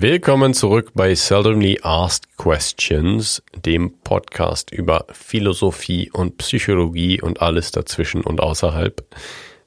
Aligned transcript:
Willkommen 0.00 0.54
zurück 0.54 0.92
bei 0.94 1.12
Seldomly 1.16 1.80
Asked 1.82 2.36
Questions, 2.36 3.42
dem 3.64 3.94
Podcast 4.04 4.70
über 4.70 5.06
Philosophie 5.10 6.08
und 6.12 6.38
Psychologie 6.38 7.20
und 7.20 7.42
alles 7.42 7.72
dazwischen 7.72 8.20
und 8.20 8.40
außerhalb. 8.40 9.04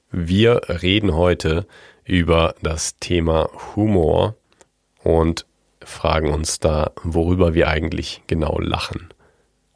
Wir 0.09 0.61
reden 0.69 1.15
heute 1.15 1.67
über 2.05 2.55
das 2.61 2.97
Thema 2.99 3.49
Humor 3.75 4.37
und 5.03 5.45
fragen 5.83 6.33
uns 6.33 6.61
da, 6.61 6.93
worüber 7.03 7.53
wir 7.53 7.67
eigentlich 7.67 8.23
genau 8.27 8.57
lachen. 8.57 9.09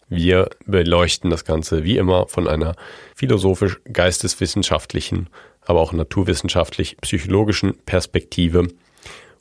Wir 0.07 0.49
beleuchten 0.65 1.29
das 1.29 1.43
Ganze 1.43 1.83
wie 1.83 1.97
immer 1.97 2.29
von 2.29 2.47
einer 2.47 2.77
philosophisch-geisteswissenschaftlichen, 3.15 5.27
aber 5.65 5.81
auch 5.81 5.91
naturwissenschaftlich-psychologischen 5.91 7.77
Perspektive 7.85 8.69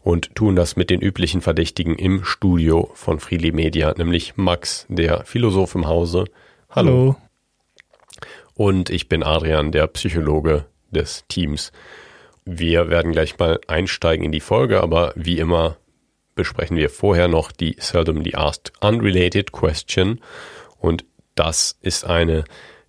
und 0.04 0.34
tun 0.34 0.54
das 0.54 0.76
mit 0.76 0.90
den 0.90 1.00
üblichen 1.00 1.40
Verdächtigen 1.40 1.96
im 1.96 2.24
Studio 2.24 2.90
von 2.92 3.18
Freely 3.20 3.52
Media, 3.52 3.94
nämlich 3.96 4.36
Max, 4.36 4.84
der 4.90 5.24
Philosoph 5.24 5.74
im 5.74 5.86
Hause. 5.88 6.26
Hallo. 6.68 6.90
Hallo. 6.90 7.16
Und 8.52 8.90
ich 8.90 9.08
bin 9.08 9.22
Adrian, 9.22 9.72
der 9.72 9.86
Psychologe 9.86 10.66
des 10.90 11.24
Teams. 11.28 11.72
Wir 12.44 12.90
werden 12.90 13.12
gleich 13.12 13.38
mal 13.38 13.58
einsteigen 13.66 14.26
in 14.26 14.30
die 14.30 14.40
Folge, 14.40 14.82
aber 14.82 15.14
wie 15.16 15.38
immer 15.38 15.78
besprechen 16.34 16.76
wir 16.76 16.90
vorher 16.90 17.26
noch 17.26 17.50
die 17.50 17.76
Seldomly 17.78 18.34
Asked 18.34 18.74
Unrelated 18.82 19.52
Question. 19.52 20.20
Und 20.78 21.06
das 21.34 21.78
ist 21.80 22.04
eine, 22.04 22.44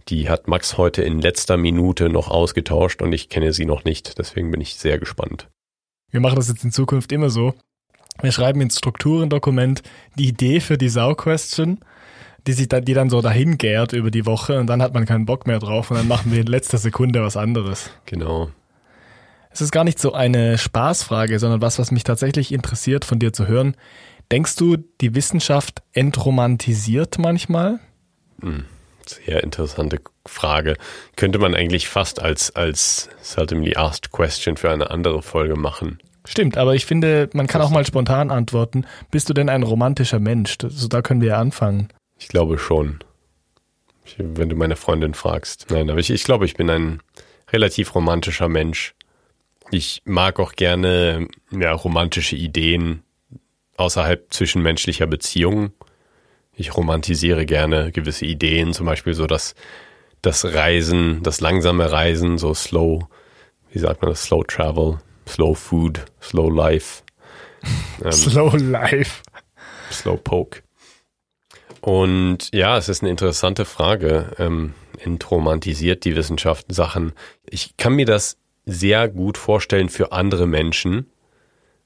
die 0.09 0.27
hat 0.27 0.49
Max 0.49 0.77
heute 0.77 1.01
in 1.01 1.21
letzter 1.21 1.55
Minute 1.55 2.09
noch 2.09 2.27
ausgetauscht 2.27 3.01
und 3.01 3.13
ich 3.13 3.29
kenne 3.29 3.53
sie 3.53 3.65
noch 3.65 3.85
nicht. 3.85 4.19
Deswegen 4.19 4.51
bin 4.51 4.59
ich 4.59 4.75
sehr 4.75 4.99
gespannt. 4.99 5.47
Wir 6.15 6.21
machen 6.21 6.37
das 6.37 6.47
jetzt 6.47 6.63
in 6.63 6.71
Zukunft 6.71 7.11
immer 7.11 7.29
so. 7.29 7.53
Wir 8.21 8.31
schreiben 8.31 8.61
ins 8.61 8.77
Strukturendokument 8.77 9.83
die 10.17 10.29
Idee 10.29 10.61
für 10.61 10.77
die 10.77 10.87
Sau-Question, 10.87 11.79
die 12.47 12.53
sich 12.53 12.69
dann, 12.69 12.85
die 12.85 12.93
dann 12.93 13.09
so 13.09 13.21
dahin 13.21 13.57
gärt 13.57 13.91
über 13.91 14.11
die 14.11 14.25
Woche 14.25 14.57
und 14.61 14.67
dann 14.67 14.81
hat 14.81 14.93
man 14.93 15.05
keinen 15.05 15.25
Bock 15.25 15.45
mehr 15.45 15.59
drauf 15.59 15.91
und 15.91 15.97
dann 15.97 16.07
machen 16.07 16.31
wir 16.31 16.39
in 16.39 16.47
letzter 16.47 16.77
Sekunde 16.77 17.21
was 17.21 17.35
anderes. 17.35 17.89
Genau. 18.05 18.49
Es 19.49 19.59
ist 19.59 19.73
gar 19.73 19.83
nicht 19.83 19.99
so 19.99 20.13
eine 20.13 20.57
Spaßfrage, 20.57 21.37
sondern 21.37 21.59
was, 21.59 21.79
was 21.79 21.91
mich 21.91 22.05
tatsächlich 22.05 22.53
interessiert 22.53 23.03
von 23.03 23.19
dir 23.19 23.33
zu 23.33 23.49
hören. 23.49 23.75
Denkst 24.31 24.55
du, 24.55 24.77
die 24.77 25.15
Wissenschaft 25.15 25.83
entromantisiert 25.91 27.17
manchmal? 27.19 27.81
Hm, 28.39 28.63
sehr 29.09 29.43
interessante 29.43 29.99
Frage. 30.25 30.75
Könnte 31.15 31.39
man 31.39 31.55
eigentlich 31.55 31.87
fast 31.87 32.21
als, 32.21 32.55
als 32.55 33.09
seldomly 33.21 33.75
asked 33.75 34.11
question 34.11 34.57
für 34.57 34.71
eine 34.71 34.89
andere 34.89 35.21
Folge 35.21 35.55
machen. 35.55 35.99
Stimmt, 36.25 36.57
aber 36.57 36.73
ich 36.75 36.85
finde, 36.85 37.29
man 37.33 37.47
kann 37.47 37.61
auch 37.61 37.69
mal 37.69 37.85
spontan 37.85 38.31
antworten. 38.31 38.85
Bist 39.11 39.29
du 39.29 39.33
denn 39.33 39.49
ein 39.49 39.63
romantischer 39.63 40.19
Mensch? 40.19 40.57
So, 40.59 40.87
da 40.87 41.01
können 41.01 41.21
wir 41.21 41.29
ja 41.29 41.39
anfangen. 41.39 41.89
Ich 42.17 42.27
glaube 42.27 42.57
schon. 42.57 42.99
Ich, 44.05 44.15
wenn 44.17 44.49
du 44.49 44.55
meine 44.55 44.75
Freundin 44.75 45.13
fragst. 45.13 45.67
Nein, 45.69 45.89
aber 45.89 45.99
ich, 45.99 46.09
ich 46.09 46.23
glaube, 46.23 46.45
ich 46.45 46.55
bin 46.55 46.69
ein 46.69 47.01
relativ 47.51 47.93
romantischer 47.95 48.49
Mensch. 48.49 48.95
Ich 49.71 50.01
mag 50.05 50.39
auch 50.39 50.53
gerne 50.53 51.27
ja, 51.51 51.71
romantische 51.71 52.35
Ideen 52.35 53.03
außerhalb 53.77 54.33
zwischenmenschlicher 54.33 55.07
Beziehungen. 55.07 55.73
Ich 56.55 56.75
romantisiere 56.75 57.45
gerne 57.45 57.91
gewisse 57.91 58.25
Ideen, 58.25 58.73
zum 58.73 58.85
Beispiel 58.85 59.13
so 59.13 59.27
das, 59.27 59.55
das 60.21 60.45
Reisen, 60.45 61.21
das 61.23 61.41
langsame 61.41 61.91
Reisen, 61.91 62.37
so 62.37 62.53
slow, 62.53 63.07
wie 63.71 63.79
sagt 63.79 64.01
man 64.01 64.11
das, 64.11 64.23
slow 64.23 64.43
travel, 64.43 64.99
slow 65.27 65.53
food, 65.53 66.05
slow 66.21 66.49
life. 66.49 67.03
Ähm, 68.03 68.11
slow 68.11 68.55
life. 68.57 69.23
Slow 69.89 70.17
poke. 70.17 70.61
Und 71.81 72.49
ja, 72.53 72.77
es 72.77 72.89
ist 72.89 73.01
eine 73.01 73.09
interessante 73.09 73.65
Frage. 73.65 74.31
Ähm, 74.37 74.73
entromantisiert 74.99 76.03
die 76.05 76.15
Wissenschaft 76.15 76.73
Sachen. 76.73 77.13
Ich 77.49 77.77
kann 77.77 77.93
mir 77.93 78.05
das 78.05 78.37
sehr 78.65 79.07
gut 79.07 79.37
vorstellen 79.37 79.89
für 79.89 80.11
andere 80.11 80.47
Menschen. 80.47 81.09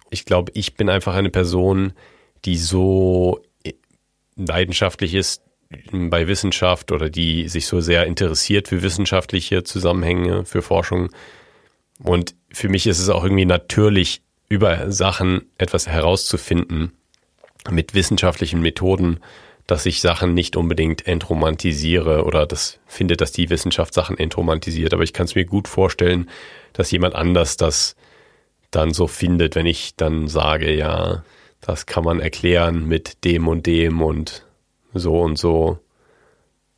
Ich 0.10 0.26
glaube, 0.26 0.52
ich 0.56 0.76
bin 0.76 0.90
einfach 0.90 1.16
eine 1.16 1.30
Person, 1.30 1.94
die 2.46 2.58
so 2.58 3.42
leidenschaftlich 4.48 5.14
ist 5.14 5.44
bei 5.92 6.28
Wissenschaft 6.28 6.92
oder 6.92 7.10
die 7.10 7.48
sich 7.48 7.68
so 7.68 7.80
sehr 7.80 8.06
interessiert 8.06 8.68
für 8.68 8.82
wissenschaftliche 8.82 9.64
Zusammenhänge, 9.64 10.46
für 10.46 10.62
Forschung. 10.62 11.10
Und 12.02 12.34
für 12.52 12.70
mich 12.70 12.88
ist 12.88 13.00
es 13.00 13.10
auch 13.10 13.24
irgendwie 13.24 13.46
natürlich, 13.46 14.22
über 14.50 14.92
Sachen 14.92 15.44
etwas 15.60 15.88
herauszufinden 15.88 16.92
mit 17.70 17.94
wissenschaftlichen 17.94 18.62
Methoden, 18.62 19.20
dass 19.68 19.86
ich 19.86 20.02
Sachen 20.02 20.34
nicht 20.34 20.56
unbedingt 20.56 21.06
entromantisiere 21.06 22.26
oder 22.26 22.48
das 22.48 22.80
finde, 22.88 23.16
dass 23.16 23.32
die 23.32 23.52
Wissenschaft 23.52 23.94
Sachen 23.94 24.18
entromantisiert. 24.18 24.96
Aber 24.96 25.04
ich 25.04 25.14
kann 25.14 25.26
es 25.26 25.36
mir 25.36 25.46
gut 25.46 25.68
vorstellen, 25.68 26.28
dass 26.74 26.90
jemand 26.90 27.14
anders 27.14 27.58
das 27.58 27.96
dann 28.72 28.92
so 28.92 29.06
findet, 29.06 29.54
wenn 29.54 29.68
ich 29.68 29.96
dann 29.96 30.28
sage, 30.28 30.74
ja, 30.74 31.24
das 31.62 31.86
kann 31.86 32.04
man 32.04 32.20
erklären 32.20 32.88
mit 32.88 33.24
dem 33.24 33.48
und 33.48 33.66
dem 33.66 34.02
und 34.02 34.46
so 34.94 35.20
und 35.22 35.38
so. 35.38 35.80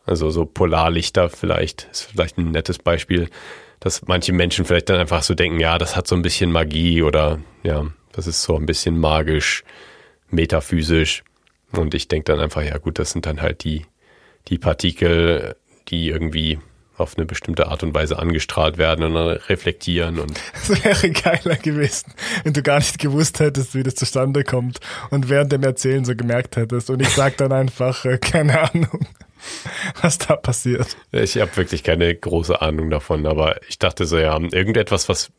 Also 0.06 0.32
so 0.32 0.46
Polarlichter 0.46 1.30
vielleicht 1.30 1.88
ist 1.92 2.04
vielleicht 2.04 2.38
ein 2.38 2.52
nettes 2.52 2.80
Beispiel, 2.80 3.30
dass 3.80 4.08
manche 4.08 4.34
Menschen 4.34 4.66
vielleicht 4.66 4.90
dann 4.90 5.00
einfach 5.00 5.24
so 5.24 5.34
denken, 5.34 5.60
ja, 5.60 5.78
das 5.78 5.96
hat 5.96 6.08
so 6.08 6.16
ein 6.16 6.22
bisschen 6.22 6.52
Magie 6.52 7.04
oder 7.04 7.40
ja, 7.64 7.86
das 8.12 8.28
ist 8.28 8.44
so 8.44 8.56
ein 8.56 8.66
bisschen 8.66 9.00
magisch, 9.00 9.64
metaphysisch. 10.30 11.24
Und 11.72 11.94
ich 11.94 12.08
denke 12.08 12.32
dann 12.32 12.42
einfach, 12.42 12.64
ja 12.64 12.78
gut, 12.78 13.00
das 13.00 13.12
sind 13.12 13.26
dann 13.26 13.42
halt 13.42 13.64
die, 13.64 13.86
die 14.48 14.58
Partikel, 14.58 15.56
die 15.88 16.10
irgendwie 16.10 16.60
auf 17.02 17.18
eine 17.18 17.26
bestimmte 17.26 17.68
Art 17.68 17.84
und 17.84 17.94
Weise 17.94 18.20
angestrahlt 18.20 18.78
werden 18.78 19.04
und 19.04 19.14
dann 19.14 19.28
reflektieren 19.28 20.20
und. 20.20 20.40
Es 20.54 20.84
wäre 20.84 21.10
geiler 21.12 21.56
gewesen, 21.56 22.14
wenn 22.44 22.54
du 22.54 22.62
gar 22.62 22.78
nicht 22.78 23.00
gewusst 23.00 23.40
hättest, 23.40 23.76
wie 23.76 23.84
das 23.84 23.96
zustande 23.96 24.44
kommt 24.44 24.80
und 25.10 25.30
während 25.30 25.52
dem 25.52 25.64
Erzählen 25.64 26.06
so 26.06 26.16
gemerkt 26.16 26.56
hättest 26.56 26.90
und 26.90 27.02
ich 27.02 27.10
sag 27.10 27.38
dann 27.38 27.52
einfach, 27.52 28.06
äh, 28.06 28.18
keine 28.18 28.62
Ahnung, 28.62 29.08
was 30.02 30.18
da 30.18 30.36
passiert. 30.36 30.96
Ich 31.12 31.38
habe 31.38 31.56
wirklich 31.58 31.84
keine 31.84 32.14
große 32.14 32.62
Ahnung 32.62 32.90
davon, 32.90 33.26
aber 33.26 33.60
ich 33.68 33.80
dachte 33.80 34.06
so, 34.06 34.18
ja, 34.18 34.38
irgendetwas, 34.40 35.10
was 35.10 35.32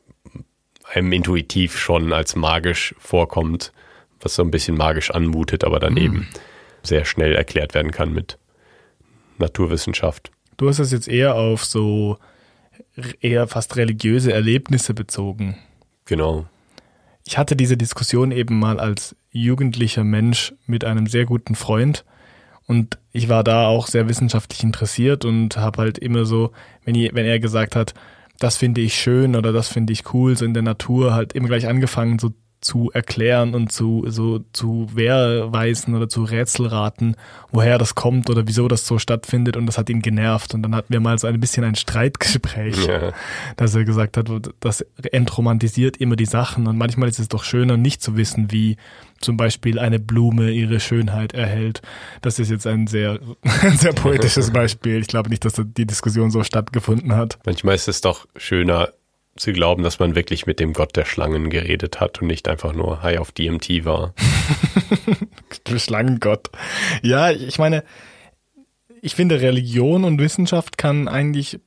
einem 0.92 1.12
intuitiv 1.12 1.78
schon 1.78 2.12
als 2.12 2.36
magisch 2.36 2.94
vorkommt, 2.98 3.72
was 4.20 4.34
so 4.34 4.42
ein 4.42 4.50
bisschen 4.50 4.76
magisch 4.76 5.10
anmutet, 5.10 5.64
aber 5.64 5.80
dann 5.80 5.94
mm. 5.94 5.98
eben 5.98 6.28
sehr 6.82 7.04
schnell 7.04 7.34
erklärt 7.34 7.74
werden 7.74 7.92
kann 7.92 8.12
mit 8.12 8.38
Naturwissenschaft. 9.38 10.30
Du 10.56 10.68
hast 10.68 10.78
es 10.78 10.92
jetzt 10.92 11.08
eher 11.08 11.34
auf 11.34 11.64
so 11.64 12.18
eher 13.20 13.46
fast 13.48 13.76
religiöse 13.76 14.32
Erlebnisse 14.32 14.94
bezogen. 14.94 15.56
Genau. 16.04 16.46
Ich 17.24 17.38
hatte 17.38 17.56
diese 17.56 17.76
Diskussion 17.76 18.32
eben 18.32 18.58
mal 18.58 18.80
als 18.80 19.16
jugendlicher 19.30 20.04
Mensch 20.04 20.52
mit 20.66 20.84
einem 20.84 21.06
sehr 21.06 21.24
guten 21.24 21.54
Freund 21.54 22.04
und 22.66 22.98
ich 23.12 23.28
war 23.28 23.44
da 23.44 23.66
auch 23.66 23.86
sehr 23.86 24.08
wissenschaftlich 24.08 24.62
interessiert 24.62 25.24
und 25.24 25.56
habe 25.56 25.82
halt 25.82 25.98
immer 25.98 26.24
so, 26.24 26.52
wenn, 26.84 26.94
ich, 26.94 27.14
wenn 27.14 27.26
er 27.26 27.38
gesagt 27.38 27.76
hat, 27.76 27.94
das 28.38 28.56
finde 28.56 28.80
ich 28.80 28.94
schön 28.94 29.36
oder 29.36 29.52
das 29.52 29.68
finde 29.68 29.92
ich 29.92 30.12
cool, 30.12 30.36
so 30.36 30.44
in 30.44 30.54
der 30.54 30.62
Natur 30.62 31.14
halt 31.14 31.32
immer 31.32 31.48
gleich 31.48 31.68
angefangen, 31.68 32.18
so 32.18 32.32
zu 32.62 32.90
erklären 32.92 33.54
und 33.54 33.70
zu 33.72 34.04
so 34.08 34.40
zu 34.52 34.88
Wehrweisen 34.94 35.94
oder 35.94 36.08
zu 36.08 36.24
Rätselraten, 36.24 37.16
woher 37.50 37.76
das 37.76 37.94
kommt 37.94 38.30
oder 38.30 38.46
wieso 38.46 38.68
das 38.68 38.86
so 38.86 38.98
stattfindet 38.98 39.56
und 39.56 39.66
das 39.66 39.78
hat 39.78 39.90
ihn 39.90 40.00
genervt 40.00 40.54
und 40.54 40.62
dann 40.62 40.74
hatten 40.74 40.92
wir 40.92 41.00
mal 41.00 41.18
so 41.18 41.26
ein 41.26 41.40
bisschen 41.40 41.64
ein 41.64 41.74
Streitgespräch, 41.74 42.86
ja. 42.86 43.12
dass 43.56 43.74
er 43.74 43.84
gesagt 43.84 44.16
hat, 44.16 44.30
das 44.60 44.82
entromantisiert 45.10 45.96
immer 45.96 46.16
die 46.16 46.26
Sachen 46.26 46.66
und 46.66 46.78
manchmal 46.78 47.08
ist 47.08 47.18
es 47.18 47.28
doch 47.28 47.44
schöner, 47.44 47.76
nicht 47.76 48.02
zu 48.02 48.16
wissen, 48.16 48.52
wie 48.52 48.76
zum 49.20 49.36
Beispiel 49.36 49.78
eine 49.78 49.98
Blume 49.98 50.50
ihre 50.50 50.80
Schönheit 50.80 51.32
erhält. 51.32 51.82
Das 52.20 52.38
ist 52.38 52.50
jetzt 52.50 52.66
ein 52.66 52.86
sehr, 52.86 53.18
ein 53.62 53.76
sehr 53.76 53.92
poetisches 53.92 54.50
Beispiel. 54.52 55.00
Ich 55.00 55.08
glaube 55.08 55.30
nicht, 55.30 55.44
dass 55.44 55.54
die 55.54 55.86
Diskussion 55.86 56.30
so 56.30 56.42
stattgefunden 56.42 57.14
hat. 57.14 57.38
Manchmal 57.44 57.74
ist 57.74 57.88
es 57.88 58.00
doch 58.00 58.26
schöner, 58.36 58.90
zu 59.36 59.52
glauben, 59.52 59.82
dass 59.82 59.98
man 59.98 60.14
wirklich 60.14 60.46
mit 60.46 60.60
dem 60.60 60.72
Gott 60.72 60.96
der 60.96 61.04
Schlangen 61.04 61.50
geredet 61.50 62.00
hat 62.00 62.20
und 62.20 62.28
nicht 62.28 62.48
einfach 62.48 62.74
nur 62.74 63.02
High 63.02 63.18
auf 63.18 63.32
DMT 63.32 63.84
war. 63.84 64.14
der 65.66 65.78
Schlangengott. 65.78 66.50
Ja, 67.02 67.30
ich 67.30 67.58
meine, 67.58 67.84
ich 69.00 69.14
finde, 69.14 69.40
Religion 69.40 70.04
und 70.04 70.20
Wissenschaft 70.20 70.76
kann 70.78 71.08
eigentlich 71.08 71.60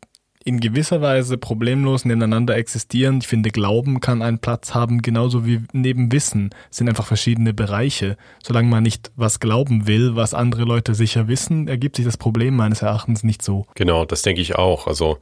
in 0.47 0.59
gewisser 0.59 1.01
Weise 1.01 1.39
problemlos 1.39 2.05
nebeneinander 2.05 2.55
existieren. 2.55 3.17
Ich 3.19 3.27
finde, 3.27 3.49
Glauben 3.49 3.99
kann 3.99 4.21
einen 4.21 4.37
Platz 4.37 4.75
haben, 4.75 5.01
genauso 5.01 5.47
wie 5.47 5.63
neben 5.73 6.11
Wissen. 6.11 6.51
Es 6.69 6.77
sind 6.77 6.87
einfach 6.87 7.07
verschiedene 7.07 7.51
Bereiche. 7.51 8.15
Solange 8.43 8.69
man 8.69 8.83
nicht 8.83 9.11
was 9.15 9.39
glauben 9.39 9.87
will, 9.87 10.15
was 10.15 10.35
andere 10.35 10.63
Leute 10.63 10.93
sicher 10.93 11.27
wissen, 11.27 11.67
ergibt 11.67 11.95
sich 11.95 12.05
das 12.05 12.17
Problem 12.17 12.55
meines 12.55 12.83
Erachtens 12.83 13.23
nicht 13.23 13.41
so. 13.41 13.65
Genau, 13.73 14.05
das 14.05 14.21
denke 14.21 14.39
ich 14.39 14.55
auch. 14.55 14.85
Also 14.85 15.17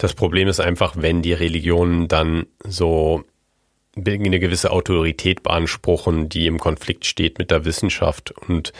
das 0.00 0.14
Problem 0.14 0.48
ist 0.48 0.60
einfach, 0.60 0.94
wenn 0.96 1.20
die 1.20 1.34
Religionen 1.34 2.08
dann 2.08 2.46
so 2.64 3.22
eine 3.94 4.40
gewisse 4.40 4.70
Autorität 4.70 5.42
beanspruchen, 5.42 6.30
die 6.30 6.46
im 6.46 6.58
Konflikt 6.58 7.04
steht 7.04 7.38
mit 7.38 7.50
der 7.50 7.66
Wissenschaft. 7.66 8.32
Und 8.48 8.72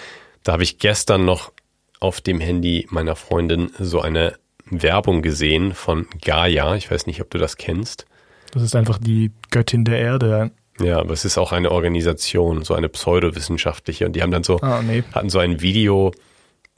da 0.44 0.52
habe 0.52 0.62
ich 0.62 0.78
gestern 0.78 1.26
noch 1.26 1.52
auf 2.00 2.22
dem 2.22 2.40
Handy 2.40 2.87
meiner 2.88 3.17
Freundin 3.17 3.70
so 3.78 4.00
eine 4.00 4.38
Werbung 4.64 5.20
gesehen 5.20 5.75
von 5.75 6.06
Gaia. 6.25 6.75
Ich 6.76 6.90
weiß 6.90 7.06
nicht, 7.06 7.20
ob 7.20 7.28
du 7.28 7.37
das 7.37 7.58
kennst. 7.58 8.06
Das 8.52 8.62
ist 8.62 8.75
einfach 8.75 8.96
die 8.96 9.31
Göttin 9.50 9.84
der 9.84 9.99
Erde. 9.99 10.52
Ja, 10.81 11.00
aber 11.00 11.12
es 11.12 11.26
ist 11.26 11.37
auch 11.37 11.52
eine 11.52 11.70
Organisation, 11.70 12.64
so 12.64 12.73
eine 12.73 12.88
pseudowissenschaftliche. 12.88 14.06
Und 14.06 14.16
die 14.16 14.23
haben 14.23 14.31
dann 14.31 14.44
so, 14.44 14.58
ah, 14.62 14.81
nee. 14.81 15.05
hatten 15.12 15.28
so 15.28 15.38
ein 15.38 15.61
Video 15.61 16.12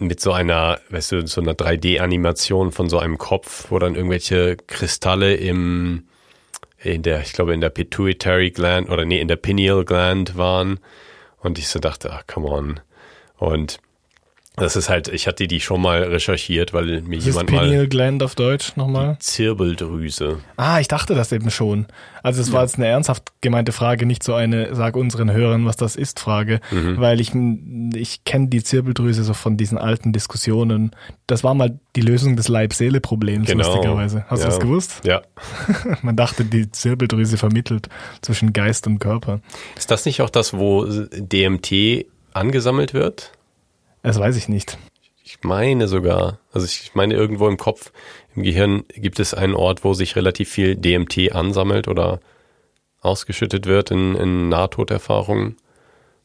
mit 0.06 0.20
so 0.20 0.32
einer, 0.32 0.80
weißt 0.90 1.12
du, 1.12 1.26
so 1.26 1.40
einer 1.40 1.54
3D-Animation 1.54 2.72
von 2.72 2.88
so 2.88 2.98
einem 2.98 3.18
Kopf, 3.18 3.66
wo 3.70 3.78
dann 3.78 3.94
irgendwelche 3.94 4.56
Kristalle 4.56 5.34
im, 5.34 6.04
in 6.78 7.02
der, 7.02 7.20
ich 7.20 7.32
glaube, 7.32 7.54
in 7.54 7.60
der 7.60 7.70
Pituitary 7.70 8.50
Gland 8.50 8.90
oder 8.90 9.04
nee, 9.04 9.20
in 9.20 9.28
der 9.28 9.36
Pineal 9.36 9.84
Gland 9.84 10.36
waren. 10.36 10.80
Und 11.38 11.58
ich 11.58 11.68
so 11.68 11.78
dachte, 11.78 12.12
ach, 12.12 12.26
come 12.26 12.48
on. 12.48 12.80
Und 13.36 13.80
das 14.56 14.76
ist 14.76 14.90
halt, 14.90 15.08
ich 15.08 15.26
hatte 15.26 15.48
die 15.48 15.60
schon 15.60 15.80
mal 15.80 16.02
recherchiert, 16.02 16.74
weil 16.74 17.00
mir 17.00 17.16
Was 17.16 17.24
jemand 17.24 17.50
ist 17.50 17.58
Pineal 17.58 17.88
Gland 17.88 18.22
auf 18.22 18.34
Deutsch 18.34 18.76
nochmal? 18.76 19.16
Zirbeldrüse. 19.18 20.40
Ah, 20.58 20.78
ich 20.78 20.88
dachte 20.88 21.14
das 21.14 21.32
eben 21.32 21.50
schon. 21.50 21.86
Also 22.22 22.42
es 22.42 22.48
ja. 22.48 22.54
war 22.54 22.62
jetzt 22.62 22.76
eine 22.76 22.86
ernsthaft 22.86 23.32
gemeinte 23.40 23.72
Frage, 23.72 24.04
nicht 24.04 24.22
so 24.22 24.34
eine, 24.34 24.74
sag 24.74 24.96
unseren 24.96 25.32
Hörern, 25.32 25.64
was 25.64 25.76
das 25.76 25.96
ist, 25.96 26.20
Frage, 26.20 26.60
mhm. 26.70 27.00
weil 27.00 27.22
ich, 27.22 27.32
ich 27.94 28.24
kenne 28.24 28.48
die 28.48 28.62
Zirbeldrüse 28.62 29.24
so 29.24 29.32
von 29.32 29.56
diesen 29.56 29.78
alten 29.78 30.12
Diskussionen. 30.12 30.90
Das 31.26 31.42
war 31.42 31.54
mal 31.54 31.80
die 31.96 32.02
Lösung 32.02 32.36
des 32.36 32.48
Leib-Seele-Problems, 32.48 33.46
genau. 33.46 33.66
lustigerweise. 33.66 34.26
Hast 34.28 34.40
ja. 34.40 34.46
du 34.46 34.50
das 34.50 34.60
gewusst? 34.60 35.00
Ja. 35.04 35.22
Man 36.02 36.14
dachte, 36.16 36.44
die 36.44 36.70
Zirbeldrüse 36.70 37.38
vermittelt 37.38 37.88
zwischen 38.20 38.52
Geist 38.52 38.86
und 38.86 38.98
Körper. 38.98 39.40
Ist 39.78 39.90
das 39.90 40.04
nicht 40.04 40.20
auch 40.20 40.30
das, 40.30 40.52
wo 40.52 40.84
DMT 40.84 42.04
angesammelt 42.34 42.92
wird? 42.92 43.32
Das 44.02 44.18
weiß 44.18 44.36
ich 44.36 44.48
nicht. 44.48 44.78
Ich 45.24 45.38
meine 45.42 45.86
sogar, 45.86 46.40
also 46.52 46.66
ich 46.66 46.94
meine 46.94 47.14
irgendwo 47.14 47.48
im 47.48 47.56
Kopf, 47.56 47.92
im 48.34 48.42
Gehirn 48.42 48.84
gibt 48.88 49.20
es 49.20 49.34
einen 49.34 49.54
Ort, 49.54 49.84
wo 49.84 49.94
sich 49.94 50.16
relativ 50.16 50.50
viel 50.50 50.76
DMT 50.76 51.32
ansammelt 51.32 51.86
oder 51.86 52.20
ausgeschüttet 53.00 53.66
wird 53.66 53.90
in, 53.90 54.14
in 54.16 54.48
Nahtoderfahrungen. 54.48 55.56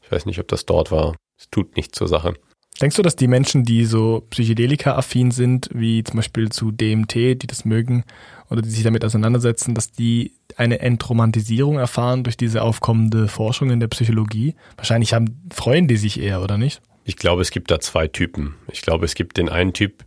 Ich 0.02 0.12
weiß 0.12 0.26
nicht, 0.26 0.40
ob 0.40 0.48
das 0.48 0.66
dort 0.66 0.92
war. 0.92 1.16
Es 1.38 1.50
tut 1.50 1.76
nichts 1.76 1.98
zur 1.98 2.08
Sache. 2.08 2.34
Denkst 2.82 2.96
du, 2.96 3.02
dass 3.02 3.16
die 3.16 3.28
Menschen, 3.28 3.64
die 3.64 3.86
so 3.86 4.24
Psychedelika-affin 4.30 5.32
sind, 5.32 5.70
wie 5.74 6.04
zum 6.04 6.18
Beispiel 6.18 6.50
zu 6.50 6.72
DMT, 6.72 7.16
die 7.16 7.48
das 7.48 7.66
mögen 7.66 8.04
oder 8.52 8.62
die 8.62 8.70
sich 8.70 8.84
damit 8.84 9.04
auseinandersetzen, 9.04 9.74
dass 9.74 9.92
die 9.92 10.34
eine 10.58 10.80
Entromantisierung 10.80 11.78
erfahren 11.80 12.24
durch 12.24 12.38
diese 12.38 12.62
aufkommende 12.62 13.28
Forschung 13.28 13.72
in 13.72 13.80
der 13.80 13.88
Psychologie? 13.88 14.56
Wahrscheinlich 14.76 15.14
haben, 15.14 15.48
freuen 15.52 15.88
die 15.88 15.98
sich 15.98 16.20
eher, 16.20 16.44
oder 16.44 16.58
nicht? 16.58 16.82
Ich 17.08 17.16
glaube, 17.16 17.42
es 17.42 17.52
gibt 17.52 17.72
da 17.72 17.80
zwei 17.80 18.10
Typen. 18.10 18.58
Ich 18.70 18.82
glaube, 18.82 19.06
es 19.06 19.16
gibt 19.16 19.38
den 19.38 19.48
einen 19.48 19.72
Typ, 19.72 20.04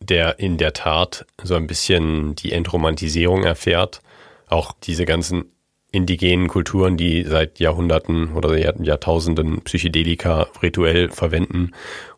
der 0.00 0.38
in 0.38 0.58
der 0.58 0.74
Tat 0.74 1.24
so 1.42 1.54
ein 1.54 1.66
bisschen 1.66 2.34
die 2.34 2.52
Entromantisierung 2.52 3.42
erfährt. 3.42 4.02
Auch 4.46 4.74
diese 4.82 5.06
ganzen 5.06 5.46
indigenen 5.92 6.48
Kulturen, 6.48 6.98
die 6.98 7.24
seit 7.24 7.58
Jahrhunderten 7.58 8.34
oder 8.34 8.54
Jahrtausenden 8.58 9.62
Psychedelika 9.62 10.48
rituell 10.62 11.08
verwenden 11.08 11.72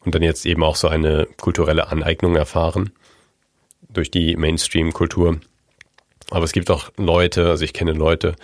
und 0.05 0.17
dann 0.17 0.23
jetzt 0.23 0.47
eben 0.47 0.65
auch 0.65 0.75
so 0.75 0.89
eine 0.89 1.29
kulturelle 1.41 1.87
Aneignung 1.87 2.35
erfahren 2.35 2.91
durch 3.89 4.11
die 4.11 4.35
Mainstream-Kultur. 4.35 5.39
Aber 6.31 6.45
es 6.45 6.51
gibt 6.51 6.73
auch 6.73 6.91
Leute, 6.97 7.51
also 7.51 7.65
ich 7.65 7.73
kenne 7.73 7.93
Leute, 7.93 8.35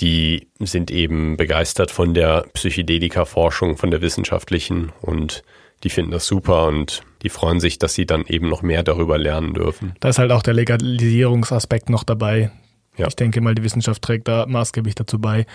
die 0.00 0.48
sind 0.58 0.90
eben 0.90 1.36
begeistert 1.36 1.90
von 1.90 2.14
der 2.14 2.46
Psychedelika-Forschung, 2.54 3.76
von 3.76 3.90
der 3.90 4.00
wissenschaftlichen 4.00 4.92
und 5.00 5.42
die 5.82 5.90
finden 5.90 6.10
das 6.10 6.26
super 6.26 6.66
und 6.66 7.02
die 7.22 7.28
freuen 7.28 7.60
sich, 7.60 7.78
dass 7.78 7.94
sie 7.94 8.06
dann 8.06 8.24
eben 8.26 8.48
noch 8.48 8.62
mehr 8.62 8.82
darüber 8.82 9.18
lernen 9.18 9.54
dürfen. 9.54 9.94
Da 10.00 10.10
ist 10.10 10.18
halt 10.18 10.32
auch 10.32 10.42
der 10.42 10.54
Legalisierungsaspekt 10.54 11.90
noch 11.90 12.04
dabei. 12.04 12.50
Ja. 12.96 13.06
Ich 13.08 13.16
denke 13.16 13.40
mal, 13.40 13.54
die 13.54 13.62
Wissenschaft 13.62 14.02
trägt 14.02 14.28
da 14.28 14.46
maßgeblich 14.46 14.94
dazu 14.94 15.18
bei. 15.18 15.46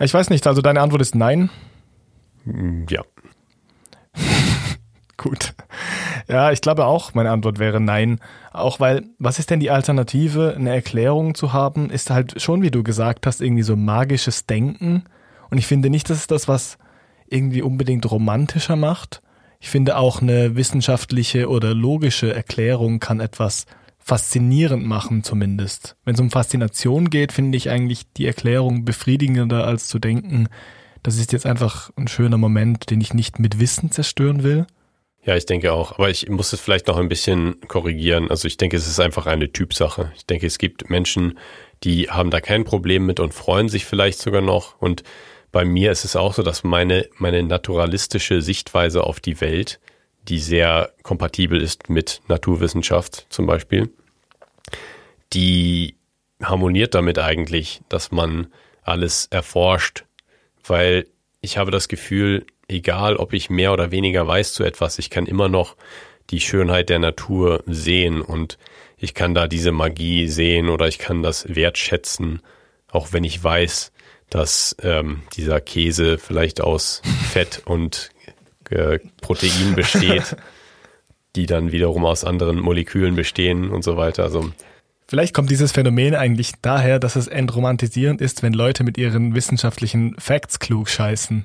Ich 0.00 0.12
weiß 0.12 0.30
nicht, 0.30 0.46
also 0.46 0.60
deine 0.60 0.80
Antwort 0.80 1.02
ist 1.02 1.14
nein? 1.14 1.50
Ja. 2.88 3.02
Gut. 5.16 5.54
Ja, 6.28 6.52
ich 6.52 6.60
glaube 6.60 6.86
auch, 6.86 7.14
meine 7.14 7.30
Antwort 7.30 7.58
wäre 7.58 7.80
nein. 7.80 8.18
Auch 8.52 8.80
weil, 8.80 9.04
was 9.18 9.38
ist 9.38 9.50
denn 9.50 9.60
die 9.60 9.70
Alternative, 9.70 10.54
eine 10.56 10.74
Erklärung 10.74 11.34
zu 11.34 11.52
haben, 11.52 11.90
ist 11.90 12.10
halt 12.10 12.40
schon, 12.40 12.62
wie 12.62 12.70
du 12.70 12.82
gesagt 12.82 13.26
hast, 13.26 13.40
irgendwie 13.40 13.62
so 13.62 13.76
magisches 13.76 14.46
Denken. 14.46 15.04
Und 15.50 15.58
ich 15.58 15.66
finde 15.66 15.90
nicht, 15.90 16.08
dass 16.08 16.18
es 16.18 16.26
das, 16.26 16.48
was 16.48 16.78
irgendwie 17.28 17.62
unbedingt 17.62 18.10
romantischer 18.10 18.76
macht. 18.76 19.22
Ich 19.60 19.70
finde 19.70 19.96
auch 19.96 20.20
eine 20.20 20.56
wissenschaftliche 20.56 21.48
oder 21.48 21.74
logische 21.74 22.34
Erklärung 22.34 23.00
kann 23.00 23.20
etwas 23.20 23.66
faszinierend 23.98 24.84
machen 24.84 25.24
zumindest. 25.24 25.96
Wenn 26.04 26.14
es 26.14 26.20
um 26.20 26.30
Faszination 26.30 27.08
geht, 27.08 27.32
finde 27.32 27.56
ich 27.56 27.70
eigentlich 27.70 28.02
die 28.12 28.26
Erklärung 28.26 28.84
befriedigender 28.84 29.66
als 29.66 29.88
zu 29.88 29.98
denken, 29.98 30.48
das 31.02 31.16
ist 31.16 31.32
jetzt 31.32 31.46
einfach 31.46 31.90
ein 31.96 32.08
schöner 32.08 32.38
Moment, 32.38 32.90
den 32.90 33.00
ich 33.00 33.14
nicht 33.14 33.38
mit 33.38 33.58
Wissen 33.58 33.90
zerstören 33.90 34.42
will. 34.42 34.66
Ja, 35.24 35.36
ich 35.36 35.46
denke 35.46 35.72
auch. 35.72 35.92
Aber 35.92 36.10
ich 36.10 36.28
muss 36.28 36.52
es 36.52 36.60
vielleicht 36.60 36.86
noch 36.86 36.98
ein 36.98 37.08
bisschen 37.08 37.60
korrigieren. 37.66 38.30
Also 38.30 38.46
ich 38.46 38.56
denke, 38.56 38.76
es 38.76 38.86
ist 38.86 39.00
einfach 39.00 39.26
eine 39.26 39.52
Typsache. 39.52 40.12
Ich 40.16 40.26
denke, 40.26 40.46
es 40.46 40.58
gibt 40.58 40.90
Menschen, 40.90 41.38
die 41.82 42.10
haben 42.10 42.30
da 42.30 42.40
kein 42.40 42.64
Problem 42.64 43.06
mit 43.06 43.20
und 43.20 43.32
freuen 43.32 43.68
sich 43.68 43.86
vielleicht 43.86 44.18
sogar 44.18 44.42
noch. 44.42 44.80
Und 44.80 45.02
bei 45.50 45.64
mir 45.64 45.92
ist 45.92 46.04
es 46.04 46.16
auch 46.16 46.34
so, 46.34 46.42
dass 46.42 46.62
meine, 46.62 47.08
meine 47.16 47.42
naturalistische 47.42 48.42
Sichtweise 48.42 49.04
auf 49.04 49.20
die 49.20 49.40
Welt, 49.40 49.80
die 50.28 50.38
sehr 50.38 50.92
kompatibel 51.02 51.60
ist 51.60 51.88
mit 51.88 52.20
Naturwissenschaft 52.28 53.26
zum 53.30 53.46
Beispiel, 53.46 53.90
die 55.32 55.96
harmoniert 56.42 56.94
damit 56.94 57.18
eigentlich, 57.18 57.80
dass 57.88 58.10
man 58.10 58.48
alles 58.82 59.26
erforscht, 59.30 60.04
weil 60.66 61.06
ich 61.40 61.56
habe 61.56 61.70
das 61.70 61.88
Gefühl, 61.88 62.46
egal 62.68 63.16
ob 63.16 63.32
ich 63.32 63.50
mehr 63.50 63.72
oder 63.72 63.90
weniger 63.90 64.26
weiß 64.26 64.54
zu 64.54 64.64
etwas, 64.64 64.98
ich 64.98 65.10
kann 65.10 65.26
immer 65.26 65.48
noch 65.48 65.76
die 66.30 66.40
Schönheit 66.40 66.88
der 66.88 66.98
Natur 66.98 67.62
sehen 67.66 68.22
und 68.22 68.58
ich 68.96 69.14
kann 69.14 69.34
da 69.34 69.46
diese 69.46 69.72
Magie 69.72 70.28
sehen 70.28 70.68
oder 70.68 70.88
ich 70.88 70.98
kann 70.98 71.22
das 71.22 71.54
wertschätzen, 71.54 72.40
auch 72.90 73.12
wenn 73.12 73.24
ich 73.24 73.42
weiß, 73.42 73.92
dass 74.30 74.76
ähm, 74.82 75.22
dieser 75.34 75.60
Käse 75.60 76.18
vielleicht 76.18 76.60
aus 76.60 77.02
Fett 77.30 77.62
und 77.66 78.10
äh, 78.70 78.98
Protein 79.20 79.74
besteht, 79.74 80.36
die 81.36 81.46
dann 81.46 81.72
wiederum 81.72 82.04
aus 82.04 82.24
anderen 82.24 82.58
Molekülen 82.58 83.14
bestehen 83.14 83.70
und 83.70 83.84
so 83.84 83.96
weiter. 83.96 84.22
Also 84.22 84.50
Vielleicht 85.06 85.34
kommt 85.34 85.50
dieses 85.50 85.72
Phänomen 85.72 86.14
eigentlich 86.14 86.52
daher, 86.62 86.98
dass 86.98 87.14
es 87.14 87.28
entromantisierend 87.28 88.22
ist, 88.22 88.42
wenn 88.42 88.54
Leute 88.54 88.84
mit 88.84 88.96
ihren 88.96 89.34
wissenschaftlichen 89.34 90.16
Facts 90.18 90.58
klug 90.58 90.88
scheißen. 90.88 91.44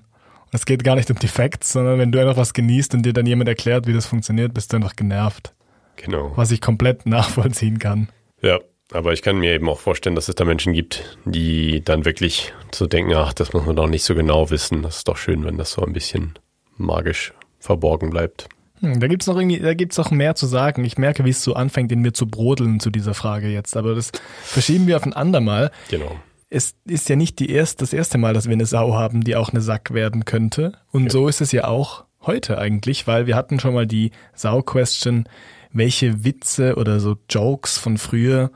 Es 0.52 0.66
geht 0.66 0.84
gar 0.84 0.96
nicht 0.96 1.10
um 1.12 1.20
die 1.20 1.28
Facts, 1.28 1.74
sondern 1.74 2.00
wenn 2.00 2.12
du 2.12 2.20
einfach 2.20 2.38
was 2.38 2.54
genießt 2.54 2.96
und 2.96 3.06
dir 3.06 3.14
dann 3.14 3.26
jemand 3.26 3.50
erklärt, 3.50 3.88
wie 3.88 3.94
das 3.94 4.06
funktioniert, 4.06 4.54
bist 4.54 4.74
du 4.74 4.78
einfach 4.78 4.96
genervt. 4.96 5.54
Genau. 5.98 6.32
Was 6.36 6.52
ich 6.52 6.62
komplett 6.62 7.06
nachvollziehen 7.06 7.80
kann. 7.80 8.10
Ja, 8.42 8.60
aber 8.92 9.14
ich 9.14 9.22
kann 9.22 9.38
mir 9.38 9.54
eben 9.54 9.70
auch 9.70 9.80
vorstellen, 9.80 10.16
dass 10.16 10.30
es 10.30 10.36
da 10.36 10.46
Menschen 10.46 10.74
gibt, 10.74 11.18
die 11.26 11.84
dann 11.84 12.06
wirklich 12.06 12.54
so 12.74 12.88
denken, 12.88 13.14
ach, 13.14 13.34
das 13.34 13.54
muss 13.54 13.66
man 13.66 13.76
doch 13.76 13.88
nicht 13.88 14.04
so 14.04 14.16
genau 14.16 14.50
wissen. 14.50 14.82
Das 14.82 14.98
ist 14.98 15.08
doch 15.08 15.18
schön, 15.18 15.46
wenn 15.46 15.58
das 15.58 15.74
so 15.74 15.84
ein 15.84 15.94
bisschen 15.94 16.40
magisch 16.78 17.34
verborgen 17.60 18.10
bleibt. 18.10 18.48
Hm, 18.80 19.00
da 19.00 19.08
gibt's 19.08 19.28
noch 19.28 19.38
irgendwie, 19.38 19.60
da 19.60 19.74
gibt's 19.76 19.98
noch 19.98 20.10
mehr 20.10 20.34
zu 20.34 20.48
sagen. 20.48 20.84
Ich 20.86 20.98
merke, 20.98 21.26
wie 21.26 21.30
es 21.30 21.44
so 21.44 21.54
anfängt, 21.54 21.92
in 21.92 22.00
mir 22.00 22.14
zu 22.14 22.26
brodeln 22.26 22.80
zu 22.80 22.90
dieser 22.90 23.14
Frage 23.14 23.50
jetzt. 23.50 23.78
Aber 23.78 23.94
das 23.94 24.12
verschieben 24.42 24.88
wir 24.88 24.96
auf 24.96 25.06
ein 25.06 25.14
andermal. 25.14 25.72
Genau 25.90 26.16
es 26.50 26.76
ist 26.86 27.10
ja 27.10 27.16
nicht 27.16 27.40
die 27.40 27.52
erst, 27.52 27.82
das 27.82 27.94
erste 27.94 28.18
Mal, 28.18 28.34
dass 28.34 28.48
wir 28.48 28.54
eine 28.54 28.66
Sau 28.66 28.94
haben, 28.94 29.24
die 29.24 29.36
auch 29.36 29.50
eine 29.50 29.62
Sack 29.62 29.94
werden 29.94 30.26
könnte. 30.26 30.74
Und 30.92 31.06
ja. 31.06 31.10
so 31.12 31.28
ist 31.28 31.42
es 31.42 31.52
ja 31.52 31.66
auch 31.66 32.06
heute 32.22 32.58
eigentlich, 32.58 33.08
weil 33.08 33.28
wir 33.28 33.36
hatten 33.36 33.60
schon 33.60 33.74
mal 33.74 33.88
die 33.88 34.12
Sau-Question, 34.34 35.30
welche 35.72 36.24
Witze 36.24 36.76
oder 36.76 37.00
so 37.00 37.18
Jokes 37.30 37.78
von 37.78 37.98
früher 37.98 38.52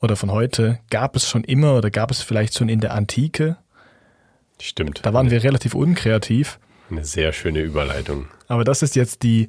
oder 0.00 0.16
von 0.16 0.32
heute 0.32 0.80
gab 0.90 1.14
es 1.14 1.28
schon 1.28 1.44
immer 1.44 1.76
oder 1.76 1.90
gab 1.90 2.10
es 2.10 2.22
vielleicht 2.22 2.54
schon 2.58 2.68
in 2.68 2.80
der 2.80 2.92
Antike? 2.94 3.56
Stimmt. 4.60 5.00
Da 5.04 5.12
waren 5.12 5.30
wir 5.30 5.42
relativ 5.42 5.74
unkreativ. 5.74 6.58
Eine 6.90 7.04
sehr 7.04 7.32
schöne 7.32 7.60
Überleitung. 7.60 8.26
Aber 8.48 8.64
das 8.64 8.82
ist 8.82 8.96
jetzt 8.96 9.22
die 9.22 9.48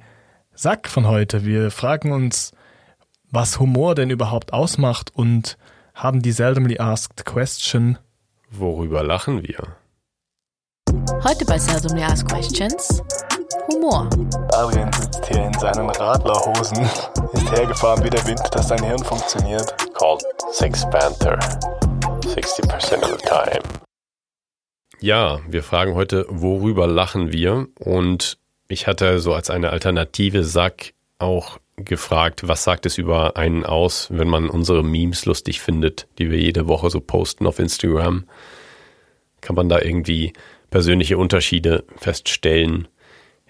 Sack 0.54 0.88
von 0.88 1.08
heute. 1.08 1.46
Wir 1.46 1.72
fragen 1.72 2.12
uns, 2.12 2.52
was 3.32 3.60
Humor 3.60 3.96
denn 3.96 4.12
überhaupt 4.12 4.54
ausmacht 4.54 5.12
und 5.14 5.58
haben 5.94 6.22
die 6.22 6.32
Seldomly 6.32 6.80
Asked 6.80 7.26
Question. 7.26 7.98
Worüber 8.50 9.04
lachen 9.04 9.44
wir? 9.44 9.78
Heute 11.24 11.46
bei 11.46 11.58
Seldomly 11.58 12.04
Asked 12.04 12.30
Questions 12.30 13.02
Humor. 13.68 14.10
Adrian 14.54 14.92
sitzt 14.94 15.26
hier 15.26 15.46
in 15.46 15.54
seinen 15.54 15.90
Radlerhosen, 15.90 16.84
ist 17.34 17.52
hergefahren 17.52 18.04
wie 18.04 18.10
der 18.10 18.26
Wind, 18.28 18.42
dass 18.52 18.68
sein 18.68 18.84
Hirn 18.84 19.04
funktioniert. 19.04 19.74
Called 19.94 20.24
Sex 20.52 20.84
Panther. 20.90 21.40
60% 22.22 23.04
of 23.04 23.20
the 23.20 23.26
time. 23.26 23.62
Ja, 25.00 25.40
wir 25.48 25.64
fragen 25.64 25.96
heute, 25.96 26.26
worüber 26.30 26.88
lachen 26.88 27.32
wir? 27.32 27.68
Und 27.80 28.38
ich 28.68 28.88
hatte 28.88 29.20
so 29.20 29.34
als 29.34 29.50
eine 29.50 29.70
Alternative 29.70 30.44
Sack 30.44 30.94
auch 31.20 31.60
gefragt, 31.78 32.48
was 32.48 32.64
sagt 32.64 32.86
es 32.86 32.98
über 32.98 33.38
einen 33.38 33.66
aus, 33.66 34.08
wenn 34.12 34.28
man 34.28 34.50
unsere 34.50 34.84
Memes 34.84 35.26
lustig 35.26 35.62
findet, 35.62 36.08
die 36.18 36.30
wir 36.30 36.40
jede 36.40 36.68
Woche 36.68 36.90
so 36.90 37.00
posten 37.00 37.48
auf 37.48 37.60
Instagram? 37.60 38.26
Kann 39.42 39.56
man 39.56 39.70
da 39.70 39.82
irgendwie 39.82 40.34
persönliche 40.70 41.18
Unterschiede 41.18 41.84
feststellen 41.98 42.88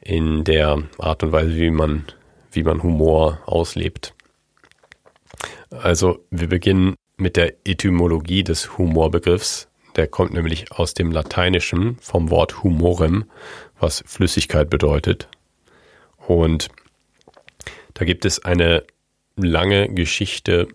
in 0.02 0.44
der 0.44 0.84
Art 0.98 1.24
und 1.24 1.32
Weise, 1.32 1.56
wie 1.56 1.70
man, 1.70 2.06
wie 2.52 2.64
man 2.64 2.84
Humor 2.84 3.40
auslebt? 3.46 4.14
Also, 5.70 6.24
wir 6.30 6.48
beginnen 6.48 6.96
mit 7.18 7.36
der 7.36 7.54
Etymologie 7.66 8.44
des 8.44 8.78
Humorbegriffs. 8.78 9.68
Der 9.96 10.08
kommt 10.08 10.34
nämlich 10.34 10.72
aus 10.72 10.94
dem 10.94 11.12
Lateinischen 11.12 11.98
vom 12.00 12.30
Wort 12.30 12.64
humorem, 12.64 13.26
was 13.80 14.04
Flüssigkeit 14.06 14.70
bedeutet. 14.70 15.28
Und 16.18 16.70
da 17.94 18.06
gibt 18.06 18.26
es 18.26 18.44
eine 18.44 18.84
lange 19.36 19.90
Geschichte 19.90 20.68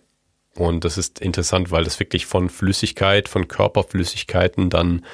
und 0.55 0.85
das 0.85 0.99
ist 0.99 1.21
interessant, 1.21 1.71
weil 1.71 1.85
das 1.85 2.01
wirklich 2.01 2.27
von 2.27 2.49
Flüssigkeit, 2.49 3.29
von 3.29 3.47
Körperflüssigkeiten 3.47 4.71
dann 4.71 5.05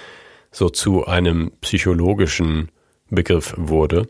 so 0.51 0.71
zu 0.71 1.07
einem 1.07 1.53
psychologischen 1.61 2.71
Begriff 3.11 3.55
wurde. 3.57 4.09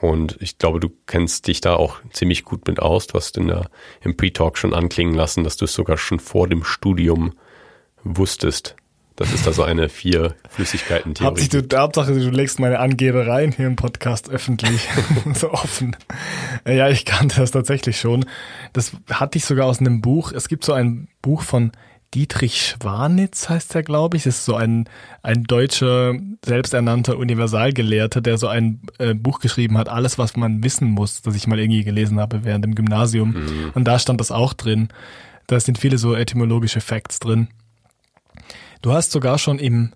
Und 0.00 0.36
ich 0.40 0.58
glaube, 0.58 0.80
du 0.80 0.90
kennst 1.06 1.46
dich 1.46 1.60
da 1.60 1.76
auch 1.76 2.00
ziemlich 2.10 2.44
gut 2.44 2.66
mit 2.66 2.80
aus. 2.80 3.06
Du 3.06 3.14
hast 3.14 3.36
in 3.36 3.46
der, 3.46 3.70
im 4.00 4.16
Pre-Talk 4.16 4.58
schon 4.58 4.74
anklingen 4.74 5.14
lassen, 5.14 5.44
dass 5.44 5.56
du 5.56 5.66
es 5.66 5.74
sogar 5.74 5.96
schon 5.96 6.18
vor 6.18 6.48
dem 6.48 6.64
Studium 6.64 7.34
wusstest. 8.02 8.74
Das 9.16 9.32
ist 9.32 9.46
also 9.46 9.62
eine 9.62 9.88
vier 9.88 10.34
Flüssigkeiten 10.48 11.14
Theorie. 11.14 11.48
Du, 11.48 11.78
Hauptsache, 11.78 12.12
du 12.12 12.30
legst 12.30 12.58
meine 12.58 12.78
Angebereien 12.78 13.52
hier 13.52 13.66
im 13.66 13.76
Podcast 13.76 14.30
öffentlich 14.30 14.88
so 15.34 15.50
offen. 15.50 15.96
Ja, 16.66 16.88
ich 16.88 17.04
kannte 17.04 17.40
das 17.40 17.50
tatsächlich 17.50 17.98
schon. 17.98 18.24
Das 18.72 18.92
hatte 19.10 19.38
ich 19.38 19.44
sogar 19.44 19.66
aus 19.66 19.80
einem 19.80 20.00
Buch. 20.00 20.32
Es 20.32 20.48
gibt 20.48 20.64
so 20.64 20.72
ein 20.72 21.08
Buch 21.20 21.42
von 21.42 21.72
Dietrich 22.14 22.60
Schwanitz 22.60 23.48
heißt 23.48 23.74
er, 23.74 23.82
glaube 23.82 24.18
ich. 24.18 24.24
Das 24.24 24.36
ist 24.36 24.44
so 24.44 24.54
ein, 24.54 24.86
ein 25.22 25.44
deutscher, 25.44 26.14
selbsternannter 26.44 27.16
Universalgelehrter, 27.16 28.20
der 28.20 28.36
so 28.36 28.48
ein 28.48 28.82
äh, 28.98 29.14
Buch 29.14 29.40
geschrieben 29.40 29.78
hat, 29.78 29.88
alles, 29.88 30.18
was 30.18 30.36
man 30.36 30.62
wissen 30.62 30.90
muss, 30.90 31.22
das 31.22 31.34
ich 31.34 31.46
mal 31.46 31.58
irgendwie 31.58 31.84
gelesen 31.84 32.20
habe 32.20 32.44
während 32.44 32.64
dem 32.64 32.74
Gymnasium. 32.74 33.30
Mhm. 33.30 33.70
Und 33.74 33.84
da 33.84 33.98
stand 33.98 34.20
das 34.20 34.30
auch 34.30 34.52
drin. 34.52 34.88
Da 35.46 35.58
sind 35.58 35.78
viele 35.78 35.96
so 35.96 36.14
etymologische 36.14 36.82
Facts 36.82 37.18
drin. 37.18 37.48
Du 38.82 38.92
hast 38.92 39.12
sogar 39.12 39.38
schon 39.38 39.58
im 39.58 39.92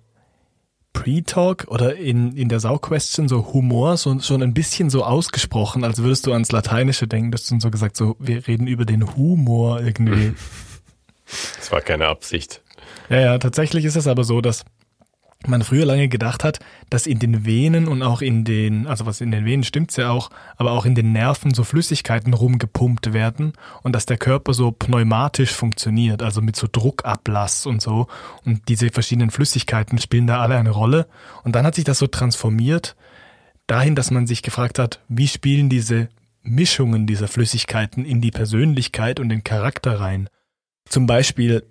Pre-Talk 0.92 1.66
oder 1.68 1.96
in, 1.96 2.36
in 2.36 2.48
der 2.48 2.60
Sau-Question 2.60 3.28
so 3.28 3.52
Humor 3.52 3.96
so, 3.96 4.18
schon 4.20 4.42
ein 4.42 4.54
bisschen 4.54 4.88
so 4.88 5.04
ausgesprochen, 5.04 5.84
als 5.84 5.98
würdest 5.98 6.26
du 6.26 6.32
ans 6.32 6.52
Lateinische 6.52 7.06
denken. 7.06 7.32
Du 7.32 7.36
hast 7.36 7.48
schon 7.48 7.60
so 7.60 7.70
gesagt, 7.70 7.96
so, 7.96 8.16
wir 8.18 8.46
reden 8.46 8.66
über 8.66 8.84
den 8.86 9.16
Humor 9.16 9.82
irgendwie. 9.82 10.34
Das 11.56 11.72
war 11.72 11.80
keine 11.80 12.06
Absicht. 12.06 12.62
Ja, 13.10 13.18
ja, 13.18 13.38
tatsächlich 13.38 13.84
ist 13.84 13.96
es 13.96 14.06
aber 14.06 14.22
so, 14.22 14.40
dass 14.40 14.64
man 15.48 15.62
früher 15.62 15.84
lange 15.86 16.08
gedacht 16.08 16.44
hat, 16.44 16.60
dass 16.90 17.06
in 17.06 17.18
den 17.18 17.44
Venen 17.44 17.88
und 17.88 18.02
auch 18.02 18.22
in 18.22 18.44
den, 18.44 18.86
also 18.86 19.06
was 19.06 19.20
in 19.20 19.30
den 19.30 19.44
Venen 19.44 19.64
stimmt's 19.64 19.96
ja 19.96 20.10
auch, 20.10 20.30
aber 20.56 20.72
auch 20.72 20.86
in 20.86 20.94
den 20.94 21.12
Nerven 21.12 21.54
so 21.54 21.64
Flüssigkeiten 21.64 22.34
rumgepumpt 22.34 23.12
werden 23.12 23.52
und 23.82 23.92
dass 23.92 24.06
der 24.06 24.18
Körper 24.18 24.54
so 24.54 24.72
pneumatisch 24.72 25.52
funktioniert, 25.52 26.22
also 26.22 26.40
mit 26.42 26.56
so 26.56 26.68
Druckablass 26.70 27.66
und 27.66 27.82
so. 27.82 28.06
Und 28.44 28.68
diese 28.68 28.90
verschiedenen 28.90 29.30
Flüssigkeiten 29.30 29.98
spielen 29.98 30.26
da 30.26 30.40
alle 30.40 30.56
eine 30.56 30.70
Rolle. 30.70 31.06
Und 31.44 31.56
dann 31.56 31.66
hat 31.66 31.74
sich 31.74 31.84
das 31.84 31.98
so 31.98 32.06
transformiert 32.06 32.96
dahin, 33.66 33.94
dass 33.94 34.10
man 34.10 34.26
sich 34.26 34.42
gefragt 34.42 34.78
hat, 34.78 35.00
wie 35.08 35.28
spielen 35.28 35.68
diese 35.68 36.08
Mischungen 36.42 37.06
dieser 37.06 37.28
Flüssigkeiten 37.28 38.04
in 38.04 38.20
die 38.20 38.30
Persönlichkeit 38.30 39.20
und 39.20 39.28
den 39.28 39.44
Charakter 39.44 40.00
rein. 40.00 40.28
Zum 40.88 41.06
Beispiel 41.06 41.64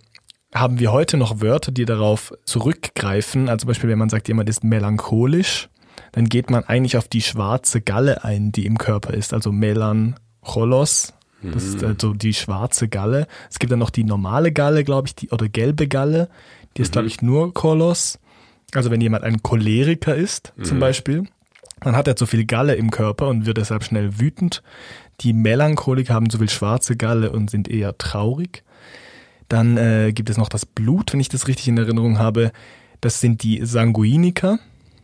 haben 0.55 0.79
wir 0.79 0.91
heute 0.91 1.17
noch 1.17 1.41
Wörter, 1.41 1.71
die 1.71 1.85
darauf 1.85 2.33
zurückgreifen. 2.45 3.49
Also 3.49 3.63
zum 3.63 3.67
Beispiel, 3.67 3.89
wenn 3.89 3.99
man 3.99 4.09
sagt, 4.09 4.29
jemand 4.29 4.49
ist 4.49 4.63
melancholisch, 4.63 5.69
dann 6.13 6.29
geht 6.29 6.49
man 6.49 6.63
eigentlich 6.63 6.97
auf 6.97 7.09
die 7.09 7.21
schwarze 7.21 7.81
Galle 7.81 8.23
ein, 8.23 8.53
die 8.53 8.65
im 8.65 8.77
Körper 8.77 9.13
ist. 9.13 9.33
Also 9.33 9.51
Melancholos, 9.51 11.13
das 11.41 11.63
ist 11.63 11.81
mhm. 11.81 11.87
also 11.87 12.13
die 12.13 12.33
schwarze 12.33 12.87
Galle. 12.87 13.27
Es 13.51 13.59
gibt 13.59 13.71
dann 13.71 13.79
noch 13.79 13.89
die 13.89 14.05
normale 14.05 14.53
Galle, 14.53 14.85
glaube 14.85 15.09
ich, 15.09 15.15
die, 15.15 15.29
oder 15.29 15.49
gelbe 15.49 15.87
Galle. 15.87 16.29
Die 16.77 16.81
ist, 16.81 16.89
mhm. 16.89 16.93
glaube 16.93 17.07
ich, 17.09 17.21
nur 17.21 17.53
Kolos. 17.53 18.19
Also 18.73 18.91
wenn 18.91 19.01
jemand 19.01 19.23
ein 19.25 19.43
Choleriker 19.43 20.15
ist, 20.15 20.53
zum 20.61 20.77
mhm. 20.77 20.81
Beispiel, 20.81 21.23
dann 21.81 21.95
hat 21.95 22.07
er 22.07 22.15
zu 22.15 22.25
viel 22.25 22.45
Galle 22.45 22.75
im 22.75 22.91
Körper 22.91 23.27
und 23.27 23.45
wird 23.45 23.57
deshalb 23.57 23.83
schnell 23.83 24.19
wütend. 24.19 24.63
Die 25.21 25.33
Melancholiker 25.33 26.13
haben 26.13 26.29
zu 26.29 26.37
viel 26.37 26.49
schwarze 26.49 26.95
Galle 26.95 27.31
und 27.31 27.49
sind 27.49 27.67
eher 27.67 27.97
traurig. 27.97 28.63
Dann 29.47 29.77
äh, 29.77 30.11
gibt 30.13 30.29
es 30.29 30.37
noch 30.37 30.49
das 30.49 30.65
Blut, 30.65 31.13
wenn 31.13 31.19
ich 31.19 31.29
das 31.29 31.47
richtig 31.47 31.67
in 31.67 31.77
Erinnerung 31.77 32.17
habe. 32.17 32.51
Das 33.01 33.21
sind 33.21 33.43
die 33.43 33.65
Sanguiniker. 33.65 34.59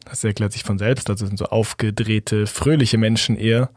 Das 0.06 0.24
erklärt 0.24 0.54
sich 0.54 0.64
von 0.64 0.80
selbst. 0.80 1.10
Also 1.10 1.26
sind 1.26 1.38
so 1.38 1.46
aufgedrehte, 1.46 2.48
fröhliche 2.48 2.98
Menschen 2.98 3.38
eher. 3.38 3.70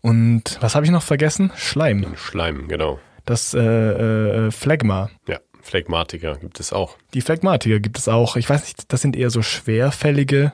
Und 0.00 0.58
was 0.60 0.74
habe 0.74 0.86
ich 0.86 0.92
noch 0.92 1.02
vergessen? 1.02 1.52
Schleim. 1.56 2.06
Schleim, 2.16 2.68
genau. 2.68 2.98
Das 3.24 3.54
äh, 3.54 3.60
äh, 3.60 4.50
Phlegma. 4.50 5.10
Ja, 5.28 5.38
Phlegmatiker 5.60 6.36
gibt 6.36 6.60
es 6.60 6.72
auch. 6.72 6.96
Die 7.14 7.20
Phlegmatiker 7.20 7.78
gibt 7.78 7.98
es 7.98 8.08
auch. 8.08 8.36
Ich 8.36 8.48
weiß 8.48 8.62
nicht, 8.62 8.92
das 8.92 9.02
sind 9.02 9.16
eher 9.16 9.30
so 9.30 9.42
schwerfällige 9.42 10.52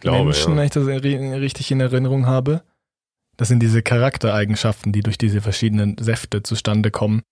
glaube, 0.00 0.24
Menschen, 0.24 0.52
ja. 0.52 0.58
wenn 0.58 0.64
ich 0.64 0.70
das 0.70 0.86
richtig 0.86 1.70
in 1.70 1.80
Erinnerung 1.80 2.26
habe. 2.26 2.62
Das 3.36 3.48
sind 3.48 3.60
diese 3.60 3.82
Charaktereigenschaften, 3.82 4.92
die 4.92 5.02
durch 5.02 5.18
diese 5.18 5.42
verschiedenen 5.42 5.96
Säfte 5.98 6.42
zustande 6.42 6.90
kommen 6.90 7.22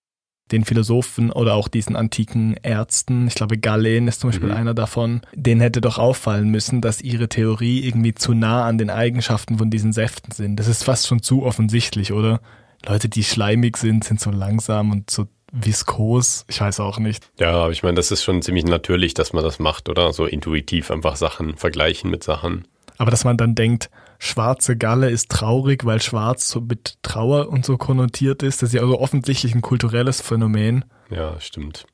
den 0.53 0.65
Philosophen 0.65 1.31
oder 1.33 1.55
auch 1.55 1.69
diesen 1.69 1.97
antiken 1.97 2.55
Ärzten, 2.63 3.27
ich 3.27 3.35
glaube 3.35 3.59
Galen 3.59 4.09
ist 4.09 4.21
zum 4.21 4.31
Beispiel 4.31 4.51
mhm. 4.51 4.57
einer 4.57 4.75
davon, 4.75 5.23
denen 5.35 5.61
hätte 5.61 5.81
doch 5.81 5.99
auffallen 5.99 6.51
müssen, 6.51 6.81
dass 6.81 7.01
ihre 7.01 7.29
Theorie 7.29 7.81
irgendwie 7.81 8.15
zu 8.15 8.35
nah 8.35 8.65
an 8.65 8.79
den 8.79 8.91
Eigenschaften 8.91 9.59
von 9.59 9.71
diesen 9.71 9.93
Säften 9.93 10.33
sind. 10.33 10.57
Das 10.57 10.69
ist 10.69 10.85
fast 10.85 11.07
schon 11.07 11.23
zu 11.23 11.45
offensichtlich, 11.45 12.13
oder? 12.13 12.41
Leute, 12.87 13.09
die 13.09 13.25
schleimig 13.25 13.79
sind, 13.79 14.05
sind 14.05 14.21
so 14.21 14.31
langsam 14.31 14.93
und 14.93 15.09
so 15.09 15.27
viskos. 15.53 16.45
Ich 16.49 16.61
weiß 16.61 16.81
auch 16.81 16.99
nicht. 16.99 17.31
Ja, 17.39 17.53
aber 17.53 17.73
ich 17.73 17.83
meine, 17.83 17.95
das 17.95 18.11
ist 18.11 18.25
schon 18.25 18.43
ziemlich 18.43 18.65
natürlich, 18.65 19.15
dass 19.15 19.33
man 19.33 19.45
das 19.45 19.59
macht, 19.59 19.89
oder? 19.89 20.13
So 20.13 20.27
intuitiv 20.27 20.91
einfach 20.91 21.17
Sachen 21.17 21.57
vergleichen 21.57 22.11
mit 22.11 22.25
Sachen. 22.25 22.67
Aber 22.97 23.11
dass 23.11 23.25
man 23.25 23.37
dann 23.37 23.55
denkt, 23.55 23.91
schwarze 24.19 24.77
Galle 24.77 25.11
ist 25.11 25.31
traurig, 25.31 25.85
weil 25.85 26.01
schwarz 26.01 26.49
so 26.49 26.61
mit 26.61 26.99
Trauer 27.03 27.49
und 27.49 27.65
so 27.65 27.77
konnotiert 27.77 28.43
ist, 28.43 28.63
das 28.63 28.71
ist 28.71 28.75
ja 28.75 28.83
also 28.83 29.01
offensichtlich 29.01 29.55
ein 29.55 29.63
kulturelles 29.63 30.21
Phänomen. 30.21 30.85
Ja, 31.11 31.41
stimmt. 31.41 31.87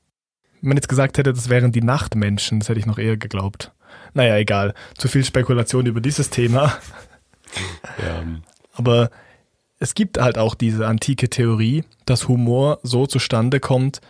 Wenn 0.61 0.69
man 0.69 0.76
jetzt 0.76 0.88
gesagt 0.88 1.16
hätte, 1.16 1.33
das 1.33 1.49
wären 1.49 1.73
die 1.73 1.83
Nachtmenschen, 1.83 2.61
das 2.61 2.69
hätte 2.69 2.80
ich 2.80 2.87
noch 2.87 2.99
eher 2.99 3.16
geglaubt. 3.16 3.73
Naja, 4.12 4.37
egal. 4.37 4.75
Zu 4.97 5.09
viel 5.09 5.25
Spekulation 5.25 5.87
über 5.87 6.00
dieses 6.00 6.30
Thema. 6.30 6.73
Ja. 7.99 8.23
Aber 8.75 9.11
es 9.80 9.95
gibt 9.95 10.21
halt 10.21 10.38
auch 10.38 10.54
diese 10.54 10.87
antike 10.87 11.28
Theorie, 11.28 11.83
dass 12.07 12.28
Humor 12.28 12.78
so 12.85 13.09
zustande 13.09 13.59
kommt, 13.59 14.00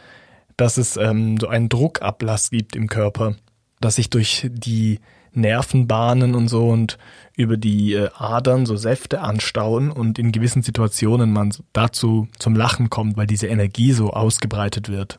dass 0.58 0.76
es 0.76 0.98
ähm, 0.98 1.38
so 1.40 1.48
einen 1.48 1.70
Druckablass 1.70 2.50
gibt 2.50 2.76
im 2.76 2.86
Körper, 2.86 3.36
dass 3.80 3.96
sich 3.96 4.10
durch 4.10 4.46
die 4.52 5.00
Nervenbahnen 5.32 6.34
und 6.34 6.48
so 6.48 6.68
und 6.68 6.98
über 7.36 7.56
die 7.56 7.94
äh, 7.94 8.10
Adern 8.14 8.66
so 8.66 8.76
Säfte 8.76 9.20
anstauen 9.20 9.90
und 9.90 10.18
in 10.18 10.32
gewissen 10.32 10.62
Situationen 10.62 11.32
man 11.32 11.54
dazu 11.72 12.28
zum 12.38 12.54
Lachen 12.56 12.90
kommt, 12.90 13.16
weil 13.16 13.26
diese 13.26 13.46
Energie 13.46 13.92
so 13.92 14.10
ausgebreitet 14.10 14.88
wird. 14.88 15.18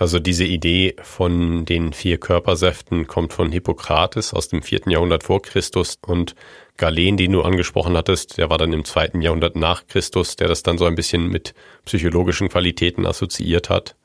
Also 0.00 0.18
diese 0.18 0.44
Idee 0.44 0.96
von 1.02 1.66
den 1.66 1.92
vier 1.92 2.16
Körpersäften 2.16 3.06
kommt 3.06 3.34
von 3.34 3.52
Hippokrates 3.52 4.32
aus 4.32 4.48
dem 4.48 4.62
vierten 4.62 4.90
Jahrhundert 4.90 5.24
vor 5.24 5.42
Christus 5.42 5.98
und 6.06 6.34
Galen, 6.78 7.18
den 7.18 7.32
du 7.32 7.42
angesprochen 7.42 7.94
hattest, 7.98 8.38
der 8.38 8.48
war 8.48 8.56
dann 8.56 8.72
im 8.72 8.86
zweiten 8.86 9.20
Jahrhundert 9.20 9.56
nach 9.56 9.86
Christus, 9.86 10.36
der 10.36 10.48
das 10.48 10.62
dann 10.62 10.78
so 10.78 10.86
ein 10.86 10.94
bisschen 10.94 11.28
mit 11.28 11.52
psychologischen 11.84 12.48
Qualitäten 12.48 13.04
assoziiert 13.04 13.68
hat. 13.68 13.96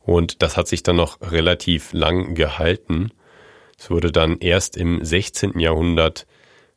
Und 0.00 0.42
das 0.42 0.58
hat 0.58 0.68
sich 0.68 0.82
dann 0.82 0.96
noch 0.96 1.18
relativ 1.22 1.94
lang 1.94 2.34
gehalten. 2.34 3.10
Es 3.80 3.90
wurde 3.90 4.12
dann 4.12 4.36
erst 4.40 4.76
im 4.76 5.02
16. 5.02 5.58
Jahrhundert 5.58 6.26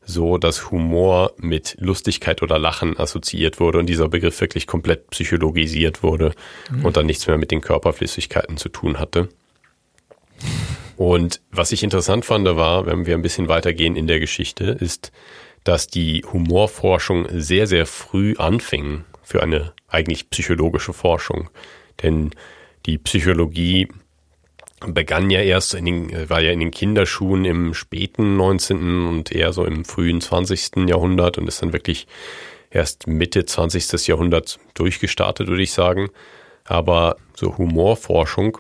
so, 0.06 0.38
dass 0.38 0.72
Humor 0.72 1.34
mit 1.36 1.76
Lustigkeit 1.78 2.42
oder 2.42 2.58
Lachen 2.58 2.98
assoziiert 2.98 3.60
wurde 3.60 3.80
und 3.80 3.88
dieser 3.88 4.08
Begriff 4.08 4.40
wirklich 4.40 4.68
komplett 4.68 5.10
psychologisiert 5.10 6.02
wurde 6.02 6.34
mhm. 6.72 6.86
und 6.86 6.96
dann 6.96 7.06
nichts 7.06 7.28
mehr 7.28 7.38
mit 7.38 7.52
den 7.52 7.60
Körperflüssigkeiten 7.60 8.56
zu 8.56 8.70
tun 8.70 9.00
hatte. 9.00 9.28
Und 10.96 11.42
was 11.52 11.74
ich 11.74 11.84
interessant 11.84 12.24
fand, 12.24 12.46
war, 12.46 12.86
wenn 12.86 13.06
wir 13.06 13.16
ein 13.16 13.22
bisschen 13.22 13.50
weitergehen 13.50 13.98
in 13.98 14.08
der 14.08 14.22
Geschichte, 14.22 14.64
ist, 14.64 15.12
dass 15.66 15.88
die 15.88 16.24
Humorforschung 16.32 17.28
sehr, 17.32 17.68
sehr 17.68 17.86
früh 17.86 18.36
anfing 18.38 19.04
für 19.24 19.44
eine 19.44 19.74
eigentlich 19.90 20.30
psychologische 20.30 20.94
Forschung. 20.94 21.50
Denn 22.02 22.32
die 22.86 22.98
Psychologie 22.98 23.90
begann 24.88 25.30
ja 25.30 25.42
erst 25.42 25.74
in 25.74 25.86
den, 25.86 26.30
war 26.30 26.42
ja 26.42 26.52
in 26.52 26.60
den 26.60 26.72
Kinderschuhen 26.72 27.46
im 27.46 27.74
späten 27.74 28.36
19. 28.36 29.08
und 29.08 29.32
eher 29.32 29.54
so 29.54 29.66
im 29.66 29.86
frühen 29.86 30.22
20. 30.22 30.88
Jahrhundert 30.88 31.38
und 31.38 31.48
ist 31.48 31.62
dann 31.62 31.74
wirklich 31.74 32.08
erst 32.70 33.08
Mitte 33.08 33.46
20. 33.46 34.08
Jahrhundert 34.08 34.60
durchgestartet, 34.74 35.48
würde 35.48 35.64
ich 35.64 35.72
sagen. 35.72 36.10
Aber 36.66 37.18
so 37.36 37.58
Humorforschung 37.58 38.58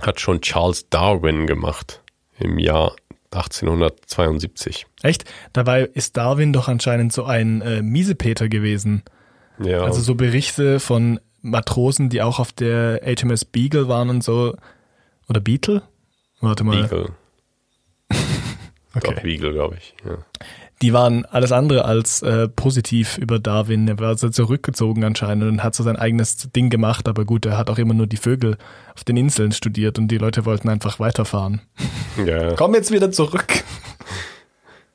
hat 0.00 0.20
schon 0.20 0.40
Charles 0.40 0.88
Darwin 0.88 1.46
gemacht 1.46 2.02
im 2.38 2.58
Jahr 2.58 2.94
1872. 3.30 4.86
Echt? 5.02 5.24
Dabei 5.52 5.82
ist 5.82 6.16
Darwin 6.16 6.52
doch 6.52 6.68
anscheinend 6.68 7.12
so 7.12 7.24
ein 7.24 7.60
äh, 7.60 7.82
Miesepeter 7.82 8.48
gewesen. 8.48 9.02
Ja. 9.58 9.82
Also 9.82 10.00
so 10.00 10.14
Berichte 10.14 10.80
von 10.80 11.20
Matrosen, 11.42 12.08
die 12.08 12.22
auch 12.22 12.38
auf 12.38 12.52
der 12.52 13.00
HMS 13.04 13.44
Beagle 13.44 13.88
waren 13.88 14.08
und 14.10 14.24
so. 14.24 14.56
Oder 15.28 15.40
Beetle? 15.40 15.82
Warte 16.40 16.64
mal. 16.64 16.82
Beagle. 16.82 17.12
Okay. 18.94 19.14
Doch, 19.14 19.22
Beagle, 19.22 19.52
glaube 19.52 19.76
ich. 19.76 19.94
Ja. 20.04 20.18
Die 20.80 20.92
waren 20.92 21.24
alles 21.26 21.52
andere 21.52 21.84
als 21.84 22.22
äh, 22.22 22.48
positiv 22.48 23.18
über 23.18 23.38
Darwin. 23.38 23.86
Er 23.86 23.98
war 23.98 24.16
so 24.16 24.28
zurückgezogen 24.28 25.04
anscheinend 25.04 25.44
und 25.44 25.62
hat 25.62 25.74
so 25.74 25.84
sein 25.84 25.96
eigenes 25.96 26.50
Ding 26.52 26.70
gemacht. 26.70 27.06
Aber 27.06 27.24
gut, 27.24 27.44
er 27.46 27.58
hat 27.58 27.68
auch 27.68 27.78
immer 27.78 27.94
nur 27.94 28.06
die 28.06 28.16
Vögel 28.16 28.56
auf 28.94 29.04
den 29.04 29.16
Inseln 29.16 29.52
studiert 29.52 29.98
und 29.98 30.08
die 30.08 30.18
Leute 30.18 30.46
wollten 30.46 30.68
einfach 30.68 30.98
weiterfahren. 30.98 31.60
ja. 32.26 32.54
Komm 32.54 32.74
jetzt 32.74 32.90
wieder 32.90 33.12
zurück. 33.12 33.62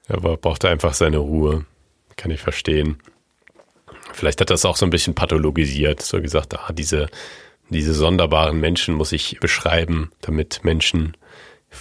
Aber 0.09 0.37
brauchte 0.37 0.69
einfach 0.69 0.93
seine 0.93 1.17
Ruhe. 1.17 1.65
Kann 2.15 2.31
ich 2.31 2.41
verstehen. 2.41 2.97
Vielleicht 4.13 4.41
hat 4.41 4.49
das 4.49 4.65
auch 4.65 4.77
so 4.77 4.85
ein 4.85 4.91
bisschen 4.91 5.15
pathologisiert, 5.15 6.01
so 6.01 6.21
gesagt, 6.21 6.55
ah, 6.55 6.71
diese, 6.71 7.07
diese 7.73 7.93
sonderbaren 7.93 8.59
Menschen 8.59 8.95
muss 8.95 9.11
ich 9.11 9.39
beschreiben, 9.39 10.11
damit 10.21 10.61
Menschen 10.63 11.17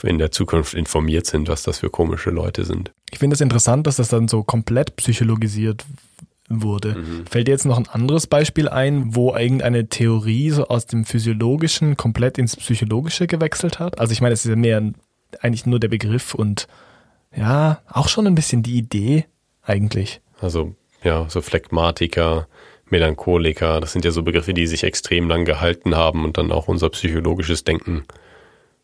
in 0.02 0.18
der 0.18 0.32
Zukunft 0.32 0.74
informiert 0.74 1.26
sind, 1.26 1.48
was 1.48 1.62
das 1.62 1.80
für 1.80 1.90
komische 1.90 2.30
Leute 2.30 2.64
sind. 2.64 2.92
Ich 3.10 3.18
finde 3.18 3.34
es 3.34 3.40
interessant, 3.40 3.86
dass 3.86 3.96
das 3.96 4.08
dann 4.08 4.26
so 4.26 4.42
komplett 4.42 4.96
psychologisiert 4.96 5.84
wurde. 6.48 6.96
Fällt 7.30 7.48
dir 7.48 7.52
jetzt 7.52 7.66
noch 7.66 7.78
ein 7.78 7.88
anderes 7.88 8.26
Beispiel 8.26 8.68
ein, 8.68 9.14
wo 9.14 9.34
irgendeine 9.34 9.88
Theorie 9.88 10.50
so 10.50 10.66
aus 10.66 10.86
dem 10.86 11.04
Physiologischen 11.04 11.96
komplett 11.96 12.38
ins 12.38 12.56
Psychologische 12.56 13.26
gewechselt 13.26 13.78
hat? 13.78 14.00
Also 14.00 14.12
ich 14.12 14.20
meine, 14.20 14.32
es 14.32 14.44
ist 14.44 14.50
ja 14.50 14.56
mehr 14.56 14.82
eigentlich 15.40 15.66
nur 15.66 15.80
der 15.80 15.88
Begriff 15.88 16.34
und 16.34 16.66
ja, 17.34 17.80
auch 17.88 18.08
schon 18.08 18.26
ein 18.26 18.34
bisschen 18.34 18.62
die 18.62 18.76
Idee 18.76 19.26
eigentlich. 19.62 20.20
Also, 20.40 20.74
ja, 21.02 21.28
so 21.28 21.40
Phlegmatiker, 21.40 22.46
Melancholiker, 22.92 23.80
das 23.80 23.92
sind 23.92 24.04
ja 24.04 24.12
so 24.12 24.22
Begriffe, 24.22 24.54
die 24.54 24.68
sich 24.68 24.84
extrem 24.84 25.28
lang 25.28 25.44
gehalten 25.44 25.96
haben 25.96 26.24
und 26.24 26.38
dann 26.38 26.52
auch 26.52 26.68
unser 26.68 26.90
psychologisches 26.90 27.64
Denken 27.64 28.04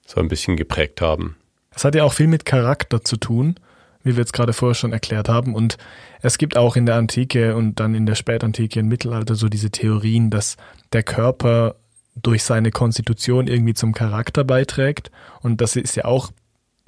so 0.04 0.20
ein 0.20 0.28
bisschen 0.28 0.56
geprägt 0.56 1.00
haben. 1.00 1.36
Es 1.74 1.84
hat 1.84 1.94
ja 1.94 2.02
auch 2.02 2.12
viel 2.12 2.26
mit 2.26 2.44
Charakter 2.44 3.04
zu 3.04 3.16
tun, 3.16 3.54
wie 4.02 4.16
wir 4.16 4.20
jetzt 4.20 4.32
gerade 4.32 4.52
vorher 4.52 4.74
schon 4.74 4.92
erklärt 4.92 5.28
haben. 5.28 5.54
Und 5.54 5.76
es 6.22 6.38
gibt 6.38 6.56
auch 6.56 6.74
in 6.74 6.86
der 6.86 6.96
Antike 6.96 7.54
und 7.54 7.78
dann 7.78 7.94
in 7.94 8.06
der 8.06 8.14
Spätantike, 8.14 8.80
im 8.80 8.88
Mittelalter 8.88 9.36
so 9.36 9.48
diese 9.48 9.70
Theorien, 9.70 10.30
dass 10.30 10.56
der 10.92 11.02
Körper 11.02 11.76
durch 12.16 12.42
seine 12.42 12.70
Konstitution 12.70 13.46
irgendwie 13.46 13.74
zum 13.74 13.92
Charakter 13.92 14.42
beiträgt. 14.42 15.10
Und 15.40 15.60
das 15.60 15.76
ist 15.76 15.94
ja 15.94 16.06
auch 16.06 16.32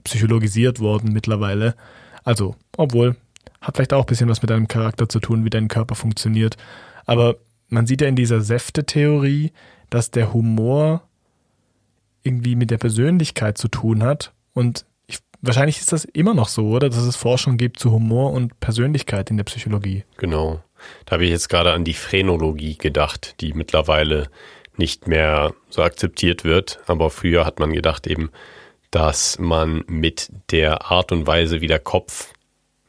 psychologisiert 0.03 0.81
worden 0.81 1.13
mittlerweile. 1.13 1.77
Also, 2.25 2.57
obwohl, 2.77 3.17
hat 3.61 3.77
vielleicht 3.77 3.93
auch 3.93 4.05
ein 4.05 4.07
bisschen 4.07 4.29
was 4.29 4.43
mit 4.43 4.51
deinem 4.51 4.69
Charakter 4.69 5.09
zu 5.09 5.21
tun, 5.21 5.45
wie 5.45 5.51
dein 5.51 5.69
Körper 5.69 5.95
funktioniert. 5.95 6.57
Aber 7.07 7.37
man 7.69 7.87
sieht 7.87 8.01
ja 8.01 8.09
in 8.09 8.17
dieser 8.17 8.41
Säfte-Theorie, 8.41 9.53
dass 9.91 10.11
der 10.11 10.33
Humor 10.33 11.03
irgendwie 12.23 12.55
mit 12.55 12.71
der 12.71 12.79
Persönlichkeit 12.79 13.59
zu 13.59 13.69
tun 13.69 14.03
hat. 14.03 14.33
Und 14.53 14.85
ich, 15.07 15.19
wahrscheinlich 15.41 15.79
ist 15.79 15.93
das 15.93 16.05
immer 16.05 16.35
noch 16.35 16.49
so, 16.49 16.69
oder? 16.69 16.89
Dass 16.89 16.99
es 16.99 17.17
Forschung 17.17 17.57
gibt 17.57 17.79
zu 17.79 17.93
Humor 17.93 18.33
und 18.33 18.61
Persönlichkeit 18.61 19.31
in 19.31 19.37
der 19.37 19.45
Psychologie. 19.45 20.05
Genau. 20.19 20.63
Da 21.05 21.13
habe 21.13 21.25
ich 21.25 21.31
jetzt 21.31 21.49
gerade 21.49 21.73
an 21.73 21.85
die 21.85 21.95
Phrenologie 21.95 22.77
gedacht, 22.77 23.37
die 23.41 23.53
mittlerweile 23.53 24.29
nicht 24.77 25.07
mehr 25.07 25.55
so 25.69 25.83
akzeptiert 25.83 26.45
wird. 26.45 26.81
Aber 26.87 27.11
früher 27.11 27.45
hat 27.45 27.59
man 27.59 27.73
gedacht 27.73 28.07
eben, 28.07 28.31
dass 28.91 29.39
man 29.39 29.85
mit 29.87 30.31
der 30.51 30.91
Art 30.91 31.13
und 31.13 31.27
Weise, 31.27 31.61
wie 31.61 31.67
der 31.67 31.79
Kopf 31.79 32.33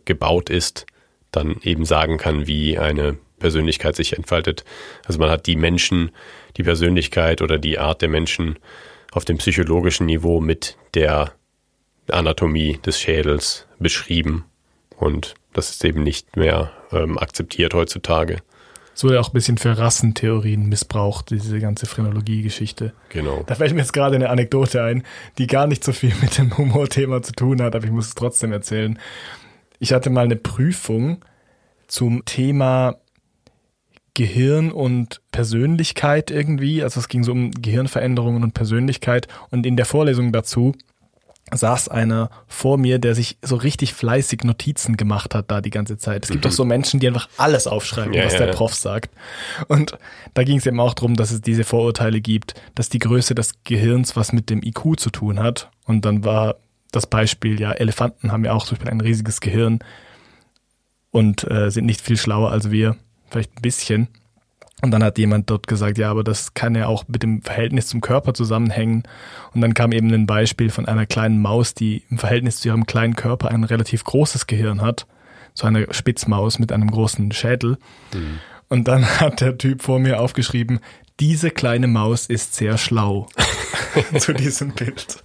gebaut 0.06 0.50
ist, 0.50 0.86
dann 1.32 1.58
eben 1.62 1.86
sagen 1.86 2.17
kann, 2.17 2.47
wie 2.47 2.78
eine 2.78 3.17
Persönlichkeit 3.41 3.95
sich 3.95 4.17
entfaltet. 4.17 4.63
Also 5.06 5.19
man 5.19 5.30
hat 5.30 5.47
die 5.47 5.58
Menschen, 5.58 6.12
die 6.58 6.63
Persönlichkeit 6.63 7.41
oder 7.41 7.58
die 7.58 7.77
Art 7.77 8.01
der 8.01 8.10
Menschen 8.10 8.58
auf 9.12 9.25
dem 9.25 9.38
psychologischen 9.38 10.06
Niveau 10.06 10.39
mit 10.39 10.77
der 10.93 11.34
Anatomie 12.10 12.80
des 12.86 12.99
Schädels 12.99 13.67
beschrieben. 13.80 14.45
Und 14.97 15.36
das 15.54 15.71
ist 15.71 15.84
eben 15.84 16.04
nicht 16.04 16.36
mehr 16.38 16.71
ähm, 16.91 17.17
akzeptiert 17.17 17.73
heutzutage. 17.73 18.38
Es 18.93 19.04
wurde 19.04 19.19
auch 19.19 19.30
ein 19.30 19.34
bisschen 19.34 19.58
für 19.58 19.77
Rassentheorien 19.77 20.67
missbraucht, 20.67 21.30
diese 21.30 21.60
ganze 21.60 21.86
Phrenologie-Geschichte. 21.86 22.93
Genau. 23.10 23.43
Da 23.47 23.56
fällt 23.56 23.73
mir 23.73 23.80
jetzt 23.80 23.93
gerade 23.93 24.15
eine 24.15 24.30
Anekdote 24.30 24.84
ein, 24.84 25.04
die 25.38 25.47
gar 25.47 25.67
nicht 25.67 25.84
so 25.84 25.93
viel 25.93 26.13
mit 26.21 26.38
dem 26.38 26.58
Humorthema 26.58 27.21
zu 27.21 27.32
tun 27.34 27.62
hat, 27.62 27.75
aber 27.75 27.86
ich 27.86 27.91
muss 27.91 28.08
es 28.08 28.15
trotzdem 28.15 28.51
erzählen. 28.51 28.99
Ich 29.80 29.93
hatte 29.93 30.10
mal 30.10 30.25
eine 30.25 30.36
Prüfung 30.36 31.23
zum 31.88 32.23
Thema 32.25 32.97
Gehirn 34.13 34.71
und 34.71 35.21
Persönlichkeit 35.32 36.32
irgendwie. 36.32 36.84
Also 36.84 37.00
es 37.00 37.08
ging 37.08 37.24
so 37.24 37.32
um 37.32 37.52
Gehirnveränderungen 37.52 38.43
und 38.43 38.54
Persönlichkeit. 38.54 39.28
Und 39.50 39.65
in 39.65 39.78
der 39.78 39.86
Vorlesung 39.86 40.32
dazu 40.32 40.74
saß 41.54 41.89
einer 41.89 42.30
vor 42.47 42.78
mir, 42.78 43.00
der 43.00 43.15
sich 43.15 43.38
so 43.41 43.56
richtig 43.56 43.93
fleißig 43.93 44.43
Notizen 44.43 44.95
gemacht 44.95 45.36
hat 45.36 45.52
da 45.52 45.62
die 45.62 45.69
ganze 45.69 45.97
Zeit. 45.97 46.24
Es 46.24 46.32
gibt 46.32 46.45
doch 46.45 46.52
so 46.52 46.63
Menschen, 46.63 47.00
die 47.00 47.08
einfach 47.08 47.28
alles 47.38 47.67
aufschreiben, 47.67 48.13
Ja, 48.13 48.26
was 48.26 48.38
der 48.38 48.47
ja. 48.47 48.54
Prof 48.54 48.74
sagt. 48.74 49.12
Und 49.67 49.97
da 50.34 50.43
ging 50.43 50.58
es 50.58 50.65
eben 50.65 50.80
auch 50.80 50.93
darum, 50.93 51.15
dass 51.15 51.32
es 51.32 51.41
diese 51.41 51.63
Vorurteile 51.63 52.21
gibt, 52.21 52.54
dass 52.76 52.89
die 52.89 53.00
Größe 53.00 53.36
des 53.36 53.63
Gehirns 53.63 54.15
was 54.15 54.32
mit 54.34 54.50
dem 54.50 54.63
IQ 54.63 54.97
zu 54.97 55.10
tun 55.10 55.39
hat. 55.39 55.69
Und 55.86 56.06
dann 56.06 56.24
war 56.24 56.56
das 56.91 57.08
Beispiel, 57.08 57.60
ja, 57.60 57.71
Elefanten 57.71 58.32
haben 58.32 58.45
ja 58.45 58.54
auch 58.54 58.65
zum 58.65 58.78
Beispiel 58.78 58.91
ein 58.91 59.02
riesiges 59.02 59.41
Gehirn 59.41 59.80
und 61.10 61.50
äh, 61.50 61.69
sind 61.69 61.86
nicht 61.86 62.02
viel 62.02 62.17
schlauer 62.17 62.52
als 62.52 62.71
wir, 62.71 62.97
vielleicht 63.32 63.58
ein 63.58 63.62
bisschen. 63.62 64.08
Und 64.82 64.91
dann 64.91 65.04
hat 65.04 65.17
jemand 65.20 65.50
dort 65.50 65.67
gesagt, 65.67 65.98
ja, 66.00 66.10
aber 66.10 66.24
das 66.24 66.56
kann 66.56 66.74
ja 66.74 66.88
auch 66.88 67.04
mit 67.08 67.22
dem 67.22 67.44
Verhältnis 67.44 67.88
zum 67.88 68.02
Körper 68.02 68.34
zusammenhängen. 68.34 69.04
Und 69.54 69.62
dann 69.62 69.76
kam 69.76 69.91
eben 69.91 70.12
ein 70.12 70.26
Beispiel 70.26 70.72
von 70.72 70.88
einer 70.88 71.06
kleinen 71.06 71.39
Maus, 71.39 71.76
die 71.76 72.04
im 72.10 72.17
Verhältnis 72.17 72.60
zu 72.60 72.70
ihrem 72.70 72.88
kleinen 72.88 73.15
Körper 73.15 73.50
ein 73.50 73.63
relativ 73.63 74.04
großes 74.04 74.48
Gehirn 74.48 74.82
hat. 74.82 75.06
So 75.54 75.67
eine 75.67 75.94
Spitzmaus 75.94 76.58
mit 76.58 76.72
einem 76.72 76.89
großen 76.89 77.32
Schädel. 77.32 77.78
Und 78.70 78.88
dann 78.88 79.06
hat 79.20 79.41
der 79.41 79.58
Typ 79.58 79.84
vor 79.84 80.00
mir 80.00 80.20
aufgeschrieben, 80.20 80.80
diese 81.20 81.52
kleine 81.52 81.88
Maus 81.88 82.26
ist 82.26 82.56
sehr 82.56 82.80
schlau. 82.80 83.28
zu 84.20 84.34
diesem 84.34 84.72
Bild. 84.72 85.24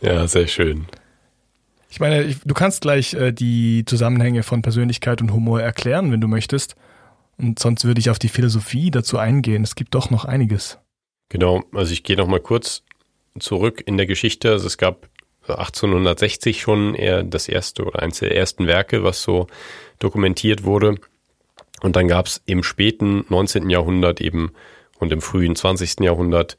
Ja, 0.00 0.26
sehr 0.26 0.46
schön. 0.46 0.86
Ich 1.90 1.98
meine, 1.98 2.22
ich, 2.22 2.38
du 2.44 2.54
kannst 2.54 2.82
gleich 2.82 3.14
äh, 3.14 3.32
die 3.32 3.84
Zusammenhänge 3.84 4.44
von 4.44 4.62
Persönlichkeit 4.62 5.20
und 5.20 5.32
Humor 5.32 5.60
erklären, 5.60 6.12
wenn 6.12 6.20
du 6.20 6.28
möchtest. 6.28 6.76
Und 7.36 7.58
sonst 7.58 7.84
würde 7.84 8.00
ich 8.00 8.10
auf 8.10 8.18
die 8.18 8.28
Philosophie 8.28 8.90
dazu 8.90 9.18
eingehen. 9.18 9.64
Es 9.64 9.74
gibt 9.74 9.94
doch 9.94 10.10
noch 10.10 10.24
einiges. 10.24 10.78
Genau, 11.30 11.64
also 11.74 11.92
ich 11.92 12.04
gehe 12.04 12.16
noch 12.16 12.28
mal 12.28 12.40
kurz 12.40 12.82
zurück 13.38 13.82
in 13.84 13.96
der 13.96 14.06
Geschichte. 14.06 14.50
Also 14.52 14.66
es 14.66 14.78
gab 14.78 15.08
1860 15.48 16.60
schon 16.60 16.94
eher 16.94 17.24
das 17.24 17.48
erste 17.48 17.84
oder 17.84 18.02
eines 18.02 18.20
der 18.20 18.36
ersten 18.36 18.66
Werke, 18.66 19.02
was 19.02 19.22
so 19.22 19.48
dokumentiert 19.98 20.64
wurde. 20.64 20.96
Und 21.82 21.96
dann 21.96 22.08
gab 22.08 22.26
es 22.26 22.42
im 22.46 22.62
späten 22.62 23.24
19. 23.30 23.70
Jahrhundert 23.70 24.20
eben 24.20 24.52
und 24.98 25.12
im 25.12 25.20
frühen 25.20 25.56
20. 25.56 26.00
Jahrhundert 26.00 26.56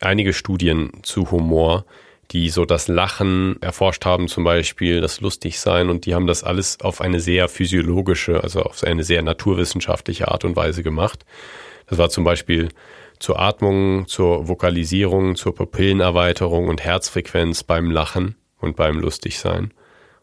einige 0.00 0.32
Studien 0.32 0.92
zu 1.02 1.30
Humor, 1.30 1.86
die 2.32 2.48
so 2.48 2.64
das 2.64 2.88
Lachen 2.88 3.60
erforscht 3.60 4.04
haben, 4.04 4.28
zum 4.28 4.44
Beispiel 4.44 5.00
das 5.00 5.20
Lustigsein. 5.20 5.90
Und 5.90 6.06
die 6.06 6.14
haben 6.14 6.26
das 6.26 6.44
alles 6.44 6.80
auf 6.80 7.00
eine 7.00 7.20
sehr 7.20 7.48
physiologische, 7.48 8.42
also 8.42 8.62
auf 8.62 8.82
eine 8.84 9.04
sehr 9.04 9.22
naturwissenschaftliche 9.22 10.28
Art 10.28 10.44
und 10.44 10.56
Weise 10.56 10.82
gemacht. 10.82 11.24
Das 11.86 11.98
war 11.98 12.08
zum 12.08 12.24
Beispiel 12.24 12.68
zur 13.18 13.38
Atmung, 13.40 14.06
zur 14.06 14.48
Vokalisierung, 14.48 15.36
zur 15.36 15.54
Pupillenerweiterung 15.54 16.68
und 16.68 16.82
Herzfrequenz 16.82 17.64
beim 17.64 17.90
Lachen 17.90 18.36
und 18.58 18.76
beim 18.76 18.98
Lustigsein. 18.98 19.72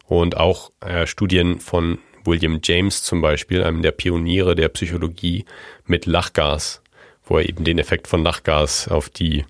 Und 0.06 0.36
auch 0.36 0.72
äh, 0.80 1.06
Studien 1.06 1.60
von 1.60 1.98
William 2.24 2.60
James 2.62 3.02
zum 3.02 3.20
Beispiel, 3.20 3.62
einem 3.62 3.82
der 3.82 3.92
Pioniere 3.92 4.54
der 4.54 4.68
Psychologie, 4.70 5.44
mit 5.84 6.06
Lachgas, 6.06 6.82
wo 7.24 7.38
er 7.38 7.48
eben 7.48 7.64
den 7.64 7.78
Effekt 7.78 8.08
von 8.08 8.22
Lachgas 8.22 8.88
auf 8.88 9.08
die, 9.08 9.44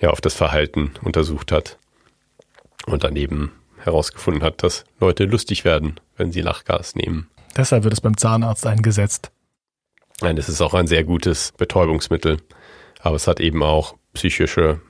ja, 0.00 0.10
auf 0.10 0.20
das 0.20 0.34
Verhalten 0.34 0.92
untersucht 1.02 1.52
hat. 1.52 1.78
Und 2.86 3.04
dann 3.04 3.16
eben 3.16 3.52
herausgefunden 3.78 4.42
hat, 4.42 4.62
dass 4.62 4.84
Leute 5.00 5.24
lustig 5.24 5.64
werden, 5.64 6.00
wenn 6.16 6.32
sie 6.32 6.40
Lachgas 6.40 6.94
nehmen. 6.94 7.28
Deshalb 7.56 7.84
wird 7.84 7.94
es 7.94 8.00
beim 8.00 8.16
Zahnarzt 8.16 8.66
eingesetzt. 8.66 9.30
Nein, 10.20 10.36
das 10.36 10.48
ist 10.48 10.60
auch 10.60 10.74
ein 10.74 10.86
sehr 10.86 11.04
gutes 11.04 11.52
Betäubungsmittel. 11.56 12.38
Aber 13.00 13.16
es 13.16 13.26
hat 13.26 13.40
eben 13.40 13.62
auch 13.62 13.96
psychische 14.14 14.80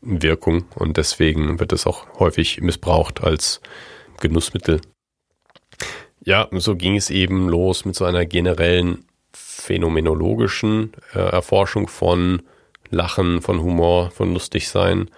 Wirkung 0.00 0.64
und 0.74 0.96
deswegen 0.96 1.60
wird 1.60 1.72
es 1.72 1.86
auch 1.86 2.06
häufig 2.18 2.60
missbraucht 2.60 3.22
als 3.22 3.60
Genussmittel. 4.20 4.80
Ja, 6.24 6.48
so 6.52 6.76
ging 6.76 6.96
es 6.96 7.10
eben 7.10 7.48
los 7.48 7.84
mit 7.84 7.94
so 7.94 8.04
einer 8.04 8.26
generellen 8.26 9.04
phänomenologischen 9.32 10.92
äh, 11.14 11.18
Erforschung 11.18 11.88
von 11.88 12.42
Lachen, 12.90 13.40
von 13.40 13.62
Humor, 13.62 14.10
von 14.10 14.32
Lustigsein. 14.32 15.08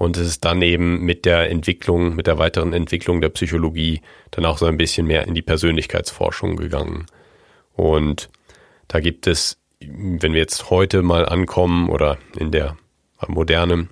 Und 0.00 0.16
es 0.16 0.26
ist 0.26 0.46
dann 0.46 0.62
eben 0.62 1.04
mit 1.04 1.26
der 1.26 1.50
Entwicklung, 1.50 2.16
mit 2.16 2.26
der 2.26 2.38
weiteren 2.38 2.72
Entwicklung 2.72 3.20
der 3.20 3.28
Psychologie 3.28 4.00
dann 4.30 4.46
auch 4.46 4.56
so 4.56 4.64
ein 4.64 4.78
bisschen 4.78 5.06
mehr 5.06 5.26
in 5.26 5.34
die 5.34 5.42
Persönlichkeitsforschung 5.42 6.56
gegangen. 6.56 7.04
Und 7.74 8.30
da 8.88 9.00
gibt 9.00 9.26
es, 9.26 9.58
wenn 9.78 10.32
wir 10.32 10.40
jetzt 10.40 10.70
heute 10.70 11.02
mal 11.02 11.26
ankommen 11.26 11.90
oder 11.90 12.16
in 12.34 12.50
der 12.50 12.78
Moderne, 13.28 13.88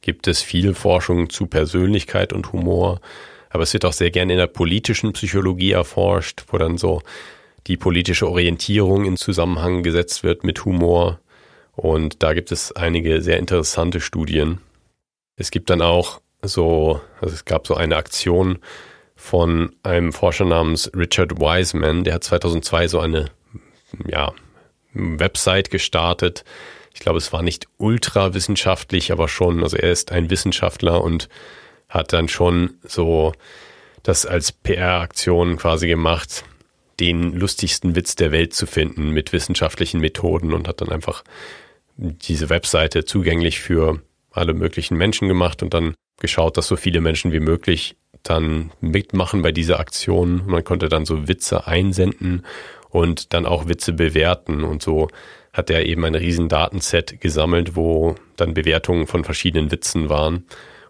gibt 0.00 0.26
es 0.26 0.42
viel 0.42 0.74
Forschung 0.74 1.30
zu 1.30 1.46
Persönlichkeit 1.46 2.32
und 2.32 2.52
Humor. 2.52 3.00
Aber 3.48 3.62
es 3.62 3.72
wird 3.72 3.84
auch 3.84 3.92
sehr 3.92 4.10
gerne 4.10 4.32
in 4.32 4.40
der 4.40 4.48
politischen 4.48 5.12
Psychologie 5.12 5.70
erforscht, 5.70 6.46
wo 6.48 6.58
dann 6.58 6.78
so 6.78 7.00
die 7.68 7.76
politische 7.76 8.28
Orientierung 8.28 9.04
in 9.04 9.16
Zusammenhang 9.16 9.84
gesetzt 9.84 10.24
wird 10.24 10.42
mit 10.42 10.64
Humor. 10.64 11.20
Und 11.76 12.24
da 12.24 12.32
gibt 12.32 12.50
es 12.50 12.72
einige 12.72 13.22
sehr 13.22 13.38
interessante 13.38 14.00
Studien. 14.00 14.58
Es 15.40 15.50
gibt 15.50 15.70
dann 15.70 15.80
auch 15.80 16.20
so, 16.42 17.00
also 17.18 17.34
es 17.34 17.46
gab 17.46 17.66
so 17.66 17.74
eine 17.74 17.96
Aktion 17.96 18.58
von 19.16 19.74
einem 19.82 20.12
Forscher 20.12 20.44
namens 20.44 20.90
Richard 20.94 21.40
Wiseman, 21.40 22.04
der 22.04 22.14
hat 22.14 22.24
2002 22.24 22.88
so 22.88 23.00
eine, 23.00 23.30
ja, 24.06 24.34
Website 24.92 25.70
gestartet. 25.70 26.44
Ich 26.92 27.00
glaube, 27.00 27.16
es 27.16 27.32
war 27.32 27.40
nicht 27.40 27.68
ultra 27.78 28.34
wissenschaftlich, 28.34 29.12
aber 29.12 29.28
schon, 29.28 29.62
also 29.62 29.78
er 29.78 29.90
ist 29.90 30.12
ein 30.12 30.28
Wissenschaftler 30.28 31.02
und 31.02 31.30
hat 31.88 32.12
dann 32.12 32.28
schon 32.28 32.74
so 32.82 33.32
das 34.02 34.26
als 34.26 34.52
PR-Aktion 34.52 35.56
quasi 35.56 35.88
gemacht, 35.88 36.44
den 37.00 37.32
lustigsten 37.32 37.96
Witz 37.96 38.14
der 38.14 38.30
Welt 38.30 38.52
zu 38.52 38.66
finden 38.66 39.08
mit 39.08 39.32
wissenschaftlichen 39.32 40.00
Methoden 40.02 40.52
und 40.52 40.68
hat 40.68 40.82
dann 40.82 40.90
einfach 40.90 41.24
diese 41.96 42.50
Webseite 42.50 43.06
zugänglich 43.06 43.60
für 43.60 44.02
alle 44.30 44.54
möglichen 44.54 44.96
Menschen 44.96 45.28
gemacht 45.28 45.62
und 45.62 45.74
dann 45.74 45.94
geschaut, 46.18 46.56
dass 46.56 46.68
so 46.68 46.76
viele 46.76 47.00
Menschen 47.00 47.32
wie 47.32 47.40
möglich 47.40 47.96
dann 48.22 48.70
mitmachen 48.80 49.42
bei 49.42 49.52
dieser 49.52 49.80
Aktion. 49.80 50.42
Man 50.46 50.64
konnte 50.64 50.88
dann 50.88 51.06
so 51.06 51.28
Witze 51.28 51.66
einsenden 51.66 52.44
und 52.90 53.32
dann 53.32 53.46
auch 53.46 53.68
Witze 53.68 53.92
bewerten 53.92 54.64
und 54.64 54.82
so 54.82 55.08
hat 55.52 55.70
er 55.70 55.86
eben 55.86 56.04
ein 56.04 56.14
riesen 56.14 56.48
Datenset 56.48 57.20
gesammelt, 57.20 57.74
wo 57.74 58.14
dann 58.36 58.54
Bewertungen 58.54 59.06
von 59.06 59.24
verschiedenen 59.24 59.72
Witzen 59.72 60.08
waren 60.08 60.44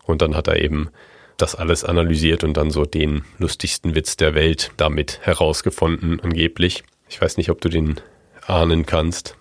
und 0.04 0.22
dann 0.22 0.34
hat 0.34 0.48
er 0.48 0.60
eben 0.60 0.90
das 1.38 1.54
alles 1.54 1.84
analysiert 1.84 2.44
und 2.44 2.56
dann 2.56 2.70
so 2.70 2.84
den 2.84 3.24
lustigsten 3.38 3.94
Witz 3.94 4.16
der 4.16 4.34
Welt 4.34 4.72
damit 4.76 5.20
herausgefunden, 5.22 6.20
angeblich. 6.20 6.82
Ich 7.08 7.20
weiß 7.20 7.38
nicht, 7.38 7.50
ob 7.50 7.60
du 7.60 7.68
den 7.70 8.00
ahnen 8.46 8.84
kannst 8.84 9.36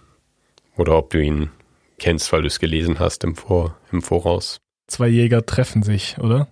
oder 0.77 0.97
ob 0.97 1.09
du 1.09 1.21
ihn 1.21 1.51
kennst, 1.99 2.31
weil 2.33 2.41
du 2.41 2.47
es 2.47 2.59
gelesen 2.59 2.99
hast 2.99 3.23
im, 3.23 3.35
Vor 3.35 3.77
im 3.91 4.01
Voraus. 4.01 4.59
Zwei 4.87 5.07
Jäger 5.07 5.45
treffen 5.45 5.83
sich, 5.83 6.17
oder? 6.19 6.47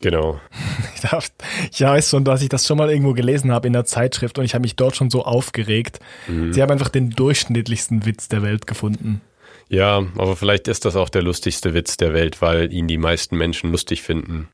Genau. 0.00 0.40
Ich, 0.94 1.08
darf, 1.08 1.30
ich 1.72 1.80
weiß 1.80 2.10
schon, 2.10 2.24
dass 2.24 2.42
ich 2.42 2.50
das 2.50 2.66
schon 2.66 2.76
mal 2.76 2.90
irgendwo 2.90 3.14
gelesen 3.14 3.52
habe 3.52 3.66
in 3.66 3.72
der 3.72 3.86
Zeitschrift 3.86 4.38
und 4.38 4.44
ich 4.44 4.52
habe 4.52 4.60
mich 4.60 4.76
dort 4.76 4.96
schon 4.96 5.08
so 5.08 5.24
aufgeregt. 5.24 5.98
Mhm. 6.28 6.52
Sie 6.52 6.60
haben 6.60 6.70
einfach 6.70 6.90
den 6.90 7.08
durchschnittlichsten 7.08 8.04
Witz 8.04 8.28
der 8.28 8.42
Welt 8.42 8.66
gefunden. 8.66 9.22
Ja, 9.70 10.04
aber 10.18 10.36
vielleicht 10.36 10.68
ist 10.68 10.84
das 10.84 10.96
auch 10.96 11.08
der 11.08 11.22
lustigste 11.22 11.72
Witz 11.72 11.96
der 11.96 12.12
Welt, 12.12 12.42
weil 12.42 12.70
ihn 12.70 12.86
die 12.86 12.98
meisten 12.98 13.38
Menschen 13.38 13.70
lustig 13.70 14.02
finden. 14.02 14.48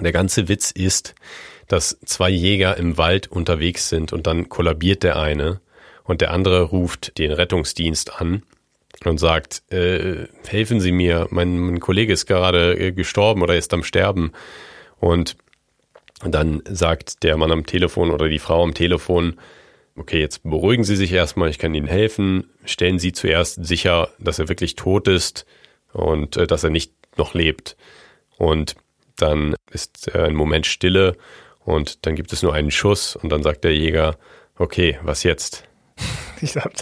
Der 0.00 0.12
ganze 0.12 0.48
Witz 0.48 0.70
ist, 0.70 1.14
dass 1.68 1.98
zwei 2.06 2.30
Jäger 2.30 2.78
im 2.78 2.96
Wald 2.96 3.30
unterwegs 3.30 3.90
sind 3.90 4.12
und 4.14 4.26
dann 4.26 4.48
kollabiert 4.48 5.02
der 5.02 5.20
eine 5.20 5.60
und 6.04 6.22
der 6.22 6.30
andere 6.30 6.62
ruft 6.62 7.18
den 7.18 7.30
Rettungsdienst 7.30 8.20
an 8.20 8.42
und 9.06 9.18
sagt, 9.18 9.62
äh, 9.72 10.26
helfen 10.46 10.80
Sie 10.80 10.92
mir, 10.92 11.26
mein, 11.30 11.58
mein 11.58 11.80
Kollege 11.80 12.12
ist 12.12 12.26
gerade 12.26 12.78
äh, 12.78 12.92
gestorben 12.92 13.42
oder 13.42 13.56
ist 13.56 13.72
am 13.72 13.84
Sterben. 13.84 14.32
Und 14.98 15.36
dann 16.22 16.62
sagt 16.64 17.22
der 17.22 17.36
Mann 17.36 17.52
am 17.52 17.66
Telefon 17.66 18.10
oder 18.10 18.28
die 18.28 18.38
Frau 18.38 18.62
am 18.62 18.74
Telefon, 18.74 19.36
okay, 19.96 20.20
jetzt 20.20 20.42
beruhigen 20.42 20.84
Sie 20.84 20.96
sich 20.96 21.12
erstmal, 21.12 21.50
ich 21.50 21.58
kann 21.58 21.74
Ihnen 21.74 21.86
helfen. 21.86 22.50
Stellen 22.64 22.98
Sie 22.98 23.12
zuerst 23.12 23.64
sicher, 23.64 24.08
dass 24.18 24.38
er 24.38 24.48
wirklich 24.48 24.76
tot 24.76 25.08
ist 25.08 25.46
und 25.92 26.36
äh, 26.36 26.46
dass 26.46 26.64
er 26.64 26.70
nicht 26.70 26.92
noch 27.16 27.34
lebt. 27.34 27.76
Und 28.38 28.74
dann 29.16 29.54
ist 29.70 30.14
äh, 30.14 30.22
ein 30.22 30.34
Moment 30.34 30.66
Stille 30.66 31.16
und 31.60 32.06
dann 32.06 32.14
gibt 32.14 32.32
es 32.32 32.42
nur 32.42 32.54
einen 32.54 32.70
Schuss 32.70 33.16
und 33.16 33.30
dann 33.30 33.42
sagt 33.42 33.64
der 33.64 33.74
Jäger, 33.74 34.16
okay, 34.56 34.98
was 35.02 35.22
jetzt? 35.22 35.64
Ich 36.44 36.56
hab, 36.56 36.72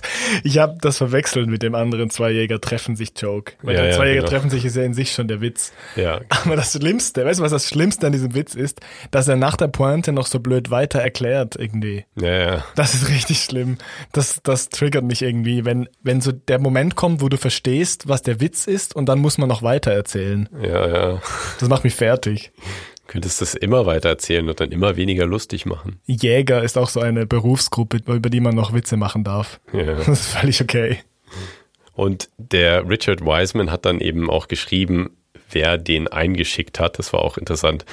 ich 0.42 0.58
hab 0.58 0.82
das 0.82 0.98
verwechselt 0.98 1.48
mit 1.48 1.62
dem 1.62 1.74
anderen 1.74 2.10
Zwei 2.10 2.30
Jäger 2.30 2.60
treffen 2.60 2.96
sich 2.96 3.12
Joke. 3.16 3.52
Weil 3.62 3.74
Ja, 3.74 3.82
der 3.82 3.90
ja, 3.90 3.96
Zwei 3.96 4.06
Jäger 4.08 4.20
genau. 4.20 4.30
treffen 4.30 4.50
sich 4.50 4.64
ist 4.64 4.76
ja 4.76 4.82
in 4.82 4.94
sich 4.94 5.12
schon 5.12 5.28
der 5.28 5.40
Witz. 5.40 5.72
Ja, 5.96 6.20
Aber 6.44 6.56
das 6.56 6.72
Schlimmste, 6.72 7.24
weißt 7.24 7.40
du, 7.40 7.44
was 7.44 7.52
das 7.52 7.68
Schlimmste 7.68 8.06
an 8.06 8.12
diesem 8.12 8.34
Witz 8.34 8.54
ist? 8.54 8.80
Dass 9.10 9.28
er 9.28 9.36
nach 9.36 9.56
der 9.56 9.68
Pointe 9.68 10.12
noch 10.12 10.26
so 10.26 10.40
blöd 10.40 10.70
weiter 10.70 11.00
erklärt 11.00 11.56
irgendwie. 11.56 12.04
ja, 12.16 12.32
ja. 12.32 12.64
Das 12.74 12.94
ist 12.94 13.08
richtig 13.08 13.42
schlimm. 13.42 13.78
Das, 14.12 14.40
das 14.42 14.68
triggert 14.68 15.04
mich 15.04 15.22
irgendwie, 15.22 15.64
wenn, 15.64 15.88
wenn 16.02 16.20
so 16.20 16.32
der 16.32 16.58
Moment 16.58 16.96
kommt, 16.96 17.20
wo 17.20 17.28
du 17.28 17.36
verstehst, 17.36 18.08
was 18.08 18.22
der 18.22 18.40
Witz 18.40 18.66
ist 18.66 18.94
und 18.96 19.06
dann 19.06 19.18
muss 19.18 19.38
man 19.38 19.48
noch 19.48 19.62
weiter 19.62 19.92
erzählen. 19.92 20.48
Ja, 20.60 20.88
ja. 20.88 21.22
Das 21.60 21.68
macht 21.68 21.84
mich 21.84 21.94
fertig. 21.94 22.52
Könntest 23.12 23.42
das 23.42 23.55
immer 23.55 23.85
weiter 23.85 24.09
erzählen 24.09 24.48
und 24.48 24.59
dann 24.59 24.72
immer 24.72 24.96
weniger 24.96 25.27
lustig 25.27 25.66
machen. 25.66 26.01
Jäger 26.07 26.62
ist 26.62 26.79
auch 26.79 26.88
so 26.88 27.01
eine 27.01 27.27
Berufsgruppe, 27.27 27.98
über 28.11 28.31
die 28.31 28.40
man 28.40 28.55
noch 28.55 28.72
Witze 28.72 28.96
machen 28.96 29.22
darf. 29.22 29.61
Ja. 29.75 29.83
Das 29.98 30.09
ist 30.09 30.29
völlig 30.29 30.62
okay. 30.62 30.98
Und 31.92 32.31
der 32.38 32.88
Richard 32.88 33.20
Wiseman 33.20 33.70
hat 33.70 33.85
dann 33.85 34.01
eben 34.01 34.31
auch 34.31 34.48
geschrieben, 34.48 35.11
wer 35.51 35.77
den 35.77 36.09
eingeschickt 36.09 36.81
hat. 36.81 36.98
Das 36.98 37.12
war 37.12 37.20
auch 37.20 37.37
interessant. 37.37 37.85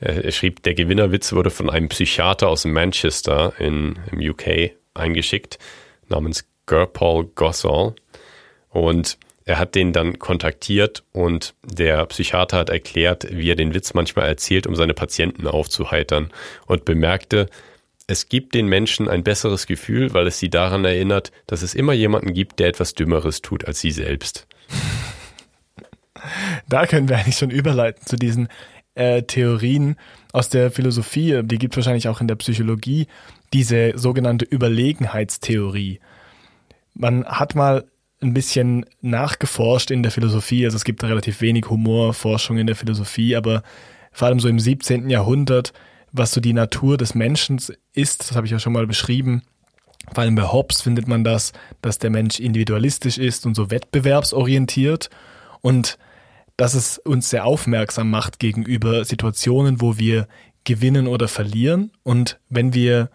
Er 0.00 0.32
schrieb, 0.32 0.64
der 0.64 0.74
Gewinnerwitz 0.74 1.32
wurde 1.32 1.50
von 1.50 1.70
einem 1.70 1.88
Psychiater 1.88 2.48
aus 2.48 2.64
Manchester 2.64 3.52
in, 3.60 4.00
im 4.10 4.18
UK 4.18 4.72
eingeschickt, 4.92 5.60
namens 6.08 6.46
Gerpaul 6.66 7.26
Gossall. 7.36 7.94
Und 8.70 9.18
er 9.44 9.58
hat 9.58 9.74
den 9.74 9.92
dann 9.92 10.18
kontaktiert 10.18 11.04
und 11.12 11.54
der 11.62 12.06
Psychiater 12.06 12.58
hat 12.58 12.70
erklärt, 12.70 13.26
wie 13.30 13.50
er 13.50 13.56
den 13.56 13.74
Witz 13.74 13.92
manchmal 13.92 14.26
erzählt, 14.26 14.66
um 14.66 14.74
seine 14.74 14.94
Patienten 14.94 15.46
aufzuheitern 15.46 16.30
und 16.66 16.84
bemerkte, 16.84 17.48
es 18.06 18.28
gibt 18.28 18.54
den 18.54 18.66
Menschen 18.66 19.08
ein 19.08 19.22
besseres 19.22 19.66
Gefühl, 19.66 20.12
weil 20.12 20.26
es 20.26 20.38
sie 20.38 20.50
daran 20.50 20.84
erinnert, 20.84 21.32
dass 21.46 21.62
es 21.62 21.74
immer 21.74 21.92
jemanden 21.92 22.34
gibt, 22.34 22.58
der 22.58 22.68
etwas 22.68 22.94
Dümmeres 22.94 23.42
tut 23.42 23.66
als 23.66 23.80
sie 23.80 23.90
selbst. 23.90 24.46
Da 26.70 26.86
können 26.86 27.10
wir 27.10 27.18
eigentlich 27.18 27.36
schon 27.36 27.50
überleiten 27.50 28.06
zu 28.06 28.16
diesen 28.16 28.48
äh, 28.94 29.22
Theorien 29.24 29.96
aus 30.32 30.48
der 30.48 30.70
Philosophie, 30.70 31.42
die 31.44 31.58
gibt 31.58 31.74
es 31.74 31.76
wahrscheinlich 31.76 32.08
auch 32.08 32.22
in 32.22 32.28
der 32.28 32.36
Psychologie, 32.36 33.08
diese 33.52 33.92
sogenannte 33.98 34.46
Überlegenheitstheorie. 34.46 36.00
Man 36.94 37.26
hat 37.26 37.54
mal 37.54 37.84
ein 38.24 38.34
bisschen 38.34 38.86
nachgeforscht 39.00 39.90
in 39.90 40.02
der 40.02 40.12
Philosophie, 40.12 40.64
also 40.64 40.76
es 40.76 40.84
gibt 40.84 41.04
relativ 41.04 41.40
wenig 41.40 41.68
Humorforschung 41.68 42.58
in 42.58 42.66
der 42.66 42.76
Philosophie, 42.76 43.36
aber 43.36 43.62
vor 44.12 44.28
allem 44.28 44.40
so 44.40 44.48
im 44.48 44.58
17. 44.58 45.10
Jahrhundert, 45.10 45.72
was 46.12 46.32
so 46.32 46.40
die 46.40 46.52
Natur 46.52 46.96
des 46.96 47.14
Menschen 47.14 47.60
ist, 47.92 48.20
das 48.20 48.36
habe 48.36 48.46
ich 48.46 48.52
ja 48.52 48.58
schon 48.58 48.72
mal 48.72 48.86
beschrieben. 48.86 49.42
Vor 50.12 50.22
allem 50.22 50.34
bei 50.34 50.44
Hobbes 50.44 50.82
findet 50.82 51.08
man 51.08 51.24
das, 51.24 51.52
dass 51.82 51.98
der 51.98 52.10
Mensch 52.10 52.38
individualistisch 52.38 53.18
ist 53.18 53.46
und 53.46 53.54
so 53.54 53.70
wettbewerbsorientiert 53.70 55.10
und 55.60 55.98
dass 56.56 56.74
es 56.74 56.98
uns 56.98 57.30
sehr 57.30 57.44
aufmerksam 57.44 58.10
macht 58.10 58.38
gegenüber 58.38 59.04
Situationen, 59.04 59.80
wo 59.80 59.98
wir 59.98 60.28
gewinnen 60.62 61.06
oder 61.06 61.26
verlieren. 61.26 61.90
Und 62.02 62.38
wenn 62.48 62.74
wir 62.74 63.10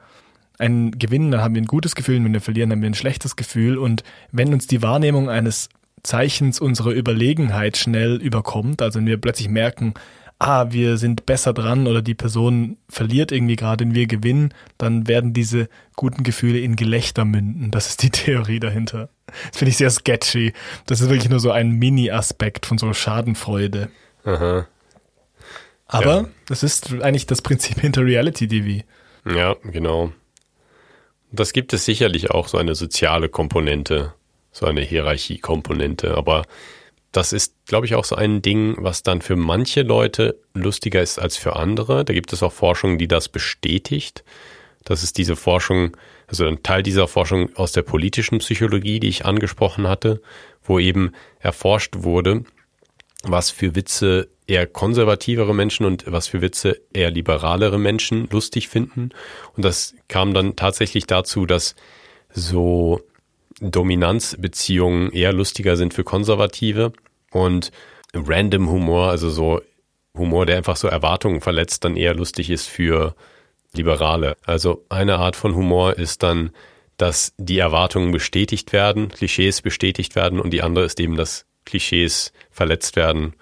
ein 0.60 0.92
gewinnen, 0.92 1.32
dann 1.32 1.42
haben 1.42 1.56
wir 1.56 1.62
ein 1.62 1.66
gutes 1.68 1.96
Gefühl, 1.96 2.18
und 2.18 2.26
wenn 2.26 2.34
wir 2.34 2.42
verlieren, 2.42 2.72
haben 2.72 2.82
wir 2.82 2.90
ein 2.90 2.94
schlechtes 2.94 3.36
Gefühl. 3.36 3.78
Und 3.78 4.04
wenn 4.32 4.54
uns 4.54 4.68
die 4.68 4.82
Wahrnehmung 4.82 5.30
eines 5.30 5.70
Zeichens 6.04 6.60
unserer 6.60 6.92
Überlegenheit 6.92 7.78
schnell 7.78 8.18
überkommt, 8.18 8.82
also 8.82 9.00
wenn 9.00 9.08
wir 9.08 9.18
plötzlich 9.20 9.50
merken, 9.50 9.94
ah, 10.38 10.68
wir 10.72 10.96
sind 10.98 11.26
besser 11.26 11.52
dran 11.54 11.86
oder 11.88 12.02
die 12.02 12.14
Person 12.16 12.78
verliert 12.88 13.32
irgendwie 13.34 13.58
gerade 13.58 13.84
und 13.84 13.94
wir 13.94 14.08
gewinnen, 14.08 14.54
dann 14.78 15.08
werden 15.08 15.34
diese 15.34 15.68
guten 15.98 16.24
Gefühle 16.24 16.60
in 16.60 16.78
Gelächter 16.78 17.26
münden. 17.26 17.72
Das 17.72 17.88
ist 17.90 18.04
die 18.04 18.10
Theorie 18.12 18.60
dahinter. 18.62 19.10
Das 19.50 19.58
finde 19.60 19.72
ich 19.72 19.78
sehr 19.78 19.90
sketchy. 19.90 20.54
Das 20.86 21.02
ist 21.02 21.10
wirklich 21.10 21.30
nur 21.30 21.42
so 21.42 21.52
ein 21.52 21.72
Mini-Aspekt 21.72 22.66
von 22.66 22.78
so 22.78 22.94
Schadenfreude. 22.94 23.90
Aha. 24.24 24.66
Aber 25.88 26.16
Ja. 26.22 26.26
das 26.48 26.64
ist 26.64 26.94
eigentlich 27.02 27.28
das 27.28 27.42
Prinzip 27.42 27.80
hinter 27.82 28.06
Reality 28.06 28.48
TV. 28.48 28.86
Ja, 29.26 29.56
genau. 29.64 30.14
Das 31.32 31.54
gibt 31.54 31.74
es 31.74 31.86
sicherlich 31.86 32.32
auch 32.32 32.48
so 32.48 32.58
eine 32.58 32.76
soziale 32.76 33.30
Komponente, 33.30 34.14
so 34.52 34.66
eine 34.66 34.82
Hierarchiekomponente, 34.82 36.18
aber 36.18 36.44
das 37.12 37.34
ist, 37.34 37.56
glaube 37.66 37.86
ich, 37.86 37.96
auch 37.96 38.06
so 38.06 38.16
ein 38.16 38.42
Ding, 38.42 38.76
was 38.78 39.02
dann 39.02 39.22
für 39.22 39.36
manche 39.36 39.82
Leute 39.82 40.40
lustiger 40.54 41.02
ist 41.02 41.18
als 41.18 41.38
für 41.38 41.56
andere. 41.56 42.06
Da 42.06 42.14
gibt 42.14 42.34
es 42.34 42.44
auch 42.44 42.54
Forschung, 42.54 43.00
die 43.00 43.08
das 43.08 43.30
bestätigt. 43.30 44.24
Das 44.86 45.04
ist 45.04 45.18
diese 45.18 45.36
Forschung, 45.36 45.98
also 46.28 46.46
ein 46.46 46.62
Teil 46.62 46.84
dieser 46.84 47.08
Forschung 47.08 47.56
aus 47.56 47.72
der 47.72 47.82
politischen 47.82 48.38
Psychologie, 48.40 49.00
die 49.00 49.10
ich 49.10 49.26
angesprochen 49.26 49.88
hatte, 49.88 50.22
wo 50.64 50.78
eben 50.78 51.14
erforscht 51.40 51.96
wurde, 51.98 52.44
was 53.24 53.50
für 53.50 53.76
Witze 53.76 54.30
eher 54.50 54.66
konservativere 54.66 55.54
Menschen 55.54 55.86
und 55.86 56.06
was 56.08 56.28
für 56.28 56.42
Witze 56.42 56.82
eher 56.92 57.12
liberalere 57.12 57.78
Menschen 57.78 58.28
lustig 58.32 58.68
finden. 58.68 59.12
Und 59.56 59.64
das 59.64 59.94
kam 60.08 60.34
dann 60.34 60.56
tatsächlich 60.56 61.06
dazu, 61.06 61.46
dass 61.46 61.76
so 62.34 63.02
Dominanzbeziehungen 63.62 65.12
eher 65.12 65.34
lustiger 65.34 65.78
sind 65.78 65.94
für 65.94 66.04
Konservative 66.04 66.94
und 67.32 67.72
Random 68.14 68.70
Humor, 68.70 69.10
also 69.10 69.30
so 69.30 69.62
Humor, 70.18 70.46
der 70.46 70.58
einfach 70.58 70.76
so 70.76 70.88
Erwartungen 70.88 71.42
verletzt, 71.42 71.84
dann 71.86 71.96
eher 71.96 72.16
lustig 72.16 72.50
ist 72.50 72.68
für 72.68 73.16
Liberale. 73.74 74.36
Also 74.46 74.84
eine 74.90 75.18
Art 75.18 75.36
von 75.36 75.56
Humor 75.56 75.98
ist 75.98 76.24
dann, 76.24 76.52
dass 76.98 77.34
die 77.38 77.60
Erwartungen 77.60 78.12
bestätigt 78.12 78.74
werden, 78.74 79.10
Klischees 79.10 79.62
bestätigt 79.62 80.16
werden 80.16 80.40
und 80.40 80.52
die 80.52 80.64
andere 80.64 80.86
ist 80.86 81.00
eben, 81.00 81.16
dass 81.16 81.46
Klischees 81.66 82.34
verletzt 82.50 82.96
werden 82.96 83.36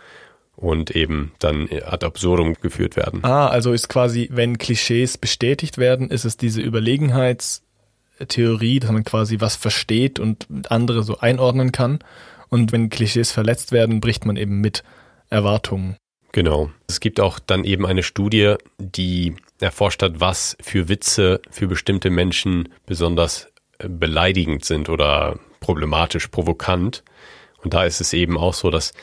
und 0.58 0.92
eben 0.92 1.32
dann 1.40 1.70
ad 1.86 2.06
absurdum 2.06 2.56
geführt 2.56 2.98
werden. 2.98 3.24
Ah, 3.24 3.48
also 3.48 3.72
ist 3.72 3.88
quasi, 3.88 4.28
wenn 4.32 4.58
Klischees 4.58 5.18
bestätigt 5.18 5.78
werden, 5.78 6.10
ist 6.10 6.26
es 6.26 6.36
diese 6.36 6.62
Überlegenheitstheorie, 6.62 8.80
dass 8.80 8.92
man 8.92 9.04
quasi 9.04 9.40
was 9.40 9.56
versteht 9.56 10.20
und 10.20 10.48
andere 10.70 11.04
so 11.04 11.20
einordnen 11.20 11.72
kann. 11.72 12.00
Und 12.50 12.72
wenn 12.72 12.90
Klischees 12.90 13.32
verletzt 13.32 13.72
werden, 13.72 14.02
bricht 14.02 14.26
man 14.26 14.36
eben 14.36 14.60
mit 14.60 14.84
Erwartungen. 15.30 15.96
Genau. 16.32 16.72
Es 16.88 17.00
gibt 17.00 17.20
auch 17.20 17.38
dann 17.40 17.64
eben 17.64 17.86
eine 17.86 18.02
Studie, 18.04 18.56
die 18.80 19.36
erforscht 19.60 20.02
hat, 20.02 20.20
was 20.20 20.58
für 20.60 20.90
Witze 20.90 21.40
für 21.52 21.68
bestimmte 21.68 22.10
Menschen 22.10 22.70
besonders 22.86 23.50
äh, 23.78 23.90
beleidigend 23.90 24.66
sind 24.66 24.90
oder 24.90 25.38
problematisch, 25.60 26.28
provokant. 26.28 27.04
Und 27.64 27.76
da 27.76 27.86
ist 27.86 28.02
es 28.02 28.14
eben 28.14 28.38
auch 28.38 28.54
so, 28.54 28.70
dass 28.72 28.94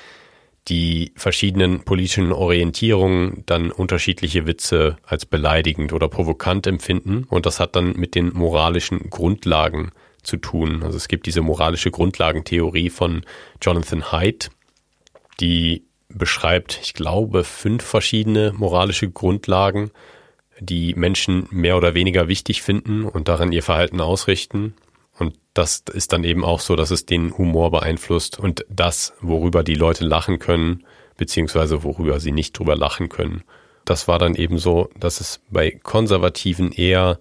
die 0.69 1.13
verschiedenen 1.17 1.85
politischen 1.85 2.33
Orientierungen 2.33 3.43
dann 3.47 3.71
unterschiedliche 3.71 4.47
Witze 4.47 4.97
als 5.05 5.27
beleidigend 5.27 5.93
oder 5.93 6.09
provokant 6.09 6.67
empfinden. 6.67 7.25
Und 7.29 7.45
das 7.47 7.61
hat 7.61 7.77
dann 7.77 7.93
mit 7.97 8.15
den 8.15 8.33
moralischen 8.33 9.11
Grundlagen 9.11 9.91
zu 10.23 10.39
tun. 10.39 10.83
Also 10.83 10.97
es 10.97 11.09
gibt 11.09 11.27
diese 11.27 11.43
moralische 11.43 11.91
Grundlagentheorie 11.91 12.89
von 12.89 13.23
Jonathan 13.61 14.11
Haidt, 14.11 14.51
die 15.41 15.85
beschreibt, 16.09 16.81
ich 16.83 16.95
glaube, 16.95 17.45
fünf 17.45 17.83
verschiedene 17.83 18.53
moralische 18.57 19.11
Grundlagen, 19.11 19.91
die 20.61 20.95
Menschen 20.95 21.47
mehr 21.51 21.77
oder 21.77 21.95
weniger 21.95 22.29
wichtig 22.29 22.63
finden 22.63 23.05
und 23.05 23.29
daran 23.29 23.53
ihr 23.53 23.63
Verhalten 23.63 24.01
ausrichten. 24.01 24.75
Und 25.19 25.37
das 25.55 25.85
ist 25.93 26.13
dann 26.13 26.25
eben 26.25 26.45
auch 26.45 26.61
so, 26.61 26.77
dass 26.77 26.91
es 26.91 27.07
den 27.07 27.37
Humor 27.39 27.71
beeinflusst 27.71 28.39
und 28.39 28.65
das, 28.69 29.15
worüber 29.21 29.63
die 29.63 29.77
Leute 29.77 30.05
lachen 30.05 30.39
können, 30.39 30.85
beziehungsweise 31.17 31.85
worüber 31.85 32.19
sie 32.19 32.33
nicht 32.33 32.59
drüber 32.59 32.77
lachen 32.77 33.09
können. 33.09 33.45
Das 33.85 34.09
war 34.09 34.19
dann 34.19 34.35
eben 34.35 34.59
so, 34.59 34.91
dass 34.99 35.21
es 35.21 35.41
bei 35.51 35.71
Konservativen 35.71 36.73
eher 36.73 37.19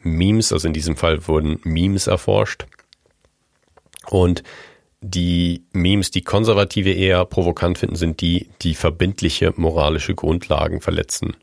Memes, 0.00 0.52
also 0.52 0.66
in 0.66 0.74
diesem 0.74 0.96
Fall 0.96 1.26
wurden 1.28 1.60
Memes 1.62 2.06
erforscht. 2.06 2.66
Und 4.08 4.42
die 5.00 5.64
Memes, 5.72 6.10
die 6.10 6.22
Konservative 6.22 6.90
eher 6.90 7.24
provokant 7.24 7.78
finden, 7.78 7.96
sind 7.96 8.20
die, 8.20 8.50
die 8.62 8.74
verbindliche 8.74 9.52
moralische 9.56 10.14
Grundlagen 10.14 10.80
verletzen. 10.80 11.36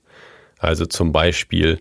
Also 0.59 0.85
zum 0.85 1.11
Beispiel 1.11 1.79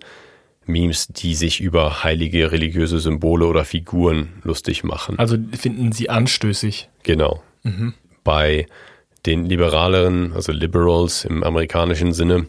Memes, 0.68 1.08
die 1.08 1.34
sich 1.34 1.60
über 1.60 2.02
heilige 2.04 2.52
religiöse 2.52 2.98
Symbole 2.98 3.46
oder 3.46 3.64
Figuren 3.64 4.28
lustig 4.42 4.84
machen. 4.84 5.18
Also 5.18 5.36
finden 5.56 5.92
sie 5.92 6.10
anstößig. 6.10 6.88
Genau. 7.02 7.42
Mhm. 7.62 7.94
Bei 8.24 8.66
den 9.26 9.46
Liberaleren, 9.46 10.32
also 10.32 10.52
Liberals 10.52 11.24
im 11.24 11.42
amerikanischen 11.42 12.12
Sinne, 12.12 12.46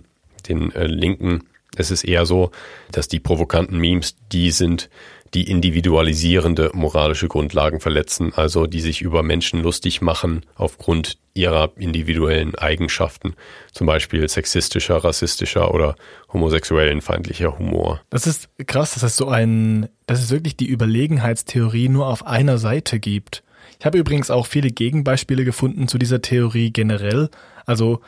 den 0.48 0.72
äh, 0.74 0.86
Linken, 0.86 1.44
es 1.76 1.92
ist 1.92 2.04
eher 2.04 2.26
so, 2.26 2.52
dass 2.92 3.08
die 3.08 3.20
provokanten 3.20 3.78
Memes 3.78 4.16
die 4.32 4.52
sind, 4.52 4.90
die 5.34 5.50
individualisierende 5.50 6.72
moralische 6.74 7.28
Grundlagen 7.28 7.80
verletzen, 7.80 8.34
also 8.36 8.68
die 8.68 8.82
sich 8.82 9.02
über 9.02 9.24
Menschen 9.24 9.62
lustig 9.62 10.02
machen 10.02 10.46
aufgrund 10.56 11.18
ihrer 11.34 11.72
individuellen 11.76 12.56
Eigenschaften, 12.56 13.36
zum 13.72 13.88
Beispiel 13.88 14.28
sexistischer, 14.28 14.98
rassistischer 15.04 15.74
oder 15.74 15.96
homosexuellenfeindlicher 16.34 17.58
Humor. 17.60 18.02
Das 18.10 18.28
ist 18.28 18.50
krass, 18.66 18.96
dass 18.96 19.04
es 19.04 19.16
so 19.16 19.28
ein, 19.28 19.88
dass 20.08 20.22
es 20.22 20.32
wirklich 20.32 20.58
die 20.58 20.68
Überlegenheitstheorie 20.68 21.90
nur 21.90 22.08
auf 22.08 22.26
einer 22.26 22.58
Seite 22.58 23.00
gibt. 23.00 23.44
Ich 23.80 23.86
habe 23.86 24.00
übrigens 24.00 24.32
auch 24.32 24.48
viele 24.48 24.72
Gegenbeispiele 24.72 25.46
gefunden 25.46 25.88
zu 25.88 25.98
dieser 25.98 26.22
Theorie 26.22 26.72
generell. 26.72 27.30
Also 27.66 28.02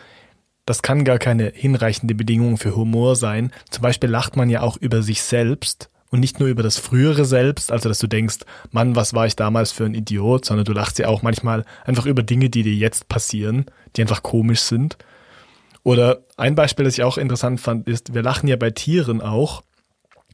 das 0.65 0.81
kann 0.81 1.03
gar 1.03 1.19
keine 1.19 1.51
hinreichende 1.53 2.15
Bedingung 2.15 2.57
für 2.57 2.75
Humor 2.75 3.15
sein. 3.15 3.51
Zum 3.69 3.83
Beispiel 3.83 4.09
lacht 4.09 4.35
man 4.35 4.49
ja 4.49 4.61
auch 4.61 4.77
über 4.77 5.01
sich 5.03 5.21
selbst 5.21 5.89
und 6.11 6.19
nicht 6.19 6.39
nur 6.39 6.49
über 6.49 6.63
das 6.63 6.77
frühere 6.77 7.25
Selbst, 7.25 7.71
also 7.71 7.89
dass 7.89 7.99
du 7.99 8.07
denkst, 8.07 8.39
Mann, 8.71 8.95
was 8.95 9.13
war 9.13 9.27
ich 9.27 9.35
damals 9.35 9.71
für 9.71 9.85
ein 9.85 9.93
Idiot, 9.93 10.45
sondern 10.45 10.65
du 10.65 10.73
lachst 10.73 10.99
ja 10.99 11.07
auch 11.07 11.21
manchmal 11.21 11.65
einfach 11.85 12.05
über 12.05 12.23
Dinge, 12.23 12.49
die 12.49 12.63
dir 12.63 12.73
jetzt 12.73 13.07
passieren, 13.07 13.65
die 13.95 14.01
einfach 14.01 14.23
komisch 14.23 14.61
sind. 14.61 14.97
Oder 15.83 16.23
ein 16.37 16.55
Beispiel, 16.55 16.85
das 16.85 16.97
ich 16.97 17.03
auch 17.03 17.17
interessant 17.17 17.61
fand, 17.61 17.87
ist, 17.87 18.13
wir 18.13 18.23
lachen 18.23 18.47
ja 18.47 18.55
bei 18.55 18.71
Tieren 18.71 19.21
auch, 19.21 19.63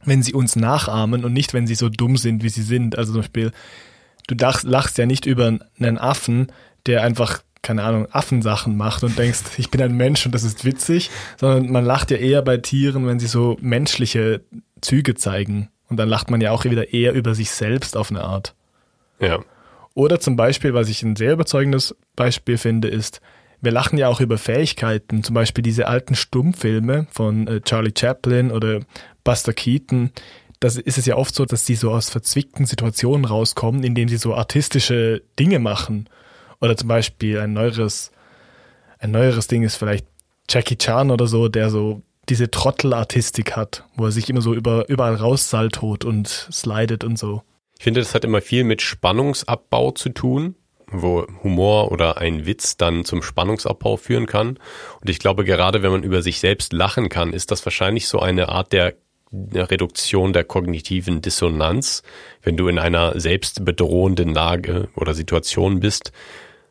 wenn 0.04 0.22
sie 0.22 0.34
uns 0.34 0.56
nachahmen 0.56 1.24
und 1.24 1.32
nicht, 1.32 1.52
wenn 1.52 1.66
sie 1.66 1.74
so 1.74 1.88
dumm 1.88 2.16
sind, 2.16 2.42
wie 2.42 2.48
sie 2.48 2.62
sind. 2.62 2.96
Also 2.98 3.12
zum 3.12 3.22
Beispiel, 3.22 3.52
du 4.28 4.34
lachst 4.62 4.98
ja 4.98 5.06
nicht 5.06 5.26
über 5.26 5.58
einen 5.78 5.98
Affen, 5.98 6.48
der 6.86 7.02
einfach 7.02 7.42
keine 7.62 7.82
Ahnung, 7.82 8.06
Affensachen 8.12 8.76
macht 8.76 9.02
und 9.02 9.18
denkst, 9.18 9.40
ich 9.58 9.70
bin 9.70 9.82
ein 9.82 9.96
Mensch 9.96 10.24
und 10.24 10.32
das 10.32 10.44
ist 10.44 10.64
witzig, 10.64 11.10
sondern 11.36 11.72
man 11.72 11.84
lacht 11.84 12.12
ja 12.12 12.16
eher 12.16 12.40
bei 12.42 12.58
Tieren, 12.58 13.08
wenn 13.08 13.18
sie 13.18 13.26
so 13.26 13.56
menschliche 13.60 14.42
Züge 14.80 15.14
zeigen. 15.14 15.70
Und 15.88 15.98
dann 15.98 16.08
lacht 16.08 16.30
man 16.30 16.40
ja 16.40 16.50
auch 16.50 16.64
wieder 16.64 16.92
eher 16.92 17.12
über 17.12 17.34
sich 17.34 17.50
selbst 17.50 17.96
auf 17.96 18.10
eine 18.10 18.22
Art. 18.22 18.54
Ja. 19.20 19.40
Oder 19.94 20.20
zum 20.20 20.36
Beispiel, 20.36 20.74
was 20.74 20.88
ich 20.88 21.02
ein 21.02 21.16
sehr 21.16 21.32
überzeugendes 21.32 21.96
Beispiel 22.16 22.58
finde, 22.58 22.88
ist, 22.88 23.20
wir 23.62 23.72
lachen 23.72 23.98
ja 23.98 24.08
auch 24.08 24.20
über 24.20 24.36
Fähigkeiten, 24.36 25.22
zum 25.22 25.34
Beispiel 25.34 25.62
diese 25.62 25.86
alten 25.86 26.14
Stummfilme 26.14 27.06
von 27.10 27.46
äh, 27.46 27.60
Charlie 27.62 27.94
Chaplin 27.96 28.50
oder 28.50 28.80
Buster 29.24 29.54
Keaton. 29.54 30.10
Das 30.60 30.76
ist 30.76 30.98
es 30.98 31.06
ja 31.06 31.16
oft 31.16 31.34
so, 31.34 31.44
dass 31.44 31.64
die 31.64 31.74
so 31.74 31.90
aus 31.90 32.10
verzwickten 32.10 32.66
Situationen 32.66 33.24
rauskommen, 33.24 33.84
indem 33.84 34.08
sie 34.08 34.18
so 34.18 34.34
artistische 34.34 35.22
Dinge 35.38 35.58
machen. 35.58 36.08
Oder 36.60 36.76
zum 36.76 36.88
Beispiel 36.88 37.40
ein 37.40 37.52
neueres, 37.52 38.12
ein 38.98 39.10
neueres 39.10 39.46
Ding 39.46 39.62
ist 39.62 39.76
vielleicht 39.76 40.06
Jackie 40.48 40.76
Chan 40.76 41.10
oder 41.10 41.26
so, 41.26 41.48
der 41.48 41.70
so 41.70 42.02
diese 42.28 42.50
Trottelartistik 42.50 43.56
hat, 43.56 43.84
wo 43.94 44.06
er 44.06 44.12
sich 44.12 44.28
immer 44.28 44.40
so 44.40 44.54
über, 44.54 44.88
überall 44.88 45.14
raussaltot 45.14 46.04
und 46.04 46.28
slidet 46.28 47.04
und 47.04 47.18
so. 47.18 47.42
Ich 47.78 47.84
finde, 47.84 48.00
das 48.00 48.14
hat 48.14 48.24
immer 48.24 48.40
viel 48.40 48.64
mit 48.64 48.82
Spannungsabbau 48.82 49.92
zu 49.92 50.08
tun, 50.08 50.56
wo 50.88 51.26
Humor 51.42 51.92
oder 51.92 52.18
ein 52.18 52.46
Witz 52.46 52.76
dann 52.76 53.04
zum 53.04 53.22
Spannungsabbau 53.22 53.96
führen 53.96 54.26
kann. 54.26 54.58
Und 55.00 55.10
ich 55.10 55.18
glaube, 55.18 55.44
gerade 55.44 55.82
wenn 55.82 55.90
man 55.90 56.02
über 56.02 56.22
sich 56.22 56.40
selbst 56.40 56.72
lachen 56.72 57.08
kann, 57.08 57.32
ist 57.32 57.50
das 57.50 57.64
wahrscheinlich 57.66 58.08
so 58.08 58.20
eine 58.20 58.48
Art 58.48 58.72
der, 58.72 58.94
der 59.30 59.70
Reduktion 59.70 60.32
der 60.32 60.44
kognitiven 60.44 61.20
Dissonanz, 61.20 62.02
wenn 62.42 62.56
du 62.56 62.68
in 62.68 62.78
einer 62.78 63.18
selbstbedrohenden 63.18 64.32
Lage 64.32 64.88
oder 64.94 65.14
Situation 65.14 65.80
bist, 65.80 66.12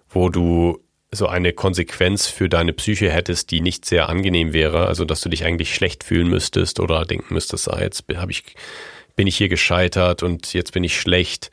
wo 0.10 0.30
du 0.30 0.80
so 1.16 1.28
eine 1.28 1.54
Konsequenz 1.54 2.28
für 2.28 2.50
deine 2.50 2.74
Psyche 2.74 3.10
hättest, 3.10 3.52
die 3.52 3.62
nicht 3.62 3.86
sehr 3.86 4.10
angenehm 4.10 4.54
wäre, 4.54 4.88
also 4.88 5.06
dass 5.06 5.22
du 5.22 5.30
dich 5.30 5.46
eigentlich 5.46 5.74
schlecht 5.74 6.04
fühlen 6.04 6.28
müsstest 6.28 6.80
oder 6.80 7.06
denken 7.06 7.34
müsstest, 7.34 7.70
ah, 7.72 7.82
jetzt 7.82 8.04
habe 8.16 8.32
ich 8.32 8.44
bin 9.16 9.28
ich 9.28 9.38
hier 9.38 9.50
gescheitert 9.50 10.24
und 10.24 10.54
jetzt 10.54 10.74
bin 10.74 10.84
ich 10.84 11.00
schlecht 11.00 11.52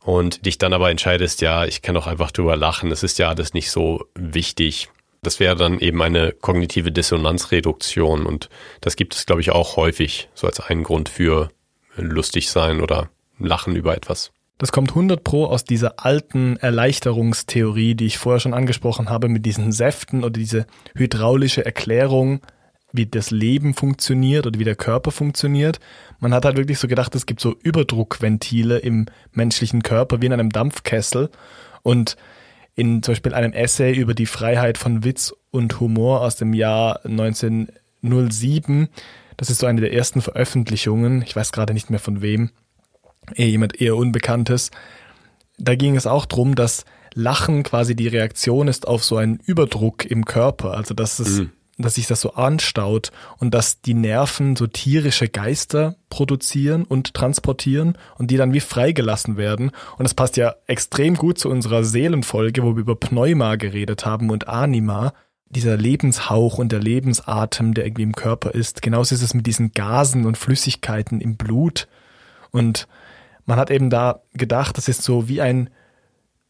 und 0.00 0.46
dich 0.46 0.58
dann 0.58 0.72
aber 0.72 0.90
entscheidest, 0.90 1.40
ja, 1.40 1.64
ich 1.64 1.82
kann 1.82 1.94
doch 1.94 2.06
einfach 2.06 2.30
drüber 2.30 2.56
lachen, 2.56 2.90
das 2.90 3.02
ist 3.02 3.18
ja 3.18 3.28
alles 3.28 3.54
nicht 3.54 3.70
so 3.70 4.06
wichtig. 4.14 4.88
Das 5.22 5.38
wäre 5.38 5.54
dann 5.54 5.78
eben 5.78 6.02
eine 6.02 6.32
kognitive 6.32 6.90
Dissonanzreduktion 6.90 8.26
und 8.26 8.48
das 8.80 8.96
gibt 8.96 9.14
es, 9.14 9.26
glaube 9.26 9.40
ich, 9.40 9.52
auch 9.52 9.76
häufig 9.76 10.28
so 10.34 10.46
als 10.46 10.58
einen 10.58 10.82
Grund 10.82 11.08
für 11.08 11.50
lustig 11.96 12.50
sein 12.50 12.80
oder 12.80 13.08
lachen 13.38 13.76
über 13.76 13.96
etwas. 13.96 14.32
Das 14.62 14.70
kommt 14.70 14.90
100 14.90 15.24
pro 15.24 15.46
aus 15.46 15.64
dieser 15.64 16.04
alten 16.04 16.56
Erleichterungstheorie, 16.56 17.96
die 17.96 18.06
ich 18.06 18.18
vorher 18.18 18.38
schon 18.38 18.54
angesprochen 18.54 19.10
habe, 19.10 19.28
mit 19.28 19.44
diesen 19.44 19.72
Säften 19.72 20.22
oder 20.22 20.38
diese 20.38 20.66
hydraulische 20.94 21.66
Erklärung, 21.66 22.42
wie 22.92 23.06
das 23.06 23.32
Leben 23.32 23.74
funktioniert 23.74 24.46
oder 24.46 24.60
wie 24.60 24.64
der 24.64 24.76
Körper 24.76 25.10
funktioniert. 25.10 25.80
Man 26.20 26.32
hat 26.32 26.44
halt 26.44 26.58
wirklich 26.58 26.78
so 26.78 26.86
gedacht, 26.86 27.12
es 27.16 27.26
gibt 27.26 27.40
so 27.40 27.56
Überdruckventile 27.60 28.78
im 28.78 29.06
menschlichen 29.32 29.82
Körper 29.82 30.22
wie 30.22 30.26
in 30.26 30.32
einem 30.32 30.50
Dampfkessel 30.50 31.30
und 31.82 32.16
in 32.76 33.02
zum 33.02 33.14
Beispiel 33.14 33.34
einem 33.34 33.52
Essay 33.54 33.92
über 33.92 34.14
die 34.14 34.26
Freiheit 34.26 34.78
von 34.78 35.02
Witz 35.02 35.34
und 35.50 35.80
Humor 35.80 36.20
aus 36.20 36.36
dem 36.36 36.54
Jahr 36.54 37.04
1907. 37.04 38.88
Das 39.36 39.50
ist 39.50 39.58
so 39.58 39.66
eine 39.66 39.80
der 39.80 39.92
ersten 39.92 40.22
Veröffentlichungen. 40.22 41.22
Ich 41.22 41.34
weiß 41.34 41.50
gerade 41.50 41.74
nicht 41.74 41.90
mehr 41.90 41.98
von 41.98 42.22
wem. 42.22 42.52
Eher 43.34 43.48
jemand 43.48 43.80
eher 43.80 43.96
Unbekanntes. 43.96 44.70
Da 45.58 45.74
ging 45.74 45.96
es 45.96 46.06
auch 46.06 46.26
drum, 46.26 46.54
dass 46.54 46.84
Lachen 47.14 47.62
quasi 47.62 47.94
die 47.94 48.08
Reaktion 48.08 48.68
ist 48.68 48.88
auf 48.88 49.04
so 49.04 49.16
einen 49.16 49.38
Überdruck 49.44 50.04
im 50.04 50.24
Körper. 50.24 50.74
Also 50.74 50.94
dass 50.94 51.18
es 51.18 51.40
mhm 51.40 51.52
dass 51.78 51.94
sich 51.94 52.06
das 52.06 52.20
so 52.20 52.34
anstaut 52.34 53.10
und 53.38 53.54
dass 53.54 53.80
die 53.80 53.94
Nerven 53.94 54.56
so 54.56 54.66
tierische 54.66 55.28
Geister 55.28 55.96
produzieren 56.10 56.84
und 56.84 57.14
transportieren 57.14 57.96
und 58.16 58.30
die 58.30 58.36
dann 58.36 58.52
wie 58.52 58.60
freigelassen 58.60 59.36
werden. 59.36 59.70
Und 59.98 60.04
das 60.04 60.14
passt 60.14 60.36
ja 60.36 60.54
extrem 60.66 61.14
gut 61.14 61.38
zu 61.38 61.48
unserer 61.48 61.84
Seelenfolge, 61.84 62.62
wo 62.62 62.74
wir 62.74 62.82
über 62.82 62.96
Pneuma 62.96 63.56
geredet 63.56 64.04
haben 64.06 64.30
und 64.30 64.48
Anima. 64.48 65.12
Dieser 65.48 65.76
Lebenshauch 65.76 66.56
und 66.56 66.72
der 66.72 66.80
Lebensatem, 66.80 67.74
der 67.74 67.84
irgendwie 67.84 68.04
im 68.04 68.14
Körper 68.14 68.52
ist. 68.52 68.80
Genauso 68.80 69.14
ist 69.14 69.22
es 69.22 69.34
mit 69.34 69.46
diesen 69.46 69.72
Gasen 69.72 70.24
und 70.24 70.38
Flüssigkeiten 70.38 71.20
im 71.20 71.36
Blut. 71.36 71.88
Und 72.50 72.88
man 73.46 73.58
hat 73.58 73.70
eben 73.70 73.90
da 73.90 74.20
gedacht, 74.34 74.78
das 74.78 74.88
ist 74.88 75.02
so 75.02 75.28
wie 75.28 75.40
ein, 75.40 75.70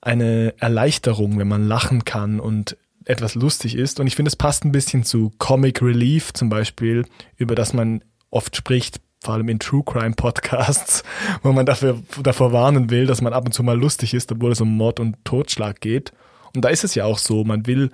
eine 0.00 0.54
Erleichterung, 0.58 1.38
wenn 1.38 1.48
man 1.48 1.66
lachen 1.66 2.04
kann 2.04 2.40
und 2.40 2.76
etwas 3.04 3.34
lustig 3.34 3.76
ist. 3.76 4.00
Und 4.00 4.06
ich 4.06 4.16
finde, 4.16 4.28
es 4.28 4.36
passt 4.36 4.64
ein 4.64 4.72
bisschen 4.72 5.04
zu 5.04 5.32
Comic 5.38 5.82
Relief 5.82 6.32
zum 6.32 6.48
Beispiel, 6.48 7.06
über 7.36 7.54
das 7.54 7.72
man 7.72 8.02
oft 8.30 8.56
spricht, 8.56 9.00
vor 9.20 9.34
allem 9.34 9.48
in 9.48 9.58
True 9.58 9.82
Crime 9.84 10.14
Podcasts, 10.14 11.02
wo 11.42 11.52
man 11.52 11.66
dafür, 11.66 12.00
davor 12.22 12.52
warnen 12.52 12.90
will, 12.90 13.06
dass 13.06 13.20
man 13.20 13.32
ab 13.32 13.44
und 13.44 13.52
zu 13.52 13.62
mal 13.62 13.78
lustig 13.78 14.14
ist, 14.14 14.32
obwohl 14.32 14.52
es 14.52 14.60
um 14.60 14.76
Mord 14.76 15.00
und 15.00 15.16
Totschlag 15.24 15.80
geht. 15.80 16.12
Und 16.54 16.64
da 16.64 16.68
ist 16.68 16.84
es 16.84 16.94
ja 16.94 17.04
auch 17.04 17.18
so, 17.18 17.44
man 17.44 17.66
will 17.66 17.90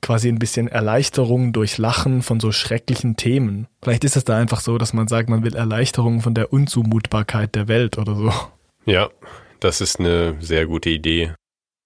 quasi 0.00 0.28
ein 0.28 0.38
bisschen 0.38 0.68
Erleichterung 0.68 1.52
durch 1.52 1.78
Lachen 1.78 2.22
von 2.22 2.40
so 2.40 2.52
schrecklichen 2.52 3.16
Themen. 3.16 3.68
Vielleicht 3.82 4.04
ist 4.04 4.16
es 4.16 4.24
da 4.24 4.36
einfach 4.36 4.60
so, 4.60 4.78
dass 4.78 4.92
man 4.92 5.08
sagt, 5.08 5.28
man 5.28 5.44
will 5.44 5.54
Erleichterung 5.54 6.20
von 6.20 6.34
der 6.34 6.52
Unzumutbarkeit 6.52 7.54
der 7.54 7.68
Welt 7.68 7.98
oder 7.98 8.14
so. 8.14 8.32
Ja, 8.86 9.10
das 9.60 9.80
ist 9.80 10.00
eine 10.00 10.36
sehr 10.40 10.66
gute 10.66 10.90
Idee. 10.90 11.32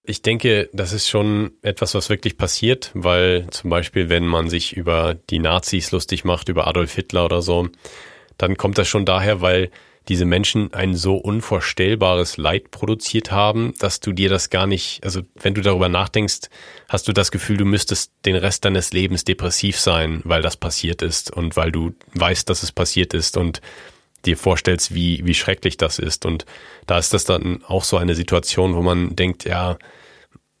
Ich 0.05 0.21
denke, 0.21 0.69
das 0.73 0.91
ist 0.91 1.07
schon 1.07 1.51
etwas, 1.61 1.95
was 1.95 2.09
wirklich 2.09 2.37
passiert, 2.37 2.91
weil 2.93 3.47
zum 3.51 3.69
Beispiel, 3.69 4.09
wenn 4.09 4.25
man 4.25 4.49
sich 4.49 4.75
über 4.75 5.15
die 5.29 5.39
Nazis 5.39 5.91
lustig 5.91 6.25
macht, 6.25 6.49
über 6.49 6.67
Adolf 6.67 6.93
Hitler 6.93 7.25
oder 7.25 7.41
so, 7.41 7.69
dann 8.37 8.57
kommt 8.57 8.77
das 8.77 8.87
schon 8.87 9.05
daher, 9.05 9.41
weil 9.41 9.69
diese 10.09 10.25
Menschen 10.25 10.73
ein 10.73 10.95
so 10.95 11.15
unvorstellbares 11.15 12.37
Leid 12.37 12.71
produziert 12.71 13.31
haben, 13.31 13.73
dass 13.79 13.99
du 13.99 14.11
dir 14.11 14.29
das 14.29 14.49
gar 14.49 14.67
nicht, 14.67 15.03
also 15.03 15.21
wenn 15.35 15.53
du 15.53 15.61
darüber 15.61 15.87
nachdenkst, 15.87 16.49
hast 16.89 17.07
du 17.07 17.13
das 17.13 17.31
Gefühl, 17.31 17.57
du 17.57 17.65
müsstest 17.65 18.11
den 18.25 18.35
Rest 18.35 18.65
deines 18.65 18.91
Lebens 18.91 19.23
depressiv 19.23 19.79
sein, 19.79 20.21
weil 20.25 20.41
das 20.41 20.57
passiert 20.57 21.01
ist 21.01 21.31
und 21.31 21.55
weil 21.55 21.71
du 21.71 21.93
weißt, 22.15 22.49
dass 22.49 22.63
es 22.63 22.71
passiert 22.71 23.13
ist 23.13 23.37
und 23.37 23.61
dir 24.25 24.37
vorstellst, 24.37 24.93
wie, 24.93 25.25
wie 25.25 25.33
schrecklich 25.33 25.77
das 25.77 25.99
ist. 25.99 26.25
Und 26.25 26.45
da 26.85 26.97
ist 26.97 27.13
das 27.13 27.23
dann 27.25 27.63
auch 27.65 27.83
so 27.83 27.97
eine 27.97 28.15
Situation, 28.15 28.75
wo 28.75 28.81
man 28.81 29.15
denkt, 29.15 29.45
ja, 29.45 29.77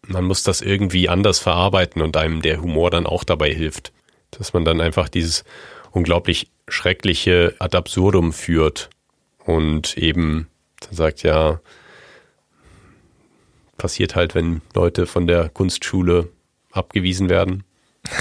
man 0.05 0.25
muss 0.25 0.43
das 0.43 0.61
irgendwie 0.61 1.07
anders 1.09 1.39
verarbeiten 1.39 2.01
und 2.01 2.17
einem 2.17 2.41
der 2.41 2.61
Humor 2.61 2.91
dann 2.91 3.05
auch 3.05 3.23
dabei 3.23 3.53
hilft. 3.53 3.93
Dass 4.31 4.53
man 4.53 4.65
dann 4.65 4.81
einfach 4.81 5.09
dieses 5.09 5.43
unglaublich 5.91 6.49
schreckliche 6.67 7.55
ad 7.59 7.77
absurdum 7.77 8.33
führt 8.33 8.89
und 9.45 9.97
eben 9.97 10.47
sagt, 10.91 11.23
ja, 11.23 11.59
passiert 13.77 14.15
halt, 14.15 14.35
wenn 14.35 14.61
Leute 14.73 15.05
von 15.05 15.27
der 15.27 15.49
Kunstschule 15.49 16.29
abgewiesen 16.71 17.29
werden. 17.29 17.63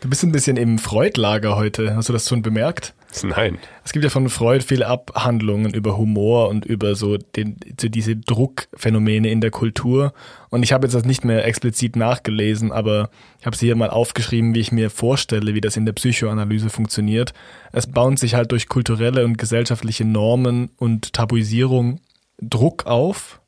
Du 0.00 0.10
bist 0.10 0.22
ein 0.22 0.32
bisschen 0.32 0.58
im 0.58 0.78
Freud-Lager 0.78 1.56
heute. 1.56 1.96
Hast 1.96 2.10
du 2.10 2.12
das 2.12 2.28
schon 2.28 2.42
bemerkt? 2.42 2.94
Nein. 3.22 3.58
Es 3.84 3.92
gibt 3.92 4.02
ja 4.02 4.10
von 4.10 4.28
Freud 4.28 4.64
viele 4.64 4.86
Abhandlungen 4.86 5.72
über 5.72 5.96
Humor 5.96 6.48
und 6.48 6.64
über 6.64 6.94
so, 6.96 7.16
den, 7.16 7.56
so 7.80 7.88
diese 7.88 8.16
Druckphänomene 8.16 9.30
in 9.30 9.40
der 9.40 9.50
Kultur. 9.50 10.12
Und 10.50 10.62
ich 10.62 10.72
habe 10.72 10.86
jetzt 10.86 10.94
das 10.94 11.04
nicht 11.04 11.24
mehr 11.24 11.44
explizit 11.46 11.96
nachgelesen, 11.96 12.72
aber 12.72 13.10
ich 13.38 13.46
habe 13.46 13.54
es 13.54 13.60
hier 13.60 13.76
mal 13.76 13.90
aufgeschrieben, 13.90 14.54
wie 14.54 14.60
ich 14.60 14.72
mir 14.72 14.90
vorstelle, 14.90 15.54
wie 15.54 15.60
das 15.60 15.76
in 15.76 15.86
der 15.86 15.92
Psychoanalyse 15.92 16.70
funktioniert. 16.70 17.32
Es 17.72 17.86
baut 17.86 18.18
sich 18.18 18.34
halt 18.34 18.52
durch 18.52 18.68
kulturelle 18.68 19.24
und 19.24 19.38
gesellschaftliche 19.38 20.04
Normen 20.04 20.70
und 20.76 21.12
Tabuisierung 21.12 22.00
Druck 22.40 22.86
auf, 22.86 23.40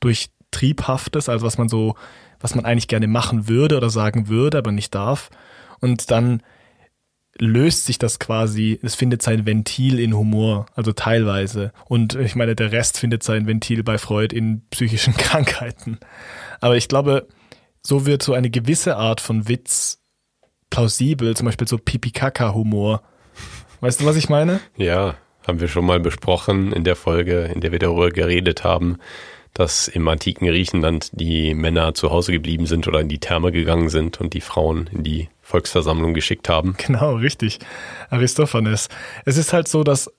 durch 0.00 0.30
Triebhaftes, 0.50 1.28
also 1.28 1.46
was 1.46 1.58
man 1.58 1.68
so, 1.68 1.94
was 2.40 2.54
man 2.54 2.64
eigentlich 2.64 2.88
gerne 2.88 3.06
machen 3.06 3.48
würde 3.48 3.76
oder 3.76 3.88
sagen 3.88 4.28
würde, 4.28 4.58
aber 4.58 4.72
nicht 4.72 4.94
darf. 4.94 5.30
Und 5.80 6.10
dann 6.10 6.42
löst 7.38 7.86
sich 7.86 7.98
das 7.98 8.18
quasi, 8.18 8.78
es 8.82 8.94
findet 8.94 9.22
sein 9.22 9.46
Ventil 9.46 9.98
in 9.98 10.14
Humor, 10.14 10.66
also 10.74 10.92
teilweise. 10.92 11.72
Und 11.86 12.14
ich 12.14 12.34
meine, 12.34 12.54
der 12.54 12.72
Rest 12.72 12.98
findet 12.98 13.22
sein 13.22 13.46
Ventil 13.46 13.82
bei 13.82 13.98
Freud 13.98 14.36
in 14.36 14.62
psychischen 14.70 15.14
Krankheiten. 15.16 15.98
Aber 16.60 16.76
ich 16.76 16.88
glaube, 16.88 17.28
so 17.82 18.06
wird 18.06 18.22
so 18.22 18.34
eine 18.34 18.50
gewisse 18.50 18.96
Art 18.96 19.20
von 19.20 19.48
Witz 19.48 20.00
plausibel, 20.70 21.36
zum 21.36 21.46
Beispiel 21.46 21.68
so 21.68 21.78
Pipi-Kaka-Humor. 21.78 23.02
Weißt 23.80 24.00
du, 24.00 24.04
was 24.04 24.16
ich 24.16 24.28
meine? 24.28 24.60
Ja, 24.76 25.16
haben 25.46 25.60
wir 25.60 25.68
schon 25.68 25.84
mal 25.84 26.00
besprochen 26.00 26.72
in 26.72 26.84
der 26.84 26.96
Folge, 26.96 27.50
in 27.52 27.60
der 27.60 27.72
wir 27.72 27.78
darüber 27.78 28.10
geredet 28.10 28.62
haben, 28.62 28.98
dass 29.54 29.88
im 29.88 30.06
antiken 30.08 30.46
Griechenland 30.46 31.10
die 31.12 31.54
Männer 31.54 31.94
zu 31.94 32.10
Hause 32.10 32.32
geblieben 32.32 32.66
sind 32.66 32.86
oder 32.88 33.00
in 33.00 33.08
die 33.08 33.18
Therme 33.18 33.52
gegangen 33.52 33.88
sind 33.88 34.20
und 34.20 34.34
die 34.34 34.40
Frauen 34.40 34.88
in 34.92 35.02
die 35.02 35.28
Volksversammlung 35.52 36.14
geschickt 36.14 36.48
haben. 36.48 36.74
Genau, 36.86 37.14
richtig. 37.14 37.58
Aristophanes. 38.10 38.88
Es 39.24 39.36
ist 39.36 39.52
halt 39.52 39.68
so, 39.68 39.84
dass 39.84 40.10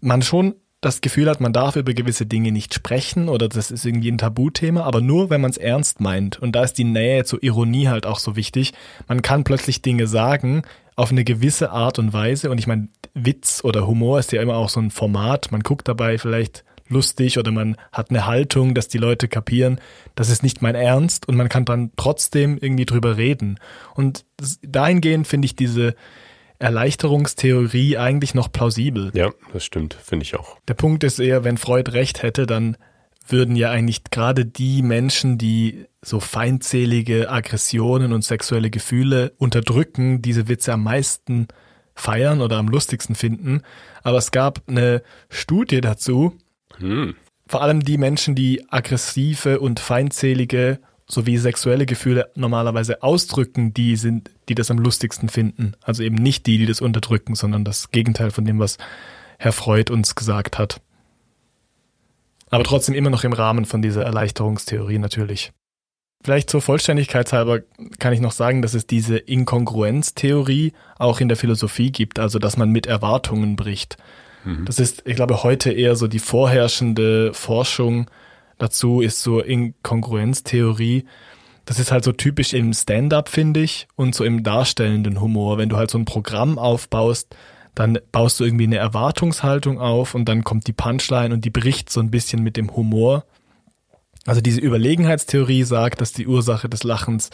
man 0.00 0.22
schon 0.22 0.54
das 0.80 1.00
Gefühl 1.00 1.28
hat, 1.28 1.40
man 1.40 1.52
darf 1.52 1.76
über 1.76 1.94
gewisse 1.94 2.26
Dinge 2.26 2.50
nicht 2.50 2.74
sprechen 2.74 3.28
oder 3.28 3.48
das 3.48 3.70
ist 3.70 3.84
irgendwie 3.84 4.10
ein 4.10 4.18
Tabuthema, 4.18 4.82
aber 4.82 5.00
nur, 5.00 5.30
wenn 5.30 5.40
man 5.40 5.50
es 5.50 5.56
ernst 5.56 6.00
meint. 6.00 6.40
Und 6.40 6.52
da 6.52 6.64
ist 6.64 6.74
die 6.74 6.84
Nähe 6.84 7.24
zur 7.24 7.42
Ironie 7.42 7.88
halt 7.88 8.06
auch 8.06 8.18
so 8.18 8.34
wichtig. 8.34 8.72
Man 9.06 9.22
kann 9.22 9.44
plötzlich 9.44 9.82
Dinge 9.82 10.06
sagen 10.06 10.62
auf 10.96 11.10
eine 11.10 11.24
gewisse 11.24 11.70
Art 11.70 11.98
und 11.98 12.12
Weise. 12.12 12.50
Und 12.50 12.58
ich 12.58 12.66
meine, 12.66 12.88
Witz 13.14 13.62
oder 13.62 13.86
Humor 13.86 14.18
ist 14.18 14.32
ja 14.32 14.42
immer 14.42 14.56
auch 14.56 14.68
so 14.68 14.80
ein 14.80 14.90
Format. 14.90 15.52
Man 15.52 15.62
guckt 15.62 15.86
dabei 15.86 16.18
vielleicht 16.18 16.64
lustig 16.92 17.38
oder 17.38 17.50
man 17.50 17.76
hat 17.90 18.10
eine 18.10 18.26
Haltung, 18.26 18.74
dass 18.74 18.88
die 18.88 18.98
Leute 18.98 19.28
kapieren, 19.28 19.80
das 20.14 20.28
ist 20.28 20.42
nicht 20.42 20.62
mein 20.62 20.74
Ernst 20.74 21.26
und 21.28 21.36
man 21.36 21.48
kann 21.48 21.64
dann 21.64 21.90
trotzdem 21.96 22.58
irgendwie 22.60 22.86
drüber 22.86 23.16
reden. 23.16 23.58
Und 23.94 24.24
dahingehend 24.62 25.26
finde 25.26 25.46
ich 25.46 25.56
diese 25.56 25.94
Erleichterungstheorie 26.58 27.98
eigentlich 27.98 28.34
noch 28.34 28.52
plausibel. 28.52 29.10
Ja, 29.14 29.30
das 29.52 29.64
stimmt, 29.64 29.94
finde 29.94 30.22
ich 30.22 30.36
auch. 30.36 30.58
Der 30.68 30.74
Punkt 30.74 31.02
ist 31.02 31.18
eher, 31.18 31.42
wenn 31.42 31.56
Freud 31.56 31.90
recht 31.90 32.22
hätte, 32.22 32.46
dann 32.46 32.76
würden 33.26 33.56
ja 33.56 33.70
eigentlich 33.70 34.04
gerade 34.04 34.44
die 34.44 34.82
Menschen, 34.82 35.38
die 35.38 35.86
so 36.02 36.20
feindselige 36.20 37.30
Aggressionen 37.30 38.12
und 38.12 38.24
sexuelle 38.24 38.70
Gefühle 38.70 39.32
unterdrücken, 39.38 40.22
diese 40.22 40.48
Witze 40.48 40.72
am 40.72 40.84
meisten 40.84 41.48
feiern 41.94 42.40
oder 42.40 42.56
am 42.58 42.68
lustigsten 42.68 43.14
finden. 43.14 43.62
Aber 44.02 44.18
es 44.18 44.30
gab 44.30 44.62
eine 44.66 45.02
Studie 45.28 45.80
dazu, 45.80 46.36
hm. 46.82 47.14
Vor 47.46 47.62
allem 47.62 47.84
die 47.84 47.98
Menschen, 47.98 48.34
die 48.34 48.64
aggressive 48.70 49.60
und 49.60 49.80
feindselige 49.80 50.78
sowie 51.06 51.36
sexuelle 51.36 51.86
Gefühle 51.86 52.30
normalerweise 52.34 53.02
ausdrücken, 53.02 53.74
die 53.74 53.96
sind, 53.96 54.30
die 54.48 54.54
das 54.54 54.70
am 54.70 54.78
lustigsten 54.78 55.28
finden. 55.28 55.72
Also 55.82 56.02
eben 56.02 56.16
nicht 56.16 56.46
die, 56.46 56.58
die 56.58 56.66
das 56.66 56.80
unterdrücken, 56.80 57.34
sondern 57.34 57.64
das 57.64 57.90
Gegenteil 57.90 58.30
von 58.30 58.44
dem, 58.44 58.58
was 58.58 58.78
Herr 59.38 59.52
Freud 59.52 59.92
uns 59.92 60.14
gesagt 60.14 60.58
hat. 60.58 60.80
Aber 62.48 62.64
trotzdem 62.64 62.94
immer 62.94 63.10
noch 63.10 63.24
im 63.24 63.32
Rahmen 63.32 63.64
von 63.64 63.82
dieser 63.82 64.04
Erleichterungstheorie 64.04 64.98
natürlich. 64.98 65.52
Vielleicht 66.24 66.50
zur 66.50 66.62
Vollständigkeit 66.62 67.32
halber 67.32 67.60
kann 67.98 68.12
ich 68.12 68.20
noch 68.20 68.32
sagen, 68.32 68.62
dass 68.62 68.74
es 68.74 68.86
diese 68.86 69.16
Inkongruenztheorie 69.16 70.72
auch 70.98 71.20
in 71.20 71.28
der 71.28 71.36
Philosophie 71.36 71.90
gibt, 71.90 72.18
also 72.18 72.38
dass 72.38 72.56
man 72.56 72.70
mit 72.70 72.86
Erwartungen 72.86 73.56
bricht. 73.56 73.96
Mhm. 74.44 74.64
Das 74.64 74.78
ist, 74.78 75.02
ich 75.06 75.16
glaube, 75.16 75.42
heute 75.42 75.72
eher 75.72 75.96
so 75.96 76.08
die 76.08 76.18
vorherrschende 76.18 77.32
Forschung 77.34 78.10
dazu 78.58 79.00
ist 79.00 79.22
so 79.22 79.40
Inkongruenztheorie. 79.40 81.04
Das 81.64 81.78
ist 81.78 81.92
halt 81.92 82.04
so 82.04 82.12
typisch 82.12 82.52
im 82.52 82.72
Stand-up, 82.72 83.28
finde 83.28 83.60
ich, 83.60 83.86
und 83.94 84.14
so 84.14 84.24
im 84.24 84.42
darstellenden 84.42 85.20
Humor. 85.20 85.58
Wenn 85.58 85.68
du 85.68 85.76
halt 85.76 85.90
so 85.90 85.98
ein 85.98 86.04
Programm 86.04 86.58
aufbaust, 86.58 87.34
dann 87.74 87.98
baust 88.10 88.38
du 88.38 88.44
irgendwie 88.44 88.64
eine 88.64 88.76
Erwartungshaltung 88.76 89.80
auf 89.80 90.14
und 90.14 90.28
dann 90.28 90.44
kommt 90.44 90.66
die 90.66 90.72
Punchline 90.72 91.32
und 91.32 91.44
die 91.44 91.50
bricht 91.50 91.90
so 91.90 92.00
ein 92.00 92.10
bisschen 92.10 92.42
mit 92.42 92.56
dem 92.56 92.74
Humor. 92.76 93.24
Also 94.26 94.40
diese 94.40 94.60
Überlegenheitstheorie 94.60 95.64
sagt, 95.64 96.00
dass 96.00 96.12
die 96.12 96.26
Ursache 96.26 96.68
des 96.68 96.82
Lachens 96.84 97.30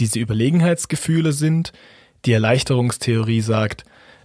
diese 0.00 0.18
Überlegenheitsgefühle 0.18 1.32
sind. 1.32 1.72
Die 2.24 2.32
Erleichterungstheorie 2.32 3.40
sagt, 3.40 3.84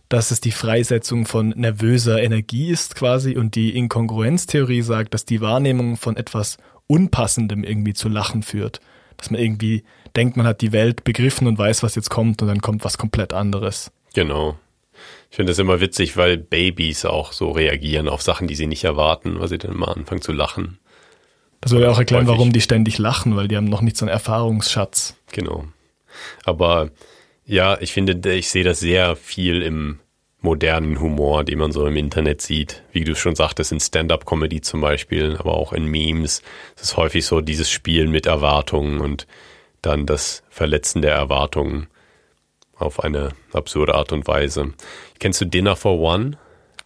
dass 0.09 0.31
es 0.31 0.39
die 0.39 0.51
Freisetzung 0.51 1.25
von 1.25 1.49
nervöser 1.49 2.21
Energie 2.21 2.69
ist 2.69 2.95
quasi 2.95 3.35
und 3.35 3.55
die 3.55 3.75
Inkongruenztheorie 3.75 4.81
sagt, 4.81 5.13
dass 5.13 5.25
die 5.25 5.41
Wahrnehmung 5.41 5.97
von 5.97 6.15
etwas 6.15 6.57
Unpassendem 6.87 7.63
irgendwie 7.63 7.93
zu 7.93 8.07
Lachen 8.07 8.43
führt. 8.43 8.79
dass 9.17 9.31
man 9.31 9.41
irgendwie 9.41 9.83
denkt, 10.15 10.37
man 10.37 10.45
hat 10.45 10.61
die 10.61 10.71
Welt 10.71 11.03
begriffen 11.03 11.47
und 11.47 11.57
weiß, 11.57 11.83
was 11.83 11.95
jetzt 11.95 12.09
kommt 12.09 12.41
und 12.41 12.47
dann 12.47 12.61
kommt 12.61 12.85
was 12.85 12.97
komplett 12.97 13.33
anderes. 13.33 13.91
Genau. 14.13 14.57
Ich 15.29 15.35
finde 15.35 15.51
das 15.51 15.59
immer 15.59 15.81
witzig, 15.81 16.15
weil 16.17 16.37
Babys 16.37 17.03
auch 17.03 17.33
so 17.33 17.51
reagieren 17.51 18.07
auf 18.07 18.21
Sachen, 18.21 18.47
die 18.47 18.55
sie 18.55 18.67
nicht 18.67 18.83
erwarten, 18.83 19.39
weil 19.39 19.47
sie 19.47 19.57
dann 19.57 19.75
mal 19.75 19.91
anfangen 19.91 20.21
zu 20.21 20.31
lachen. 20.31 20.79
Das 21.61 21.71
würde 21.71 21.89
auch 21.91 21.97
erklären, 21.97 22.27
Häufig. 22.27 22.37
warum 22.37 22.53
die 22.53 22.61
ständig 22.61 22.97
lachen, 22.99 23.35
weil 23.35 23.47
die 23.47 23.57
haben 23.57 23.65
noch 23.65 23.81
nicht 23.81 23.97
so 23.97 24.05
einen 24.05 24.13
Erfahrungsschatz. 24.13 25.15
Genau. 25.31 25.65
Aber 26.45 26.91
ja, 27.47 27.79
ich 27.79 27.93
finde, 27.93 28.33
ich 28.33 28.49
sehe 28.49 28.65
das 28.65 28.81
sehr 28.81 29.15
viel 29.15 29.61
im 29.61 29.99
modernen 30.41 30.99
Humor, 30.99 31.43
den 31.45 31.57
man 31.59 31.71
so 31.71 31.87
im 31.87 31.95
Internet 31.95 32.41
sieht. 32.41 32.83
Wie 32.91 33.05
du 33.05 33.15
schon 33.15 33.35
sagtest, 33.35 33.71
in 33.71 33.79
Stand-up-Comedy 33.79 34.61
zum 34.61 34.81
Beispiel, 34.81 35.37
aber 35.37 35.55
auch 35.55 35.73
in 35.73 35.85
Memes. 35.85 36.41
Es 36.75 36.83
ist 36.83 36.97
häufig 36.97 37.25
so 37.25 37.41
dieses 37.41 37.69
Spielen 37.69 38.11
mit 38.11 38.25
Erwartungen 38.25 38.99
und 38.99 39.27
dann 39.81 40.05
das 40.05 40.43
Verletzen 40.49 41.01
der 41.01 41.15
Erwartungen 41.15 41.87
auf 42.75 43.03
eine 43.03 43.29
absurde 43.53 43.95
Art 43.95 44.11
und 44.11 44.27
Weise. 44.27 44.73
Kennst 45.19 45.41
du 45.41 45.45
Dinner 45.45 45.75
for 45.75 45.99
One? 45.99 46.37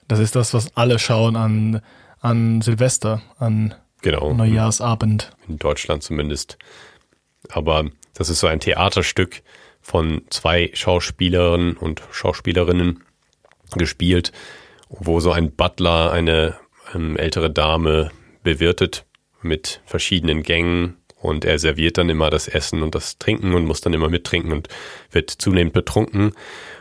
Das 0.08 0.20
ist 0.20 0.36
das, 0.36 0.54
was 0.54 0.76
alle 0.78 1.00
schauen 1.00 1.36
an, 1.36 1.82
an 2.20 2.62
Silvester, 2.62 3.22
an 3.40 3.74
genau. 4.02 4.34
Neujahrsabend. 4.34 5.32
In 5.48 5.58
Deutschland 5.58 6.04
zumindest. 6.04 6.58
Aber 7.50 7.86
das 8.14 8.30
ist 8.30 8.40
so 8.40 8.48
ein 8.48 8.60
Theaterstück 8.60 9.42
von 9.82 10.22
zwei 10.30 10.72
Schauspielerinnen 10.74 11.78
und 11.78 12.02
Schauspielerinnen 12.12 13.04
gespielt, 13.76 14.32
wo 14.90 15.20
so 15.20 15.32
ein 15.32 15.52
Butler 15.52 16.12
eine 16.12 16.56
ähm, 16.94 17.18
ältere 17.18 17.50
Dame 17.50 18.12
bewirtet 18.44 19.06
mit 19.42 19.82
verschiedenen 19.86 20.44
Gängen 20.44 20.98
und 21.22 21.46
er 21.46 21.60
serviert 21.60 21.98
dann 21.98 22.10
immer 22.10 22.30
das 22.30 22.48
Essen 22.48 22.82
und 22.82 22.96
das 22.96 23.20
Trinken 23.20 23.54
und 23.54 23.66
muss 23.66 23.82
dann 23.82 23.94
immer 23.94 24.10
mittrinken 24.10 24.52
und 24.52 24.68
wird 25.12 25.30
zunehmend 25.30 25.74
betrunken. 25.74 26.34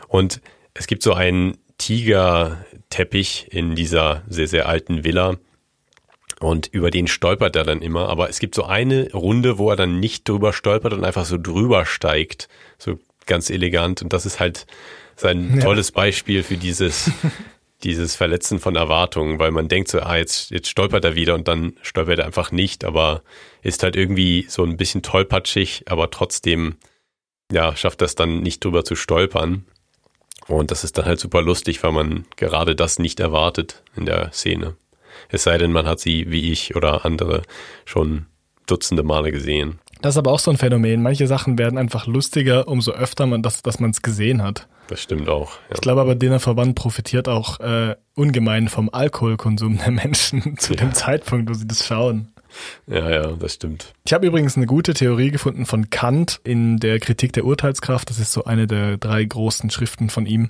Und 0.07 0.41
es 0.73 0.87
gibt 0.87 1.03
so 1.03 1.13
einen 1.13 1.57
Tigerteppich 1.77 3.47
in 3.51 3.75
dieser 3.75 4.23
sehr, 4.27 4.47
sehr 4.47 4.67
alten 4.67 5.03
Villa. 5.03 5.37
Und 6.41 6.67
über 6.67 6.91
den 6.91 7.07
stolpert 7.07 7.55
er 7.55 7.63
dann 7.63 7.81
immer. 7.81 8.09
Aber 8.09 8.29
es 8.29 8.39
gibt 8.39 8.55
so 8.55 8.63
eine 8.63 9.11
Runde, 9.13 9.57
wo 9.57 9.69
er 9.69 9.75
dann 9.75 9.99
nicht 9.99 10.27
drüber 10.27 10.53
stolpert 10.53 10.93
und 10.93 11.05
einfach 11.05 11.25
so 11.25 11.37
drüber 11.37 11.85
steigt. 11.85 12.49
So 12.77 12.99
ganz 13.27 13.49
elegant. 13.49 14.01
Und 14.01 14.11
das 14.11 14.25
ist 14.25 14.39
halt 14.39 14.65
sein 15.15 15.55
ja. 15.55 15.61
tolles 15.61 15.91
Beispiel 15.91 16.41
für 16.41 16.57
dieses 16.57 17.11
dieses 17.83 18.15
Verletzen 18.15 18.59
von 18.59 18.75
Erwartungen, 18.75 19.39
weil 19.39 19.51
man 19.51 19.67
denkt 19.67 19.89
so, 19.89 19.99
ah, 19.99 20.17
jetzt, 20.17 20.51
jetzt 20.51 20.69
stolpert 20.69 21.03
er 21.03 21.15
wieder 21.15 21.35
und 21.35 21.47
dann 21.47 21.73
stolpert 21.81 22.19
er 22.19 22.25
einfach 22.25 22.51
nicht, 22.51 22.85
aber 22.85 23.23
ist 23.61 23.83
halt 23.83 23.95
irgendwie 23.95 24.45
so 24.47 24.63
ein 24.63 24.77
bisschen 24.77 25.01
tollpatschig, 25.01 25.85
aber 25.87 26.11
trotzdem, 26.11 26.75
ja, 27.51 27.75
schafft 27.75 28.01
das 28.01 28.15
dann 28.15 28.41
nicht 28.41 28.63
drüber 28.63 28.83
zu 28.83 28.95
stolpern. 28.95 29.65
Und 30.47 30.71
das 30.71 30.83
ist 30.83 30.97
dann 30.97 31.05
halt 31.05 31.19
super 31.19 31.41
lustig, 31.41 31.81
weil 31.83 31.91
man 31.91 32.25
gerade 32.35 32.75
das 32.75 32.99
nicht 32.99 33.19
erwartet 33.19 33.83
in 33.95 34.05
der 34.05 34.31
Szene. 34.31 34.75
Es 35.31 35.43
sei 35.43 35.57
denn, 35.57 35.71
man 35.71 35.87
hat 35.87 35.99
sie 35.99 36.29
wie 36.29 36.51
ich 36.51 36.75
oder 36.75 37.05
andere 37.05 37.41
schon 37.85 38.25
dutzende 38.67 39.03
Male 39.03 39.31
gesehen. 39.31 39.79
Das 40.01 40.15
ist 40.15 40.17
aber 40.17 40.31
auch 40.31 40.39
so 40.39 40.51
ein 40.51 40.57
Phänomen. 40.57 41.01
Manche 41.01 41.27
Sachen 41.27 41.57
werden 41.57 41.77
einfach 41.77 42.07
lustiger, 42.07 42.67
umso 42.67 42.91
öfter 42.91 43.27
man 43.27 43.43
das, 43.43 43.61
dass 43.61 43.79
man 43.79 43.91
es 43.91 44.01
gesehen 44.01 44.41
hat. 44.41 44.67
Das 44.87 45.01
stimmt 45.01 45.29
auch. 45.29 45.51
Ja. 45.69 45.75
Ich 45.75 45.81
glaube 45.81 46.01
aber, 46.01 46.15
der 46.15 46.39
Verband 46.39 46.75
profitiert 46.75 47.29
auch 47.29 47.59
äh, 47.59 47.95
ungemein 48.15 48.67
vom 48.67 48.89
Alkoholkonsum 48.91 49.77
der 49.77 49.91
Menschen 49.91 50.57
zu 50.57 50.73
ja. 50.73 50.79
dem 50.79 50.93
Zeitpunkt, 50.93 51.49
wo 51.49 51.53
sie 51.53 51.67
das 51.67 51.85
schauen. 51.85 52.29
Ja, 52.87 53.09
ja, 53.09 53.27
das 53.31 53.53
stimmt. 53.53 53.93
Ich 54.05 54.11
habe 54.11 54.27
übrigens 54.27 54.57
eine 54.57 54.65
gute 54.65 54.93
Theorie 54.93 55.31
gefunden 55.31 55.65
von 55.65 55.89
Kant 55.89 56.41
in 56.43 56.77
der 56.77 56.99
Kritik 56.99 57.31
der 57.31 57.45
Urteilskraft. 57.45 58.09
Das 58.09 58.19
ist 58.19 58.33
so 58.33 58.43
eine 58.43 58.67
der 58.67 58.97
drei 58.97 59.23
großen 59.23 59.69
Schriften 59.69 60.09
von 60.09 60.25
ihm, 60.25 60.49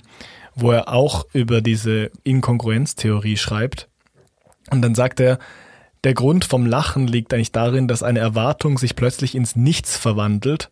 wo 0.56 0.72
er 0.72 0.88
auch 0.88 1.26
über 1.32 1.60
diese 1.60 2.10
Inkongruenztheorie 2.24 3.36
schreibt. 3.36 3.88
Und 4.72 4.82
dann 4.82 4.94
sagt 4.94 5.20
er, 5.20 5.38
der 6.02 6.14
Grund 6.14 6.44
vom 6.44 6.66
Lachen 6.66 7.06
liegt 7.06 7.32
eigentlich 7.32 7.52
darin, 7.52 7.86
dass 7.86 8.02
eine 8.02 8.18
Erwartung 8.18 8.78
sich 8.78 8.96
plötzlich 8.96 9.34
ins 9.34 9.54
Nichts 9.54 9.96
verwandelt. 9.96 10.70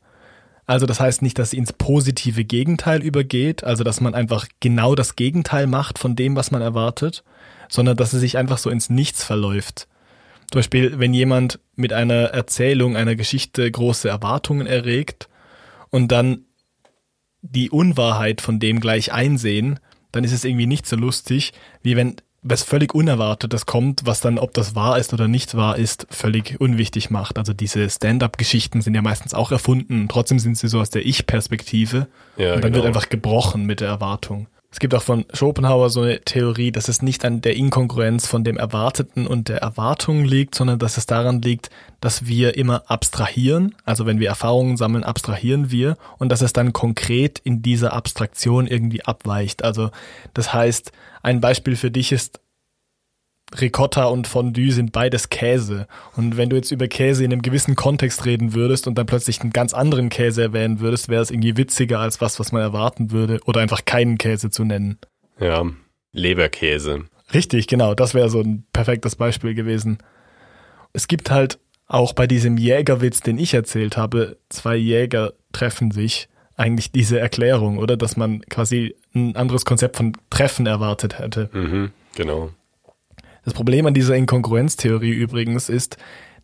Also 0.67 0.87
das 0.87 1.01
heißt 1.01 1.23
nicht, 1.23 1.39
dass 1.39 1.51
sie 1.51 1.59
ins 1.59 1.73
positive 1.73 2.45
Gegenteil 2.45 3.03
übergeht, 3.03 3.63
also 3.63 3.85
dass 3.85 4.01
man 4.01 4.15
einfach 4.15 4.47
genau 4.61 4.95
das 4.95 5.17
Gegenteil 5.17 5.67
macht 5.67 5.99
von 5.99 6.17
dem, 6.17 6.35
was 6.35 6.51
man 6.51 6.63
erwartet, 6.63 7.25
sondern 7.69 7.97
dass 7.97 8.13
sie 8.13 8.19
sich 8.19 8.39
einfach 8.39 8.59
so 8.59 8.71
ins 8.71 8.89
Nichts 8.89 9.23
verläuft. 9.23 9.87
Zum 10.51 10.61
Beispiel, 10.61 10.99
wenn 10.99 11.15
jemand 11.15 11.61
mit 11.77 11.93
einer 11.93 12.31
Erzählung, 12.31 12.97
einer 12.97 13.15
Geschichte 13.15 13.71
große 13.71 14.09
Erwartungen 14.09 14.67
erregt 14.67 15.29
und 15.91 16.11
dann 16.11 16.47
die 17.43 17.71
Unwahrheit 17.71 18.41
von 18.41 18.59
dem 18.59 18.81
gleich 18.81 19.13
einsehen, 19.13 19.79
dann 20.13 20.25
ist 20.25 20.33
es 20.33 20.45
irgendwie 20.45 20.67
nicht 20.67 20.87
so 20.87 20.97
lustig, 20.97 21.53
wie 21.83 21.97
wenn 21.97 22.17
was 22.43 22.63
völlig 22.63 22.95
Unerwartetes 22.95 23.67
kommt, 23.67 24.03
was 24.07 24.21
dann, 24.21 24.39
ob 24.39 24.55
das 24.55 24.75
wahr 24.75 24.99
ist 24.99 25.13
oder 25.13 25.29
nicht 25.29 25.55
wahr 25.55 25.77
ist, 25.77 26.07
völlig 26.11 26.61
unwichtig 26.61 27.11
macht. 27.11 27.39
Also 27.39 27.53
diese 27.53 27.89
Stand-up-Geschichten 27.89 28.81
sind 28.81 28.95
ja 28.95 29.03
meistens 29.03 29.35
auch 29.35 29.53
erfunden, 29.53 30.09
trotzdem 30.09 30.39
sind 30.39 30.57
sie 30.57 30.69
so 30.69 30.81
aus 30.81 30.91
der 30.91 31.05
Ich-Perspektive. 31.05 32.07
Ja, 32.37 32.55
und 32.55 32.65
dann 32.65 32.73
genau. 32.73 32.85
wird 32.85 32.97
einfach 32.97 33.09
gebrochen 33.11 33.67
mit 33.67 33.81
der 33.81 33.89
Erwartung. 33.89 34.47
Es 34.73 34.79
gibt 34.79 34.95
auch 34.95 35.03
von 35.03 35.25
Schopenhauer 35.33 35.91
so 35.91 36.03
eine 36.03 36.21
Theorie, 36.21 36.71
dass 36.71 36.89
es 36.89 37.03
nicht 37.03 37.25
an 37.25 37.41
der 37.41 37.57
Inkongruenz 37.57 38.29
von 38.29 38.45
dem 38.45 38.57
Erwarteten 38.57 39.27
und 39.27 39.49
der 39.49 39.59
Erwartung 39.59 40.25
liegt, 40.25 40.55
sondern 40.55 40.79
dass 40.79 40.97
es 40.97 41.07
daran 41.07 41.43
liegt, 41.43 41.71
dass 42.01 42.27
wir 42.27 42.57
immer 42.57 42.89
abstrahieren. 42.89 43.75
Also 43.85 44.07
wenn 44.07 44.21
wir 44.21 44.29
Erfahrungen 44.29 44.77
sammeln, 44.77 45.03
abstrahieren 45.03 45.73
wir 45.73 45.97
und 46.19 46.31
dass 46.31 46.41
es 46.41 46.53
dann 46.53 46.73
konkret 46.73 47.41
in 47.41 47.63
dieser 47.63 47.95
Abstraktion 47.95 48.69
irgendwie 48.69 49.05
abweicht. 49.05 49.65
Also 49.65 49.91
das 50.35 50.55
heißt, 50.55 50.93
ein 51.23 51.41
Beispiel 51.41 51.75
für 51.75 51.91
dich 51.91 52.13
ist, 52.13 52.41
Ricotta 53.59 54.05
und 54.05 54.27
Fondue 54.27 54.73
sind 54.73 54.93
beides 54.93 55.29
Käse. 55.29 55.87
Und 56.17 56.37
wenn 56.37 56.51
du 56.51 56.57
jetzt 56.57 56.71
über 56.71 56.89
Käse 56.89 57.25
in 57.25 57.33
einem 57.33 57.43
gewissen 57.43 57.77
Kontext 57.77 58.25
reden 58.25 58.55
würdest 58.55 58.87
und 58.87 58.97
dann 58.97 59.07
plötzlich 59.07 59.41
einen 59.41 59.51
ganz 59.51 59.75
anderen 59.75 60.09
Käse 60.09 60.43
erwähnen 60.43 60.81
würdest, 60.81 61.09
wäre 61.09 61.23
es 61.23 61.31
irgendwie 61.31 61.57
witziger 61.57 61.99
als 61.99 62.21
was, 62.21 62.39
was 62.39 62.53
man 62.53 62.63
erwarten 62.63 63.11
würde. 63.11 63.41
Oder 63.47 63.61
einfach 63.61 63.85
keinen 63.85 64.19
Käse 64.19 64.51
zu 64.51 64.65
nennen. 64.65 64.99
Ja, 65.39 65.65
Leberkäse. 66.13 67.05
Richtig, 67.33 67.67
genau. 67.67 67.95
Das 67.95 68.15
wäre 68.15 68.31
so 68.31 68.41
ein 68.41 68.65
perfektes 68.73 69.17
Beispiel 69.17 69.55
gewesen. 69.55 69.99
Es 70.93 71.09
gibt 71.09 71.31
halt 71.31 71.59
auch 71.87 72.13
bei 72.13 72.27
diesem 72.27 72.57
Jägerwitz, 72.57 73.21
den 73.21 73.39
ich 73.39 73.55
erzählt 73.55 73.97
habe, 73.97 74.37
zwei 74.49 74.77
Jäger 74.77 75.33
treffen 75.53 75.91
sich 75.91 76.29
eigentlich 76.57 76.93
diese 76.93 77.19
Erklärung, 77.19 77.79
oder? 77.79 77.97
Dass 77.97 78.17
man 78.17 78.43
quasi 78.43 78.95
ein 79.15 79.35
anderes 79.35 79.65
Konzept 79.65 79.97
von 79.97 80.13
Treffen 80.29 80.67
erwartet 80.67 81.19
hätte. 81.19 81.49
Mhm, 81.53 81.91
genau. 82.15 82.51
Das 83.45 83.55
Problem 83.55 83.87
an 83.87 83.95
dieser 83.95 84.17
Inkongruenztheorie 84.17 85.13
übrigens 85.13 85.69
ist, 85.69 85.97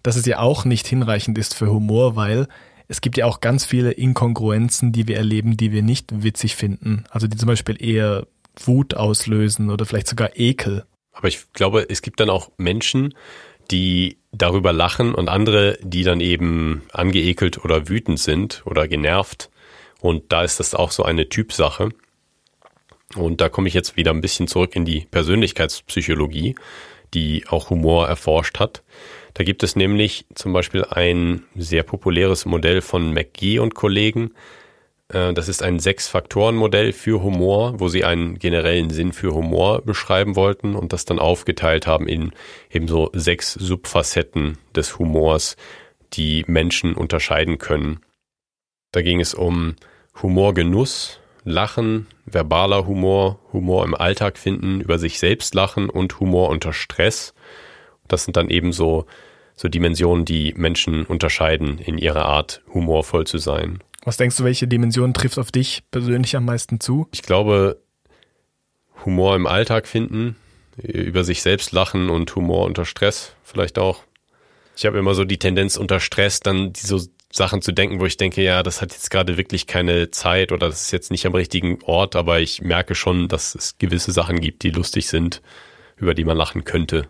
dass 0.02 0.16
es 0.16 0.26
ja 0.26 0.38
auch 0.38 0.64
nicht 0.64 0.86
hinreichend 0.86 1.36
ist 1.38 1.54
für 1.54 1.70
Humor, 1.70 2.16
weil 2.16 2.46
es 2.88 3.00
gibt 3.00 3.16
ja 3.16 3.26
auch 3.26 3.40
ganz 3.40 3.64
viele 3.64 3.90
Inkongruenzen, 3.90 4.92
die 4.92 5.08
wir 5.08 5.16
erleben, 5.16 5.56
die 5.56 5.72
wir 5.72 5.82
nicht 5.82 6.22
witzig 6.22 6.54
finden. 6.54 7.04
Also 7.10 7.26
die 7.26 7.36
zum 7.36 7.48
Beispiel 7.48 7.76
eher 7.82 8.26
Wut 8.64 8.94
auslösen 8.94 9.70
oder 9.70 9.84
vielleicht 9.84 10.08
sogar 10.08 10.30
Ekel. 10.36 10.84
Aber 11.12 11.28
ich 11.28 11.52
glaube, 11.52 11.86
es 11.88 12.02
gibt 12.02 12.20
dann 12.20 12.30
auch 12.30 12.50
Menschen, 12.56 13.14
die 13.70 14.18
darüber 14.32 14.72
lachen 14.72 15.14
und 15.14 15.28
andere, 15.28 15.78
die 15.82 16.04
dann 16.04 16.20
eben 16.20 16.82
angeekelt 16.92 17.64
oder 17.64 17.88
wütend 17.88 18.20
sind 18.20 18.62
oder 18.64 18.86
genervt. 18.86 19.50
Und 20.00 20.30
da 20.30 20.44
ist 20.44 20.60
das 20.60 20.74
auch 20.74 20.92
so 20.92 21.02
eine 21.02 21.28
Typsache. 21.28 21.88
Und 23.14 23.40
da 23.40 23.48
komme 23.48 23.68
ich 23.68 23.74
jetzt 23.74 23.96
wieder 23.96 24.10
ein 24.10 24.20
bisschen 24.20 24.48
zurück 24.48 24.74
in 24.74 24.84
die 24.84 25.06
Persönlichkeitspsychologie, 25.10 26.56
die 27.14 27.44
auch 27.48 27.70
Humor 27.70 28.08
erforscht 28.08 28.58
hat. 28.58 28.82
Da 29.34 29.44
gibt 29.44 29.62
es 29.62 29.76
nämlich 29.76 30.26
zum 30.34 30.52
Beispiel 30.52 30.84
ein 30.84 31.44
sehr 31.54 31.82
populäres 31.82 32.46
Modell 32.46 32.80
von 32.80 33.12
McGee 33.12 33.58
und 33.58 33.74
Kollegen. 33.74 34.32
Äh, 35.08 35.34
das 35.34 35.48
ist 35.48 35.62
ein 35.62 35.78
Sechs-Faktoren-Modell 35.78 36.92
für 36.92 37.22
Humor, 37.22 37.78
wo 37.78 37.88
sie 37.88 38.04
einen 38.04 38.38
generellen 38.38 38.90
Sinn 38.90 39.12
für 39.12 39.34
Humor 39.34 39.82
beschreiben 39.82 40.36
wollten 40.36 40.74
und 40.74 40.92
das 40.92 41.04
dann 41.04 41.18
aufgeteilt 41.18 41.86
haben 41.86 42.08
in 42.08 42.32
eben 42.70 42.88
so 42.88 43.10
sechs 43.12 43.52
Subfacetten 43.52 44.58
des 44.74 44.98
Humors, 44.98 45.56
die 46.12 46.44
Menschen 46.46 46.94
unterscheiden 46.94 47.58
können. 47.58 48.00
Da 48.92 49.02
ging 49.02 49.20
es 49.20 49.34
um 49.34 49.76
Humorgenuss, 50.22 51.20
Lachen, 51.46 52.08
verbaler 52.26 52.86
Humor, 52.86 53.38
Humor 53.52 53.84
im 53.84 53.94
Alltag 53.94 54.36
finden, 54.36 54.80
über 54.80 54.98
sich 54.98 55.20
selbst 55.20 55.54
lachen 55.54 55.88
und 55.88 56.18
Humor 56.18 56.48
unter 56.48 56.72
Stress. 56.72 57.34
Das 58.08 58.24
sind 58.24 58.36
dann 58.36 58.50
eben 58.50 58.72
so, 58.72 59.06
so 59.54 59.68
Dimensionen, 59.68 60.24
die 60.24 60.54
Menschen 60.56 61.06
unterscheiden 61.06 61.78
in 61.78 61.98
ihrer 61.98 62.26
Art, 62.26 62.62
humorvoll 62.74 63.28
zu 63.28 63.38
sein. 63.38 63.78
Was 64.04 64.16
denkst 64.16 64.36
du, 64.36 64.44
welche 64.44 64.66
Dimension 64.66 65.14
trifft 65.14 65.38
auf 65.38 65.52
dich 65.52 65.84
persönlich 65.92 66.34
am 66.36 66.44
meisten 66.44 66.80
zu? 66.80 67.06
Ich 67.12 67.22
glaube, 67.22 67.80
Humor 69.04 69.36
im 69.36 69.46
Alltag 69.46 69.86
finden, 69.86 70.34
über 70.76 71.22
sich 71.22 71.42
selbst 71.42 71.70
lachen 71.70 72.10
und 72.10 72.34
Humor 72.34 72.66
unter 72.66 72.84
Stress 72.84 73.34
vielleicht 73.44 73.78
auch. 73.78 74.02
Ich 74.76 74.84
habe 74.84 74.98
immer 74.98 75.14
so 75.14 75.24
die 75.24 75.38
Tendenz 75.38 75.76
unter 75.76 76.00
Stress 76.00 76.40
dann 76.40 76.72
so 76.76 77.00
Sachen 77.36 77.62
zu 77.62 77.72
denken, 77.72 78.00
wo 78.00 78.06
ich 78.06 78.16
denke, 78.16 78.42
ja, 78.42 78.62
das 78.62 78.80
hat 78.80 78.92
jetzt 78.92 79.10
gerade 79.10 79.36
wirklich 79.36 79.66
keine 79.66 80.10
Zeit 80.10 80.52
oder 80.52 80.68
das 80.68 80.82
ist 80.82 80.90
jetzt 80.90 81.10
nicht 81.10 81.26
am 81.26 81.34
richtigen 81.34 81.78
Ort, 81.82 82.16
aber 82.16 82.40
ich 82.40 82.62
merke 82.62 82.94
schon, 82.94 83.28
dass 83.28 83.54
es 83.54 83.78
gewisse 83.78 84.12
Sachen 84.12 84.40
gibt, 84.40 84.62
die 84.62 84.70
lustig 84.70 85.08
sind, 85.08 85.42
über 85.96 86.14
die 86.14 86.24
man 86.24 86.36
lachen 86.36 86.64
könnte. 86.64 87.08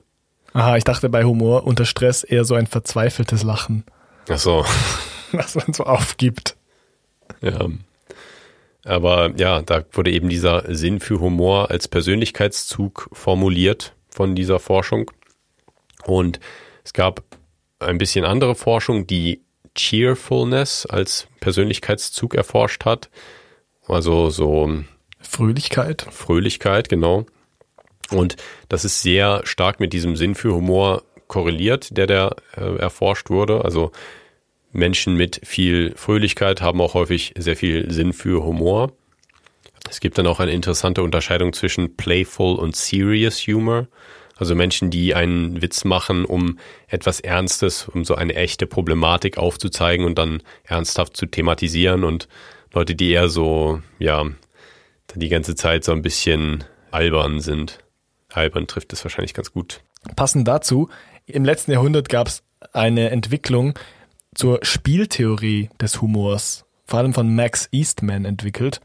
Aha, 0.52 0.76
ich 0.76 0.84
dachte 0.84 1.08
bei 1.08 1.24
Humor 1.24 1.64
unter 1.64 1.84
Stress 1.84 2.24
eher 2.24 2.44
so 2.44 2.54
ein 2.54 2.66
verzweifeltes 2.66 3.42
Lachen. 3.42 3.84
Ach 4.28 4.38
so. 4.38 4.64
Was 5.32 5.54
man 5.54 5.72
so 5.72 5.84
aufgibt. 5.84 6.56
Ja. 7.40 7.68
Aber 8.84 9.32
ja, 9.36 9.62
da 9.62 9.84
wurde 9.92 10.12
eben 10.12 10.28
dieser 10.28 10.74
Sinn 10.74 11.00
für 11.00 11.20
Humor 11.20 11.70
als 11.70 11.88
Persönlichkeitszug 11.88 13.10
formuliert 13.12 13.94
von 14.08 14.34
dieser 14.34 14.60
Forschung. 14.60 15.10
Und 16.04 16.40
es 16.84 16.92
gab 16.92 17.22
ein 17.80 17.98
bisschen 17.98 18.24
andere 18.24 18.54
Forschung, 18.54 19.06
die 19.06 19.42
Cheerfulness 19.76 20.86
als 20.86 21.28
Persönlichkeitszug 21.40 22.34
erforscht 22.34 22.84
hat. 22.84 23.10
Also 23.86 24.30
so 24.30 24.82
Fröhlichkeit. 25.20 26.06
Fröhlichkeit, 26.10 26.88
genau. 26.88 27.26
Und 28.10 28.36
das 28.68 28.84
ist 28.84 29.02
sehr 29.02 29.42
stark 29.44 29.80
mit 29.80 29.92
diesem 29.92 30.16
Sinn 30.16 30.34
für 30.34 30.54
Humor 30.54 31.02
korreliert, 31.28 31.96
der 31.96 32.06
da 32.06 32.36
äh, 32.56 32.76
erforscht 32.76 33.30
wurde. 33.30 33.64
Also 33.64 33.92
Menschen 34.72 35.16
mit 35.16 35.40
viel 35.44 35.94
Fröhlichkeit 35.96 36.60
haben 36.60 36.80
auch 36.80 36.94
häufig 36.94 37.34
sehr 37.36 37.56
viel 37.56 37.90
Sinn 37.90 38.12
für 38.12 38.44
Humor. 38.44 38.92
Es 39.88 40.00
gibt 40.00 40.18
dann 40.18 40.26
auch 40.26 40.40
eine 40.40 40.52
interessante 40.52 41.02
Unterscheidung 41.02 41.52
zwischen 41.52 41.96
playful 41.96 42.56
und 42.56 42.76
serious 42.76 43.40
humor. 43.46 43.88
Also 44.36 44.54
Menschen, 44.54 44.90
die 44.90 45.14
einen 45.14 45.62
Witz 45.62 45.84
machen, 45.84 46.24
um 46.24 46.58
etwas 46.88 47.20
Ernstes, 47.20 47.88
um 47.88 48.04
so 48.04 48.14
eine 48.14 48.34
echte 48.34 48.66
Problematik 48.66 49.38
aufzuzeigen 49.38 50.04
und 50.04 50.18
dann 50.18 50.42
ernsthaft 50.64 51.16
zu 51.16 51.26
thematisieren 51.26 52.04
und 52.04 52.28
Leute, 52.72 52.94
die 52.94 53.10
eher 53.10 53.28
so, 53.28 53.80
ja, 53.98 54.26
die 55.14 55.28
ganze 55.28 55.54
Zeit 55.54 55.84
so 55.84 55.92
ein 55.92 56.02
bisschen 56.02 56.64
albern 56.90 57.40
sind. 57.40 57.78
Albern 58.30 58.66
trifft 58.66 58.92
es 58.92 59.02
wahrscheinlich 59.04 59.32
ganz 59.32 59.52
gut. 59.52 59.80
Passend 60.14 60.46
dazu, 60.46 60.90
im 61.24 61.44
letzten 61.44 61.72
Jahrhundert 61.72 62.08
gab 62.10 62.28
es 62.28 62.42
eine 62.72 63.10
Entwicklung 63.10 63.74
zur 64.34 64.60
Spieltheorie 64.62 65.70
des 65.80 66.02
Humors, 66.02 66.66
vor 66.84 66.98
allem 66.98 67.14
von 67.14 67.34
Max 67.34 67.68
Eastman 67.72 68.26
entwickelt. 68.26 68.80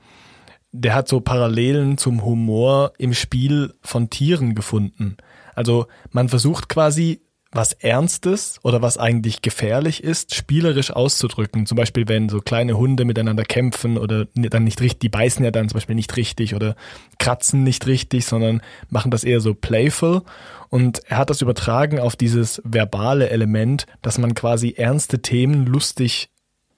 Der 0.71 0.95
hat 0.95 1.09
so 1.09 1.19
Parallelen 1.19 1.97
zum 1.97 2.23
Humor 2.23 2.93
im 2.97 3.13
Spiel 3.13 3.73
von 3.81 4.09
Tieren 4.09 4.55
gefunden. 4.55 5.17
Also 5.55 5.87
man 6.11 6.29
versucht 6.29 6.69
quasi 6.69 7.21
was 7.53 7.73
Ernstes 7.73 8.59
oder 8.63 8.81
was 8.81 8.97
eigentlich 8.97 9.41
gefährlich 9.41 10.03
ist, 10.03 10.33
spielerisch 10.33 10.91
auszudrücken. 10.91 11.65
Zum 11.65 11.75
Beispiel, 11.75 12.07
wenn 12.07 12.29
so 12.29 12.39
kleine 12.39 12.77
Hunde 12.77 13.03
miteinander 13.03 13.43
kämpfen 13.43 13.97
oder 13.97 14.25
dann 14.35 14.63
nicht 14.63 14.79
richtig, 14.79 14.99
die 14.99 15.09
beißen 15.09 15.43
ja 15.43 15.51
dann 15.51 15.67
zum 15.67 15.75
Beispiel 15.75 15.95
nicht 15.95 16.15
richtig 16.15 16.55
oder 16.55 16.75
kratzen 17.19 17.63
nicht 17.63 17.87
richtig, 17.87 18.25
sondern 18.25 18.61
machen 18.89 19.11
das 19.11 19.25
eher 19.25 19.41
so 19.41 19.53
playful. 19.53 20.21
Und 20.69 21.01
er 21.07 21.17
hat 21.17 21.29
das 21.29 21.41
übertragen 21.41 21.99
auf 21.99 22.15
dieses 22.15 22.61
verbale 22.63 23.29
Element, 23.29 23.85
dass 24.01 24.17
man 24.17 24.33
quasi 24.33 24.75
ernste 24.77 25.21
Themen 25.21 25.65
lustig 25.65 26.29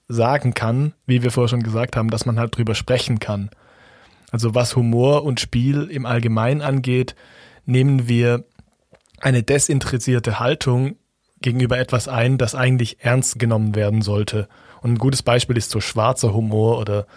sagen 0.07 0.55
kann, 0.55 0.93
wie 1.05 1.21
wir 1.21 1.29
vorher 1.29 1.49
schon 1.49 1.63
gesagt 1.63 1.95
haben, 1.95 2.09
dass 2.09 2.25
man 2.25 2.39
halt 2.39 2.57
drüber 2.57 2.73
sprechen 2.73 3.19
kann. 3.19 3.51
Also 4.31 4.55
was 4.55 4.75
Humor 4.75 5.23
und 5.23 5.39
Spiel 5.39 5.83
im 5.83 6.07
Allgemeinen 6.07 6.63
angeht, 6.63 7.15
nehmen 7.65 8.07
wir 8.07 8.43
eine 9.23 9.41
desinteressierte 9.41 10.39
Haltung 10.39 10.97
gegenüber 11.41 11.77
etwas 11.77 12.07
ein, 12.07 12.37
das 12.37 12.55
eigentlich 12.55 12.97
ernst 12.99 13.39
genommen 13.39 13.73
werden 13.73 14.01
sollte. 14.01 14.49
Und 14.81 14.93
ein 14.93 14.97
gutes 14.97 15.23
Beispiel 15.23 15.57
ist 15.57 15.71
so 15.71 15.79
schwarzer 15.79 16.33
Humor 16.33 16.77
oder 16.79 17.07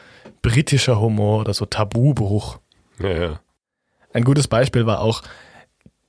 britischer 0.41 1.01
Humor 1.01 1.41
oder 1.41 1.53
so 1.53 1.67
Tabubruch. 1.67 2.59
Ja, 3.01 3.09
ja. 3.09 3.41
Ein 4.13 4.25
gutes 4.25 4.47
Beispiel 4.47 4.87
war 4.87 5.01
auch 5.01 5.23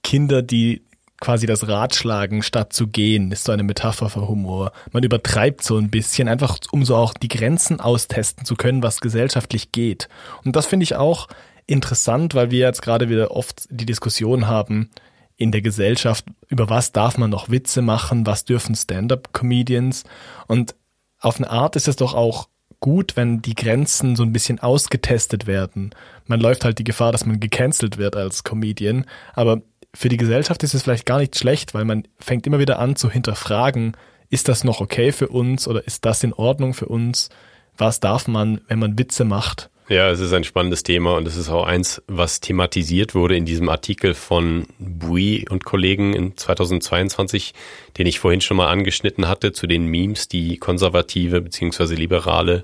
Kinder, 0.04 0.43
die 0.43 0.84
quasi 1.20 1.48
das 1.48 1.68
Ratschlagen 1.68 2.43
statt 2.43 2.74
zu 2.74 2.88
gehen, 2.88 3.32
ist 3.32 3.45
so 3.45 3.52
eine 3.52 3.64
Metapher 3.64 4.10
für 4.10 4.28
Humor. 4.28 4.72
Man 4.91 5.02
übertreibt 5.02 5.64
so 5.64 5.78
ein 5.78 5.89
bisschen, 5.89 6.28
einfach 6.28 6.60
um 6.72 6.86
so 6.86 6.95
auch 6.95 7.16
die 7.16 7.28
Grenzen 7.28 7.80
austesten 7.80 8.45
zu 8.45 8.56
können, 8.56 8.84
was 8.84 9.02
gesellschaftlich 9.02 9.72
geht. 9.72 10.10
Und 10.45 10.56
das 10.56 10.68
finde 10.68 10.84
ich 10.84 10.95
auch 10.95 11.28
interessant, 11.66 12.36
weil 12.36 12.52
wir 12.52 12.60
jetzt 12.60 12.84
gerade 12.84 13.10
wieder 13.10 13.32
oft 13.32 13.68
die 13.72 13.88
Diskussion 13.88 14.48
haben, 14.48 14.91
in 15.38 15.51
der 15.51 15.61
Gesellschaft, 15.61 16.25
über 16.49 16.69
was 16.69 16.91
darf 16.91 17.17
man 17.17 17.29
noch 17.29 17.49
Witze 17.49 17.81
machen, 17.81 18.25
was 18.25 18.43
dürfen 18.43 18.75
Stand-up-Comedians. 18.75 20.03
Und 20.47 20.75
auf 21.19 21.38
eine 21.38 21.49
Art 21.49 21.75
ist 21.75 21.88
es 21.88 21.95
doch 21.95 22.15
auch 22.15 22.49
gut, 22.79 23.15
wenn 23.15 23.41
die 23.41 23.55
Grenzen 23.55 24.15
so 24.15 24.23
ein 24.23 24.33
bisschen 24.33 24.59
ausgetestet 24.59 25.47
werden. 25.47 25.91
Man 26.25 26.39
läuft 26.39 26.65
halt 26.65 26.79
die 26.79 26.83
Gefahr, 26.83 27.11
dass 27.11 27.25
man 27.25 27.39
gecancelt 27.39 27.97
wird 27.97 28.15
als 28.15 28.43
Comedian, 28.43 29.05
aber 29.33 29.61
für 29.93 30.09
die 30.09 30.17
Gesellschaft 30.17 30.61
ist 30.63 30.73
es 30.73 30.83
vielleicht 30.83 31.05
gar 31.05 31.19
nicht 31.19 31.38
schlecht, 31.38 31.73
weil 31.73 31.85
man 31.85 32.07
fängt 32.19 32.45
immer 32.45 32.59
wieder 32.59 32.79
an 32.79 32.95
zu 32.95 33.09
hinterfragen, 33.09 33.95
ist 34.29 34.47
das 34.47 34.63
noch 34.63 34.81
okay 34.81 35.11
für 35.11 35.29
uns 35.29 35.67
oder 35.67 35.85
ist 35.88 36.05
das 36.05 36.23
in 36.23 36.33
Ordnung 36.33 36.73
für 36.73 36.88
uns? 36.88 37.29
Was 37.77 37.99
darf 37.99 38.27
man, 38.27 38.61
wenn 38.67 38.79
man 38.79 38.99
Witze 38.99 39.23
macht? 39.23 39.69
Ja, 39.89 40.09
es 40.09 40.19
ist 40.19 40.33
ein 40.33 40.43
spannendes 40.43 40.83
Thema 40.83 41.15
und 41.15 41.25
es 41.29 41.38
ist 41.38 41.47
auch 41.47 41.65
eins, 41.65 42.01
was 42.07 42.41
thematisiert 42.41 43.15
wurde 43.15 43.38
in 43.38 43.45
diesem 43.45 43.69
Artikel 43.69 44.15
von 44.15 44.67
Bui 44.79 45.45
und 45.49 45.63
Kollegen 45.63 46.11
in 46.11 46.35
2022, 46.35 47.53
den 47.97 48.05
ich 48.05 48.19
vorhin 48.19 48.41
schon 48.41 48.57
mal 48.57 48.67
angeschnitten 48.67 49.29
hatte, 49.29 49.53
zu 49.53 49.65
den 49.65 49.85
Memes, 49.85 50.27
die 50.27 50.57
konservative 50.57 51.39
bzw. 51.39 51.95
liberale 51.95 52.63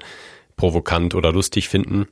provokant 0.58 1.16
oder 1.16 1.32
lustig 1.32 1.70
finden. 1.70 2.10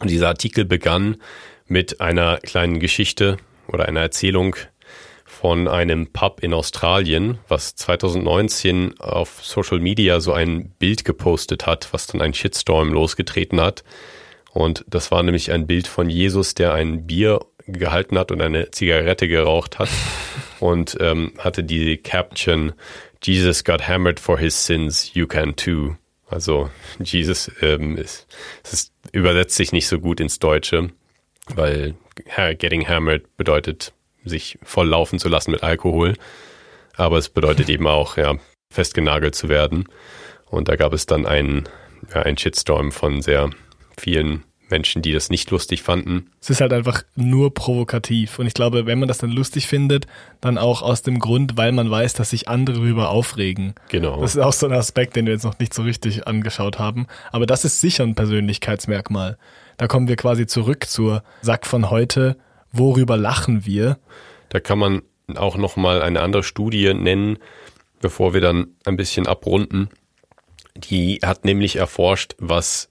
Und 0.00 0.08
dieser 0.08 0.28
Artikel 0.28 0.64
begann 0.64 1.18
mit 1.66 2.00
einer 2.00 2.38
kleinen 2.38 2.80
Geschichte 2.80 3.36
oder 3.66 3.86
einer 3.86 4.00
Erzählung 4.00 4.56
von 5.26 5.68
einem 5.68 6.06
Pub 6.06 6.42
in 6.42 6.54
Australien, 6.54 7.36
was 7.48 7.76
2019 7.76 8.98
auf 8.98 9.44
Social 9.44 9.78
Media 9.78 10.20
so 10.20 10.32
ein 10.32 10.70
Bild 10.78 11.04
gepostet 11.04 11.66
hat, 11.66 11.92
was 11.92 12.06
dann 12.06 12.22
einen 12.22 12.32
Shitstorm 12.32 12.94
losgetreten 12.94 13.60
hat 13.60 13.84
und 14.52 14.84
das 14.88 15.10
war 15.10 15.22
nämlich 15.22 15.52
ein 15.52 15.66
Bild 15.66 15.86
von 15.86 16.08
Jesus, 16.10 16.54
der 16.54 16.74
ein 16.74 17.06
Bier 17.06 17.40
gehalten 17.66 18.18
hat 18.18 18.32
und 18.32 18.40
eine 18.40 18.70
Zigarette 18.70 19.28
geraucht 19.28 19.78
hat 19.78 19.90
und 20.60 20.96
ähm, 21.00 21.32
hatte 21.38 21.62
die 21.64 21.98
Caption 21.98 22.72
Jesus 23.22 23.64
got 23.64 23.88
hammered 23.88 24.20
for 24.20 24.38
his 24.38 24.54
sins, 24.54 25.12
you 25.14 25.26
can 25.26 25.56
too. 25.56 25.96
Also 26.30 26.70
Jesus 27.02 27.50
ähm, 27.62 27.96
ist, 27.96 28.26
ist, 28.70 28.92
übersetzt 29.12 29.56
sich 29.56 29.72
nicht 29.72 29.88
so 29.88 29.98
gut 29.98 30.20
ins 30.20 30.38
Deutsche, 30.38 30.90
weil 31.48 31.94
getting 32.58 32.86
hammered 32.86 33.36
bedeutet, 33.36 33.92
sich 34.24 34.58
voll 34.62 34.88
laufen 34.88 35.18
zu 35.18 35.28
lassen 35.28 35.50
mit 35.50 35.62
Alkohol. 35.62 36.14
Aber 36.96 37.16
es 37.16 37.28
bedeutet 37.28 37.68
eben 37.68 37.86
auch, 37.86 38.16
ja, 38.16 38.36
festgenagelt 38.70 39.34
zu 39.34 39.48
werden. 39.48 39.88
Und 40.46 40.68
da 40.68 40.76
gab 40.76 40.92
es 40.92 41.06
dann 41.06 41.26
einen, 41.26 41.68
ja, 42.14 42.22
einen 42.22 42.36
Shitstorm 42.36 42.92
von 42.92 43.22
sehr 43.22 43.50
vielen 44.00 44.44
Menschen, 44.70 45.02
die 45.02 45.12
das 45.12 45.30
nicht 45.30 45.50
lustig 45.50 45.82
fanden. 45.82 46.30
Es 46.40 46.50
ist 46.50 46.60
halt 46.60 46.72
einfach 46.72 47.02
nur 47.16 47.54
provokativ. 47.54 48.38
Und 48.38 48.46
ich 48.46 48.54
glaube, 48.54 48.86
wenn 48.86 48.98
man 48.98 49.08
das 49.08 49.18
dann 49.18 49.30
lustig 49.30 49.66
findet, 49.66 50.06
dann 50.40 50.58
auch 50.58 50.82
aus 50.82 51.02
dem 51.02 51.18
Grund, 51.18 51.56
weil 51.56 51.72
man 51.72 51.90
weiß, 51.90 52.14
dass 52.14 52.30
sich 52.30 52.48
andere 52.48 52.76
darüber 52.76 53.10
aufregen. 53.10 53.74
Genau. 53.88 54.20
Das 54.20 54.34
ist 54.34 54.42
auch 54.42 54.52
so 54.52 54.66
ein 54.66 54.72
Aspekt, 54.72 55.16
den 55.16 55.26
wir 55.26 55.32
jetzt 55.32 55.44
noch 55.44 55.58
nicht 55.58 55.74
so 55.74 55.82
richtig 55.82 56.26
angeschaut 56.26 56.78
haben. 56.78 57.06
Aber 57.32 57.46
das 57.46 57.64
ist 57.64 57.80
sicher 57.80 58.04
ein 58.04 58.14
Persönlichkeitsmerkmal. 58.14 59.38
Da 59.76 59.86
kommen 59.86 60.08
wir 60.08 60.16
quasi 60.16 60.46
zurück 60.46 60.86
zur 60.86 61.22
Sack 61.40 61.66
von 61.66 61.90
heute. 61.90 62.36
Worüber 62.72 63.16
lachen 63.16 63.64
wir? 63.64 63.98
Da 64.50 64.60
kann 64.60 64.78
man 64.78 65.02
auch 65.34 65.56
nochmal 65.56 66.02
eine 66.02 66.20
andere 66.20 66.42
Studie 66.42 66.92
nennen, 66.94 67.38
bevor 68.00 68.34
wir 68.34 68.40
dann 68.40 68.68
ein 68.84 68.96
bisschen 68.96 69.26
abrunden. 69.26 69.88
Die 70.74 71.20
hat 71.24 71.44
nämlich 71.44 71.76
erforscht, 71.76 72.34
was 72.38 72.90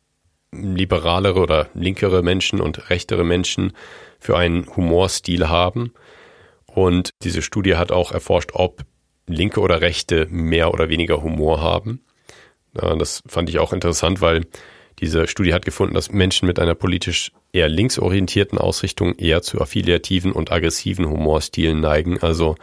liberalere 0.51 1.39
oder 1.39 1.69
linkere 1.73 2.23
Menschen 2.23 2.61
und 2.61 2.89
rechtere 2.89 3.23
Menschen 3.23 3.73
für 4.19 4.37
einen 4.37 4.67
Humorstil 4.75 5.49
haben. 5.49 5.93
Und 6.65 7.11
diese 7.23 7.41
Studie 7.41 7.75
hat 7.75 7.91
auch 7.91 8.11
erforscht, 8.11 8.51
ob 8.53 8.83
linke 9.27 9.59
oder 9.59 9.81
rechte 9.81 10.27
mehr 10.29 10.73
oder 10.73 10.89
weniger 10.89 11.21
Humor 11.21 11.61
haben. 11.61 12.01
Das 12.73 13.23
fand 13.27 13.49
ich 13.49 13.59
auch 13.59 13.73
interessant, 13.73 14.21
weil 14.21 14.45
diese 14.99 15.27
Studie 15.27 15.53
hat 15.53 15.65
gefunden, 15.65 15.93
dass 15.93 16.11
Menschen 16.11 16.47
mit 16.47 16.59
einer 16.59 16.75
politisch 16.75 17.31
eher 17.51 17.69
linksorientierten 17.69 18.57
Ausrichtung 18.57 19.15
eher 19.15 19.41
zu 19.41 19.61
affiliativen 19.61 20.31
und 20.31 20.51
aggressiven 20.51 21.07
Humorstilen 21.09 21.79
neigen. 21.79 22.19
Also 22.19 22.55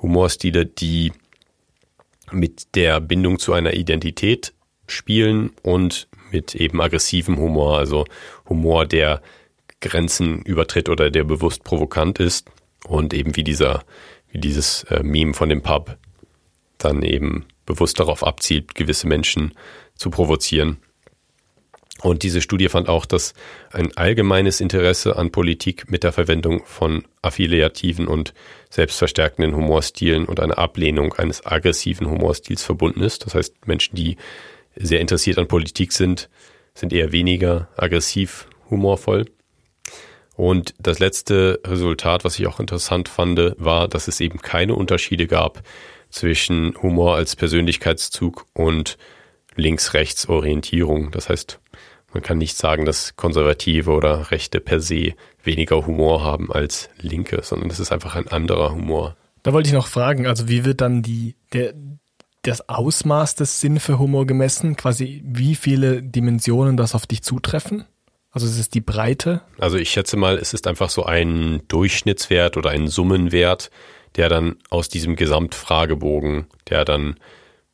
Humorstile, 0.00 0.66
die 0.66 1.12
mit 2.30 2.74
der 2.74 3.00
Bindung 3.00 3.38
zu 3.38 3.52
einer 3.52 3.74
Identität 3.74 4.52
spielen 4.86 5.52
und 5.62 6.08
mit 6.34 6.54
eben 6.54 6.82
aggressivem 6.82 7.38
Humor, 7.38 7.78
also 7.78 8.04
Humor, 8.48 8.84
der 8.84 9.22
Grenzen 9.80 10.42
übertritt 10.42 10.88
oder 10.88 11.10
der 11.10 11.24
bewusst 11.24 11.62
provokant 11.62 12.18
ist 12.18 12.50
und 12.86 13.14
eben 13.14 13.36
wie 13.36 13.44
dieser, 13.44 13.84
wie 14.30 14.38
dieses 14.38 14.82
äh, 14.84 15.02
Meme 15.02 15.32
von 15.32 15.48
dem 15.48 15.62
Pub 15.62 15.96
dann 16.78 17.02
eben 17.02 17.46
bewusst 17.66 18.00
darauf 18.00 18.26
abzielt, 18.26 18.74
gewisse 18.74 19.06
Menschen 19.06 19.54
zu 19.94 20.10
provozieren. 20.10 20.78
Und 22.02 22.22
diese 22.22 22.42
Studie 22.42 22.68
fand 22.68 22.88
auch, 22.88 23.06
dass 23.06 23.32
ein 23.72 23.96
allgemeines 23.96 24.60
Interesse 24.60 25.16
an 25.16 25.30
Politik 25.30 25.90
mit 25.90 26.02
der 26.02 26.12
Verwendung 26.12 26.64
von 26.66 27.04
affiliativen 27.22 28.08
und 28.08 28.34
selbstverstärkenden 28.68 29.54
Humorstilen 29.54 30.26
und 30.26 30.40
eine 30.40 30.58
Ablehnung 30.58 31.14
eines 31.14 31.46
aggressiven 31.46 32.10
Humorstils 32.10 32.62
verbunden 32.62 33.00
ist. 33.00 33.24
Das 33.24 33.34
heißt, 33.34 33.66
Menschen, 33.66 33.94
die 33.94 34.16
sehr 34.76 35.00
interessiert 35.00 35.38
an 35.38 35.48
Politik 35.48 35.92
sind, 35.92 36.28
sind 36.74 36.92
eher 36.92 37.12
weniger 37.12 37.68
aggressiv 37.76 38.48
humorvoll. 38.70 39.26
Und 40.36 40.74
das 40.78 40.98
letzte 40.98 41.60
Resultat, 41.64 42.24
was 42.24 42.38
ich 42.38 42.46
auch 42.46 42.58
interessant 42.58 43.08
fand, 43.08 43.54
war, 43.58 43.86
dass 43.86 44.08
es 44.08 44.20
eben 44.20 44.40
keine 44.40 44.74
Unterschiede 44.74 45.26
gab 45.26 45.62
zwischen 46.10 46.74
Humor 46.82 47.16
als 47.16 47.36
Persönlichkeitszug 47.36 48.46
und 48.52 48.98
Links-Rechts-Orientierung. 49.54 51.12
Das 51.12 51.28
heißt, 51.28 51.60
man 52.12 52.22
kann 52.22 52.38
nicht 52.38 52.56
sagen, 52.56 52.84
dass 52.84 53.16
Konservative 53.16 53.90
oder 53.90 54.30
Rechte 54.30 54.60
per 54.60 54.80
se 54.80 55.14
weniger 55.42 55.86
Humor 55.86 56.22
haben 56.24 56.52
als 56.52 56.88
Linke, 57.00 57.40
sondern 57.42 57.70
es 57.70 57.80
ist 57.80 57.92
einfach 57.92 58.14
ein 58.14 58.28
anderer 58.28 58.72
Humor. 58.72 59.16
Da 59.42 59.52
wollte 59.52 59.68
ich 59.68 59.74
noch 59.74 59.88
fragen, 59.88 60.26
also 60.26 60.48
wie 60.48 60.64
wird 60.64 60.80
dann 60.80 61.02
die, 61.02 61.36
der, 61.52 61.74
das 62.46 62.68
Ausmaß 62.68 63.34
des 63.34 63.60
Sinn 63.60 63.80
für 63.80 63.98
Humor 63.98 64.26
gemessen? 64.26 64.76
Quasi 64.76 65.22
wie 65.24 65.54
viele 65.54 66.02
Dimensionen 66.02 66.76
das 66.76 66.94
auf 66.94 67.06
dich 67.06 67.22
zutreffen? 67.22 67.84
Also 68.34 68.46
es 68.46 68.58
ist 68.58 68.74
die 68.74 68.80
Breite? 68.80 69.42
Also 69.58 69.76
ich 69.76 69.90
schätze 69.90 70.16
mal, 70.16 70.38
es 70.38 70.54
ist 70.54 70.66
einfach 70.66 70.90
so 70.90 71.04
ein 71.04 71.62
Durchschnittswert 71.68 72.56
oder 72.56 72.70
ein 72.70 72.88
Summenwert, 72.88 73.70
der 74.16 74.28
dann 74.28 74.56
aus 74.70 74.88
diesem 74.88 75.14
Gesamtfragebogen, 75.14 76.46
der 76.68 76.84
dann, 76.84 77.16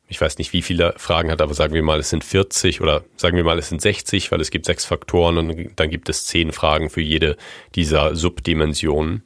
ich 0.07 0.21
weiß 0.21 0.37
nicht, 0.37 0.53
wie 0.53 0.61
viele 0.61 0.93
Fragen 0.97 1.31
hat, 1.31 1.41
aber 1.41 1.55
sagen 1.55 1.73
wir 1.73 1.81
mal, 1.81 1.99
es 1.99 2.11
sind 2.11 2.23
40 2.23 2.79
oder 2.79 3.03
sagen 3.17 3.37
wir 3.37 3.43
mal, 3.43 3.57
es 3.57 3.69
sind 3.69 3.81
60, 3.81 4.31
weil 4.31 4.39
es 4.39 4.51
gibt 4.51 4.65
sechs 4.65 4.85
Faktoren 4.85 5.37
und 5.39 5.71
dann 5.75 5.89
gibt 5.89 6.09
es 6.09 6.25
zehn 6.25 6.51
Fragen 6.51 6.91
für 6.91 7.01
jede 7.01 7.37
dieser 7.73 8.15
Subdimensionen. 8.15 9.23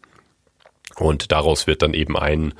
Und 0.96 1.34
daraus 1.34 1.68
wird 1.68 1.82
dann 1.82 1.94
eben 1.94 2.18
ein 2.18 2.54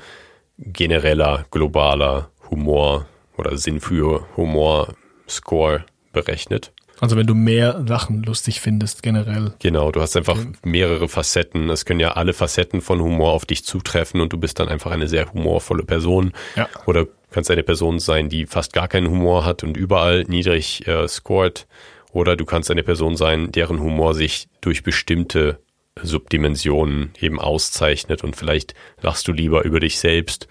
genereller, 0.58 1.46
globaler 1.50 2.30
Humor 2.50 3.06
oder 3.36 3.56
Sinn 3.56 3.80
für 3.80 4.26
Humor 4.36 4.94
Score 5.28 5.84
berechnet. 6.12 6.72
Also 7.00 7.16
wenn 7.16 7.26
du 7.26 7.34
mehr 7.34 7.84
Sachen 7.86 8.22
lustig 8.22 8.60
findest 8.60 9.02
generell. 9.02 9.52
Genau, 9.58 9.92
du 9.92 10.00
hast 10.00 10.16
einfach 10.16 10.38
mehrere 10.64 11.08
Facetten. 11.08 11.68
Es 11.68 11.84
können 11.84 12.00
ja 12.00 12.12
alle 12.12 12.32
Facetten 12.32 12.80
von 12.80 13.02
Humor 13.02 13.32
auf 13.32 13.44
dich 13.44 13.64
zutreffen 13.64 14.20
und 14.20 14.32
du 14.32 14.38
bist 14.38 14.58
dann 14.58 14.68
einfach 14.68 14.92
eine 14.92 15.06
sehr 15.06 15.30
humorvolle 15.32 15.84
Person. 15.84 16.32
Ja. 16.56 16.68
Oder 16.86 17.06
kannst 17.30 17.50
eine 17.50 17.62
Person 17.62 17.98
sein, 17.98 18.30
die 18.30 18.46
fast 18.46 18.72
gar 18.72 18.88
keinen 18.88 19.10
Humor 19.10 19.44
hat 19.44 19.62
und 19.62 19.76
überall 19.76 20.24
niedrig 20.24 20.86
äh, 20.86 21.06
scoret. 21.06 21.66
Oder 22.12 22.34
du 22.34 22.46
kannst 22.46 22.70
eine 22.70 22.82
Person 22.82 23.14
sein, 23.14 23.52
deren 23.52 23.80
Humor 23.80 24.14
sich 24.14 24.48
durch 24.62 24.82
bestimmte 24.82 25.58
Subdimensionen 26.02 27.12
eben 27.20 27.38
auszeichnet 27.40 28.24
und 28.24 28.36
vielleicht 28.36 28.74
lachst 29.00 29.28
du 29.28 29.32
lieber 29.32 29.64
über 29.64 29.80
dich 29.80 29.98
selbst 29.98 30.48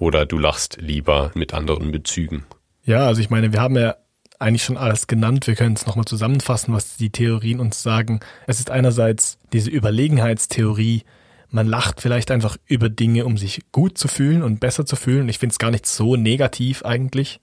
oder 0.00 0.26
du 0.26 0.38
lachst 0.38 0.78
lieber 0.80 1.30
mit 1.34 1.54
anderen 1.54 1.92
Bezügen. 1.92 2.44
Ja, 2.82 3.06
also 3.06 3.20
ich 3.20 3.30
meine, 3.30 3.52
wir 3.52 3.60
haben 3.60 3.76
ja 3.76 3.94
eigentlich 4.40 4.64
schon 4.64 4.78
alles 4.78 5.06
genannt. 5.06 5.46
Wir 5.46 5.54
können 5.54 5.76
es 5.76 5.86
nochmal 5.86 6.06
zusammenfassen, 6.06 6.74
was 6.74 6.96
die 6.96 7.10
Theorien 7.10 7.60
uns 7.60 7.82
sagen. 7.82 8.20
Es 8.46 8.58
ist 8.58 8.70
einerseits 8.70 9.38
diese 9.52 9.70
Überlegenheitstheorie. 9.70 11.04
Man 11.50 11.66
lacht 11.66 12.00
vielleicht 12.00 12.30
einfach 12.30 12.56
über 12.66 12.88
Dinge, 12.88 13.26
um 13.26 13.36
sich 13.36 13.60
gut 13.70 13.98
zu 13.98 14.08
fühlen 14.08 14.42
und 14.42 14.58
besser 14.58 14.86
zu 14.86 14.96
fühlen. 14.96 15.28
Ich 15.28 15.38
finde 15.38 15.52
es 15.52 15.58
gar 15.58 15.70
nicht 15.70 15.86
so 15.86 16.16
negativ 16.16 16.84
eigentlich. 16.84 17.40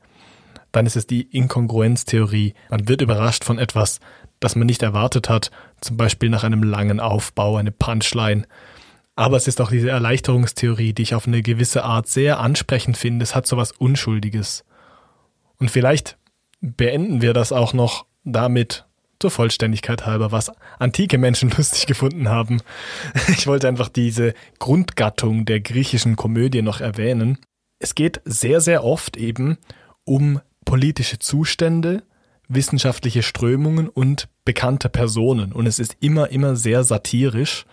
Dann 0.71 0.87
ist 0.87 0.95
es 0.95 1.05
die 1.05 1.21
Inkongruenztheorie. 1.21 2.55
Man 2.69 2.87
wird 2.87 3.01
überrascht 3.01 3.43
von 3.43 3.59
etwas, 3.59 3.99
das 4.39 4.55
man 4.55 4.65
nicht 4.65 4.81
erwartet 4.81 5.29
hat. 5.29 5.51
Zum 5.81 5.97
Beispiel 5.97 6.29
nach 6.29 6.43
einem 6.43 6.63
langen 6.63 6.99
Aufbau, 6.99 7.57
eine 7.57 7.71
Punchline. 7.71 8.47
Aber 9.17 9.35
es 9.35 9.47
ist 9.47 9.59
auch 9.59 9.71
diese 9.71 9.89
Erleichterungstheorie, 9.89 10.93
die 10.93 11.01
ich 11.01 11.15
auf 11.15 11.27
eine 11.27 11.41
gewisse 11.41 11.83
Art 11.83 12.07
sehr 12.07 12.39
ansprechend 12.39 12.97
finde. 12.97 13.23
Es 13.23 13.33
hat 13.33 13.47
so 13.47 13.57
was 13.57 13.71
Unschuldiges. 13.71 14.63
Und 15.57 15.71
vielleicht 15.71 16.17
beenden 16.61 17.23
wir 17.23 17.33
das 17.33 17.51
auch 17.51 17.73
noch 17.73 18.05
damit 18.23 18.85
zur 19.19 19.31
Vollständigkeit 19.31 20.05
halber, 20.05 20.31
was 20.31 20.51
antike 20.77 21.17
Menschen 21.17 21.49
lustig 21.57 21.87
gefunden 21.87 22.29
haben. 22.29 22.61
Ich 23.27 23.47
wollte 23.47 23.67
einfach 23.67 23.89
diese 23.89 24.35
Grundgattung 24.59 25.45
der 25.45 25.61
griechischen 25.61 26.15
Komödie 26.15 26.61
noch 26.61 26.79
erwähnen. 26.79 27.39
Es 27.79 27.95
geht 27.95 28.21
sehr, 28.23 28.61
sehr 28.61 28.83
oft 28.83 29.17
eben 29.17 29.57
um 30.03 30.41
politische 30.63 31.17
Zustände, 31.17 32.03
wissenschaftliche 32.49 33.23
Strömungen 33.23 33.89
und 33.89 34.29
bekannte 34.45 34.89
Personen. 34.89 35.53
Und 35.53 35.65
es 35.65 35.79
ist 35.79 35.97
immer, 36.01 36.29
immer 36.29 36.55
sehr 36.55 36.83
satirisch. 36.83 37.65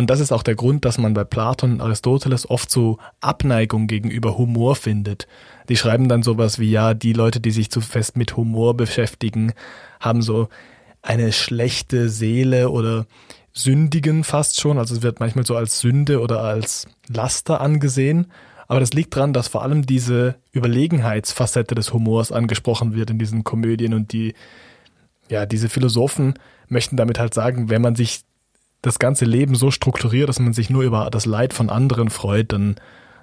Und 0.00 0.08
das 0.08 0.20
ist 0.20 0.32
auch 0.32 0.42
der 0.42 0.54
Grund, 0.54 0.86
dass 0.86 0.96
man 0.96 1.12
bei 1.12 1.24
Platon 1.24 1.72
und 1.72 1.82
Aristoteles 1.82 2.48
oft 2.48 2.70
so 2.70 2.96
Abneigung 3.20 3.86
gegenüber 3.86 4.38
Humor 4.38 4.74
findet. 4.74 5.28
Die 5.68 5.76
schreiben 5.76 6.08
dann 6.08 6.22
sowas 6.22 6.58
wie, 6.58 6.70
ja, 6.70 6.94
die 6.94 7.12
Leute, 7.12 7.38
die 7.38 7.50
sich 7.50 7.70
zu 7.70 7.82
fest 7.82 8.16
mit 8.16 8.34
Humor 8.34 8.74
beschäftigen, 8.74 9.52
haben 10.00 10.22
so 10.22 10.48
eine 11.02 11.32
schlechte 11.32 12.08
Seele 12.08 12.70
oder 12.70 13.04
sündigen 13.52 14.24
fast 14.24 14.58
schon. 14.58 14.78
Also 14.78 14.94
es 14.94 15.02
wird 15.02 15.20
manchmal 15.20 15.44
so 15.44 15.54
als 15.54 15.80
Sünde 15.80 16.22
oder 16.22 16.40
als 16.40 16.86
Laster 17.06 17.60
angesehen. 17.60 18.28
Aber 18.68 18.80
das 18.80 18.94
liegt 18.94 19.14
daran, 19.14 19.34
dass 19.34 19.48
vor 19.48 19.62
allem 19.62 19.84
diese 19.84 20.36
Überlegenheitsfacette 20.54 21.74
des 21.74 21.92
Humors 21.92 22.32
angesprochen 22.32 22.94
wird 22.94 23.10
in 23.10 23.18
diesen 23.18 23.44
Komödien 23.44 23.92
und 23.92 24.14
die, 24.14 24.32
ja, 25.28 25.44
diese 25.44 25.68
Philosophen 25.68 26.38
möchten 26.68 26.96
damit 26.96 27.18
halt 27.18 27.34
sagen, 27.34 27.68
wenn 27.68 27.82
man 27.82 27.96
sich 27.96 28.22
das 28.82 28.98
ganze 28.98 29.24
Leben 29.24 29.54
so 29.54 29.70
strukturiert, 29.70 30.28
dass 30.28 30.38
man 30.38 30.52
sich 30.52 30.70
nur 30.70 30.82
über 30.82 31.08
das 31.10 31.26
Leid 31.26 31.52
von 31.52 31.70
anderen 31.70 32.10
freut, 32.10 32.52
dann 32.52 32.76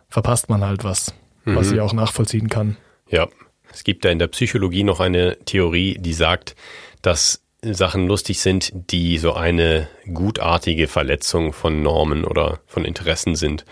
verpasst 0.10 0.50
man 0.50 0.64
halt 0.64 0.84
was, 0.84 1.14
mhm. 1.46 1.56
was 1.56 1.72
ich 1.72 1.80
auch 1.80 1.94
nachvollziehen 1.94 2.50
kann. 2.50 2.78
Ja, 3.10 3.28
es 3.74 3.84
gibt 3.84 4.06
da 4.06 4.10
in 4.10 4.20
der 4.20 4.28
Psychologie 4.28 4.84
noch 4.84 5.00
eine 5.00 5.38
Theorie, 5.46 5.98
die 6.00 6.14
sagt, 6.14 6.56
dass 7.02 7.42
Sachen 7.62 8.08
lustig 8.08 8.40
sind, 8.40 8.72
die 8.74 9.18
so 9.18 9.34
eine 9.34 9.88
gutartige 10.14 10.88
Verletzung 10.88 11.54
von 11.54 11.82
Normen 11.82 12.24
oder 12.24 12.60
von 12.68 12.86
Interessen 12.86 13.36
sind, 13.36 13.66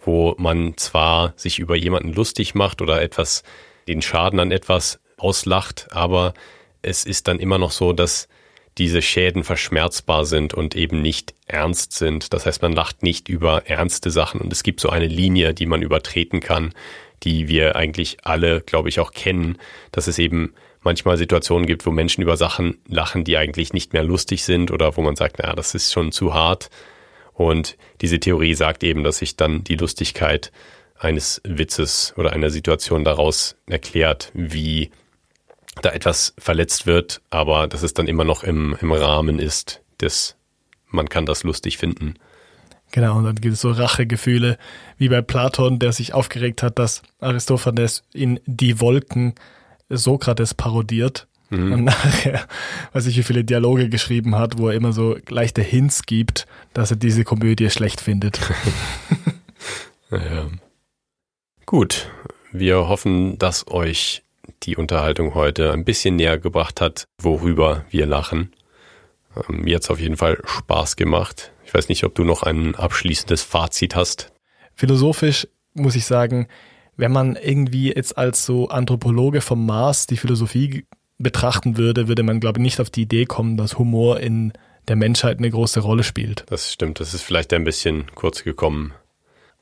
wo 0.00 0.34
man 0.38 0.76
zwar 0.76 1.32
sich 1.36 1.58
über 1.58 1.76
jemanden 1.76 2.12
lustig 2.12 2.54
macht 2.54 2.80
oder 2.82 3.02
etwas, 3.02 3.42
den 3.88 4.00
Schaden 4.00 4.38
an 4.38 4.52
etwas 4.52 5.00
auslacht, 5.18 5.88
aber 5.90 6.34
es 6.82 7.04
ist 7.04 7.28
dann 7.28 7.38
immer 7.38 7.58
noch 7.58 7.72
so, 7.72 7.92
dass 7.92 8.28
diese 8.78 9.02
Schäden 9.02 9.44
verschmerzbar 9.44 10.24
sind 10.24 10.54
und 10.54 10.74
eben 10.74 11.02
nicht 11.02 11.34
ernst 11.46 11.92
sind. 11.92 12.32
Das 12.32 12.46
heißt, 12.46 12.62
man 12.62 12.72
lacht 12.72 13.02
nicht 13.02 13.28
über 13.28 13.66
ernste 13.66 14.10
Sachen 14.10 14.40
und 14.40 14.52
es 14.52 14.62
gibt 14.62 14.80
so 14.80 14.88
eine 14.88 15.06
Linie, 15.06 15.54
die 15.54 15.66
man 15.66 15.82
übertreten 15.82 16.40
kann, 16.40 16.72
die 17.22 17.48
wir 17.48 17.76
eigentlich 17.76 18.18
alle, 18.24 18.62
glaube 18.62 18.88
ich, 18.88 18.98
auch 18.98 19.12
kennen, 19.12 19.58
dass 19.92 20.06
es 20.06 20.18
eben 20.18 20.54
manchmal 20.82 21.16
Situationen 21.16 21.66
gibt, 21.66 21.86
wo 21.86 21.90
Menschen 21.90 22.22
über 22.22 22.36
Sachen 22.36 22.78
lachen, 22.88 23.24
die 23.24 23.36
eigentlich 23.36 23.72
nicht 23.72 23.92
mehr 23.92 24.02
lustig 24.02 24.44
sind 24.44 24.70
oder 24.70 24.96
wo 24.96 25.02
man 25.02 25.16
sagt, 25.16 25.36
na, 25.38 25.54
das 25.54 25.74
ist 25.74 25.92
schon 25.92 26.10
zu 26.10 26.34
hart. 26.34 26.70
Und 27.34 27.76
diese 28.00 28.20
Theorie 28.20 28.54
sagt 28.54 28.82
eben, 28.84 29.04
dass 29.04 29.18
sich 29.18 29.36
dann 29.36 29.64
die 29.64 29.76
Lustigkeit 29.76 30.50
eines 30.98 31.40
Witzes 31.44 32.14
oder 32.16 32.32
einer 32.32 32.50
Situation 32.50 33.04
daraus 33.04 33.56
erklärt, 33.66 34.30
wie 34.34 34.90
da 35.80 35.90
etwas 35.90 36.34
verletzt 36.38 36.86
wird, 36.86 37.22
aber 37.30 37.66
dass 37.66 37.82
es 37.82 37.94
dann 37.94 38.08
immer 38.08 38.24
noch 38.24 38.42
im, 38.42 38.76
im 38.80 38.92
Rahmen 38.92 39.38
ist, 39.38 39.80
des, 40.00 40.36
man 40.88 41.08
kann 41.08 41.26
das 41.26 41.44
lustig 41.44 41.78
finden. 41.78 42.14
Genau, 42.90 43.16
und 43.16 43.24
dann 43.24 43.36
gibt 43.36 43.54
es 43.54 43.62
so 43.62 43.70
Rachegefühle, 43.70 44.58
wie 44.98 45.08
bei 45.08 45.22
Platon, 45.22 45.78
der 45.78 45.92
sich 45.92 46.12
aufgeregt 46.12 46.62
hat, 46.62 46.78
dass 46.78 47.02
Aristophanes 47.20 48.04
in 48.12 48.38
Die 48.44 48.80
Wolken 48.80 49.34
Sokrates 49.88 50.52
parodiert. 50.52 51.26
Mhm. 51.48 51.72
Und 51.72 51.84
nachher, 51.84 52.46
weiß 52.92 53.06
ich, 53.06 53.16
wie 53.16 53.22
viele 53.22 53.44
Dialoge 53.44 53.88
geschrieben 53.88 54.34
hat, 54.36 54.58
wo 54.58 54.68
er 54.68 54.74
immer 54.74 54.92
so 54.92 55.16
leichte 55.28 55.62
Hints 55.62 56.02
gibt, 56.02 56.46
dass 56.74 56.90
er 56.90 56.98
diese 56.98 57.24
Komödie 57.24 57.70
schlecht 57.70 58.02
findet. 58.02 58.40
ja. 60.10 60.48
Gut, 61.64 62.10
wir 62.52 62.88
hoffen, 62.88 63.38
dass 63.38 63.66
euch 63.68 64.22
die 64.62 64.76
Unterhaltung 64.76 65.34
heute 65.34 65.72
ein 65.72 65.84
bisschen 65.84 66.16
näher 66.16 66.38
gebracht 66.38 66.80
hat, 66.80 67.06
worüber 67.20 67.84
wir 67.90 68.06
lachen. 68.06 68.52
Ähm, 69.36 69.62
mir 69.62 69.76
hat 69.76 69.82
es 69.82 69.90
auf 69.90 70.00
jeden 70.00 70.16
Fall 70.16 70.40
Spaß 70.44 70.96
gemacht. 70.96 71.52
Ich 71.64 71.74
weiß 71.74 71.88
nicht, 71.88 72.04
ob 72.04 72.14
du 72.14 72.24
noch 72.24 72.42
ein 72.42 72.74
abschließendes 72.74 73.42
Fazit 73.42 73.96
hast. 73.96 74.32
Philosophisch 74.74 75.48
muss 75.74 75.96
ich 75.96 76.04
sagen, 76.04 76.48
wenn 76.96 77.12
man 77.12 77.36
irgendwie 77.36 77.94
jetzt 77.94 78.18
als 78.18 78.44
so 78.44 78.68
Anthropologe 78.68 79.40
vom 79.40 79.64
Mars 79.64 80.06
die 80.06 80.16
Philosophie 80.16 80.86
betrachten 81.18 81.76
würde, 81.76 82.08
würde 82.08 82.22
man, 82.22 82.40
glaube 82.40 82.58
ich, 82.58 82.62
nicht 82.62 82.80
auf 82.80 82.90
die 82.90 83.02
Idee 83.02 83.24
kommen, 83.24 83.56
dass 83.56 83.78
Humor 83.78 84.20
in 84.20 84.52
der 84.88 84.96
Menschheit 84.96 85.38
eine 85.38 85.50
große 85.50 85.80
Rolle 85.80 86.02
spielt. 86.02 86.44
Das 86.48 86.72
stimmt, 86.72 87.00
das 87.00 87.14
ist 87.14 87.22
vielleicht 87.22 87.52
ein 87.52 87.64
bisschen 87.64 88.06
kurz 88.14 88.42
gekommen. 88.42 88.92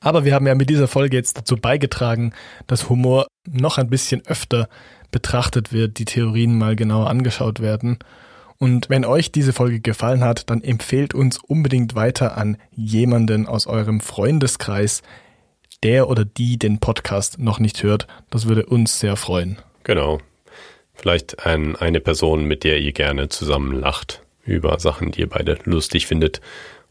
Aber 0.01 0.25
wir 0.25 0.35
haben 0.35 0.47
ja 0.47 0.55
mit 0.55 0.71
dieser 0.71 0.89
Folge 0.89 1.17
jetzt 1.17 1.37
dazu 1.37 1.57
beigetragen, 1.57 2.33
dass 2.67 2.89
Humor 2.89 3.27
noch 3.47 3.77
ein 3.77 3.91
bisschen 3.91 4.27
öfter 4.27 4.69
betrachtet 5.11 5.73
wird, 5.73 5.99
die 5.99 6.07
Theorien 6.07 6.57
mal 6.57 6.75
genauer 6.75 7.11
angeschaut 7.11 7.61
werden. 7.61 7.99
Und 8.57 8.89
wenn 8.89 9.05
euch 9.05 9.31
diese 9.33 9.53
Folge 9.53 9.81
gefallen 9.81 10.25
hat, 10.25 10.49
dann 10.49 10.63
empfehlt 10.63 11.15
uns 11.15 11.39
unbedingt 11.39 11.95
weiter 11.95 12.37
an 12.37 12.57
jemanden 12.73 13.47
aus 13.47 13.67
eurem 13.67 14.01
Freundeskreis, 14.01 15.03
der 15.83 16.09
oder 16.09 16.25
die 16.25 16.59
den 16.59 16.79
Podcast 16.79 17.39
noch 17.39 17.59
nicht 17.59 17.83
hört. 17.83 18.07
Das 18.31 18.47
würde 18.47 18.67
uns 18.67 19.01
sehr 19.01 19.17
freuen. 19.17 19.59
Genau. 19.85 20.21
Vielleicht 20.95 21.47
ein, 21.47 21.77
eine 21.77 22.01
Person, 22.01 22.45
mit 22.45 22.65
der 22.65 22.79
ihr 22.81 22.93
gerne 22.93 23.31
zusammen 23.31 23.73
lacht 23.73 24.23
über 24.45 24.79
Sachen, 24.79 25.11
die 25.11 25.21
ihr 25.21 25.29
beide 25.29 25.59
lustig 25.65 26.07
findet, 26.07 26.41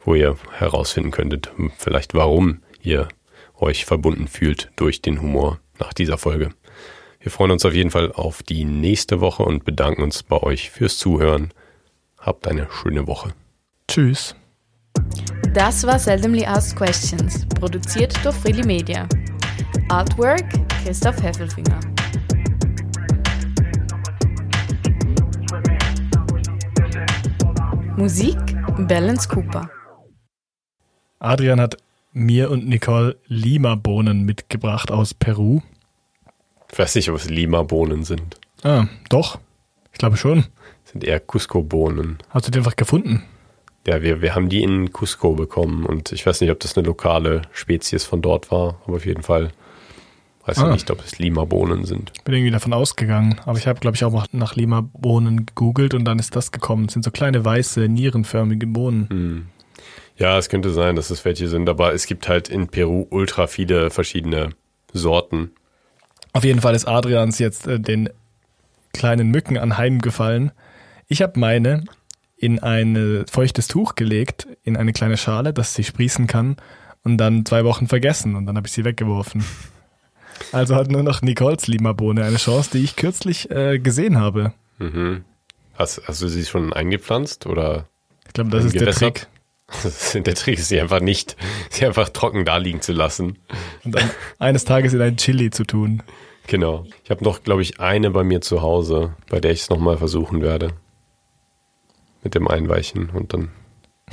wo 0.03 0.15
ihr 0.15 0.37
herausfinden 0.57 1.11
könntet, 1.11 1.51
vielleicht 1.77 2.15
warum 2.15 2.61
ihr 2.81 3.07
euch 3.57 3.85
verbunden 3.85 4.27
fühlt 4.27 4.71
durch 4.75 5.01
den 5.01 5.21
Humor 5.21 5.59
nach 5.79 5.93
dieser 5.93 6.17
Folge. 6.17 6.49
Wir 7.19 7.31
freuen 7.31 7.51
uns 7.51 7.65
auf 7.65 7.73
jeden 7.73 7.91
Fall 7.91 8.11
auf 8.13 8.43
die 8.43 8.63
nächste 8.63 9.19
Woche 9.19 9.43
und 9.43 9.65
bedanken 9.65 10.03
uns 10.03 10.23
bei 10.23 10.41
euch 10.41 10.69
fürs 10.69 10.97
Zuhören. 10.97 11.49
Habt 12.17 12.47
eine 12.47 12.67
schöne 12.71 13.07
Woche. 13.07 13.33
Tschüss. 13.89 14.35
Das 15.53 15.85
war 15.85 15.99
Seldomly 15.99 16.45
Asked 16.45 16.77
Questions, 16.77 17.45
produziert 17.47 18.13
durch 18.23 18.35
Freely 18.35 18.65
Media. 18.65 19.07
Artwork 19.89 20.45
Christoph 20.83 21.21
Heffelfinger. 21.21 21.79
Musik 27.97 28.37
Balance 28.87 29.27
Cooper. 29.27 29.69
Adrian 31.19 31.59
hat 31.59 31.75
mir 32.11 32.49
und 32.51 32.67
Nicole 32.67 33.17
Lima-Bohnen 33.27 34.23
mitgebracht 34.23 34.91
aus 34.91 35.13
Peru. 35.13 35.61
Ich 36.71 36.77
weiß 36.79 36.95
nicht, 36.95 37.09
ob 37.09 37.15
es 37.15 37.29
Lima-Bohnen 37.29 38.03
sind. 38.03 38.39
Ah, 38.63 38.87
doch. 39.09 39.39
Ich 39.91 39.97
glaube 39.99 40.17
schon. 40.17 40.45
Das 40.83 40.91
sind 40.93 41.03
eher 41.03 41.19
Cusco-Bohnen. 41.19 42.17
Hast 42.29 42.47
du 42.47 42.51
die 42.51 42.59
einfach 42.59 42.75
gefunden? 42.75 43.23
Ja, 43.87 44.01
wir, 44.01 44.21
wir 44.21 44.35
haben 44.35 44.49
die 44.49 44.61
in 44.61 44.91
Cusco 44.91 45.33
bekommen 45.33 45.85
und 45.85 46.11
ich 46.11 46.25
weiß 46.25 46.41
nicht, 46.41 46.51
ob 46.51 46.59
das 46.59 46.77
eine 46.77 46.85
lokale 46.85 47.43
Spezies 47.53 48.03
von 48.03 48.21
dort 48.21 48.51
war, 48.51 48.81
aber 48.85 48.97
auf 48.97 49.05
jeden 49.05 49.23
Fall 49.23 49.51
weiß 50.45 50.57
ich 50.57 50.63
Ah. 50.63 50.71
nicht, 50.71 50.91
ob 50.91 51.03
es 51.03 51.17
Lima-Bohnen 51.19 51.85
sind. 51.85 52.11
Bin 52.23 52.35
irgendwie 52.35 52.51
davon 52.51 52.73
ausgegangen. 52.73 53.39
Aber 53.45 53.57
ich 53.57 53.67
habe, 53.67 53.79
glaube 53.79 53.95
ich, 53.95 54.03
auch 54.03 54.25
nach 54.31 54.55
Lima-Bohnen 54.55 55.45
gegoogelt 55.45 55.93
und 55.93 56.05
dann 56.05 56.19
ist 56.19 56.35
das 56.35 56.51
gekommen. 56.51 56.87
Das 56.87 56.93
sind 56.93 57.03
so 57.03 57.11
kleine 57.11 57.43
weiße, 57.45 57.87
nierenförmige 57.87 58.67
Bohnen. 58.67 59.09
Hm. 59.09 59.45
Ja, 60.19 60.37
es 60.37 60.49
könnte 60.49 60.69
sein, 60.69 60.97
dass 60.97 61.09
es 61.09 61.23
welche 61.23 61.47
sind, 61.47 61.69
aber 61.69 61.93
es 61.93 62.05
gibt 62.05 62.27
halt 62.27 62.49
in 62.49 62.67
Peru 62.67 63.07
ultra 63.09 63.47
viele 63.47 63.89
verschiedene 63.89 64.49
Sorten. 64.91 65.51
Auf 66.33 66.43
jeden 66.43 66.61
Fall 66.61 66.75
ist 66.75 66.87
Adrians 66.87 67.39
jetzt 67.39 67.67
äh, 67.67 67.79
den 67.79 68.09
kleinen 68.93 69.31
Mücken 69.31 69.57
anheimgefallen. 69.57 70.51
Ich 71.07 71.21
habe 71.21 71.39
meine 71.39 71.85
in 72.35 72.59
ein 72.59 73.25
feuchtes 73.29 73.67
Tuch 73.67 73.95
gelegt, 73.95 74.47
in 74.63 74.77
eine 74.77 74.93
kleine 74.93 75.17
Schale, 75.17 75.53
dass 75.53 75.73
sie 75.73 75.83
sprießen 75.83 76.27
kann 76.27 76.57
und 77.03 77.17
dann 77.17 77.45
zwei 77.45 77.63
Wochen 77.63 77.87
vergessen 77.87 78.35
und 78.35 78.45
dann 78.45 78.57
habe 78.57 78.67
ich 78.67 78.73
sie 78.73 78.85
weggeworfen. 78.85 79.43
Also 80.53 80.75
hat 80.77 80.89
nur 80.89 81.03
noch 81.03 81.21
Nicoles 81.21 81.67
Lima-Bohne 81.67 82.23
eine 82.23 82.37
Chance, 82.37 82.69
die 82.71 82.81
ich 82.81 82.95
kürzlich 82.95 83.51
äh, 83.51 83.77
gesehen 83.77 84.17
habe. 84.17 84.53
Mhm. 84.77 85.25
Hast, 85.73 86.01
hast 86.07 86.21
du 86.21 86.29
sie 86.29 86.45
schon 86.45 86.71
eingepflanzt 86.71 87.45
oder 87.45 87.89
Ich 88.25 88.31
glaube, 88.31 88.49
das 88.49 88.63
ist 88.63 88.79
der? 88.79 88.89
Trick. 88.93 89.27
der 90.13 90.35
Trick 90.35 90.59
ist, 90.59 90.69
sie 90.69 90.79
einfach 90.79 90.99
nicht, 90.99 91.35
sie 91.69 91.85
einfach 91.85 92.09
trocken 92.09 92.45
da 92.45 92.57
liegen 92.57 92.81
zu 92.81 92.93
lassen. 92.93 93.39
Und 93.83 93.95
dann 93.95 94.09
eines 94.39 94.65
Tages 94.65 94.93
in 94.93 95.01
ein 95.01 95.17
Chili 95.17 95.49
zu 95.51 95.63
tun. 95.63 96.03
Genau. 96.47 96.85
Ich 97.03 97.11
habe 97.11 97.23
noch, 97.23 97.43
glaube 97.43 97.61
ich, 97.61 97.79
eine 97.79 98.09
bei 98.09 98.23
mir 98.23 98.41
zu 98.41 98.61
Hause, 98.61 99.13
bei 99.29 99.39
der 99.39 99.51
ich 99.51 99.61
es 99.61 99.69
nochmal 99.69 99.97
versuchen 99.97 100.41
werde. 100.41 100.71
Mit 102.23 102.35
dem 102.35 102.47
Einweichen 102.47 103.11
und 103.11 103.33
dann 103.33 103.49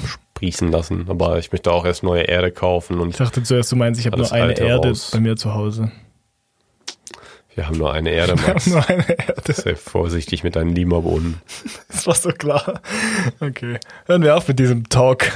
sprießen 0.04 0.70
lassen. 0.70 1.06
Aber 1.08 1.38
ich 1.38 1.50
möchte 1.50 1.72
auch 1.72 1.84
erst 1.84 2.02
neue 2.02 2.22
Erde 2.22 2.52
kaufen 2.52 2.94
Ich 2.96 3.00
und 3.00 3.20
dachte 3.20 3.42
zuerst, 3.42 3.72
du 3.72 3.76
meinst, 3.76 3.98
ich 3.98 4.06
habe 4.06 4.18
nur 4.18 4.30
eine 4.32 4.58
Erde 4.58 4.88
raus. 4.88 5.10
bei 5.12 5.20
mir 5.20 5.36
zu 5.36 5.54
Hause. 5.54 5.90
Wir 7.56 7.66
haben 7.66 7.78
nur 7.78 7.92
eine 7.92 8.10
Erde, 8.10 8.34
Wir 8.36 8.42
haben 8.42 8.52
Max. 8.54 8.66
nur 8.68 8.88
eine 8.88 9.08
Erde. 9.08 9.52
Sei 9.52 9.74
vorsichtig 9.74 10.44
mit 10.44 10.54
deinen 10.56 10.70
Limabohnen. 10.74 11.40
Das 11.88 12.06
war 12.06 12.14
so 12.14 12.30
klar. 12.30 12.80
Okay. 13.40 13.78
Hören 14.06 14.22
wir 14.22 14.36
auf 14.36 14.46
mit 14.46 14.58
diesem 14.58 14.88
Talk. 14.88 15.32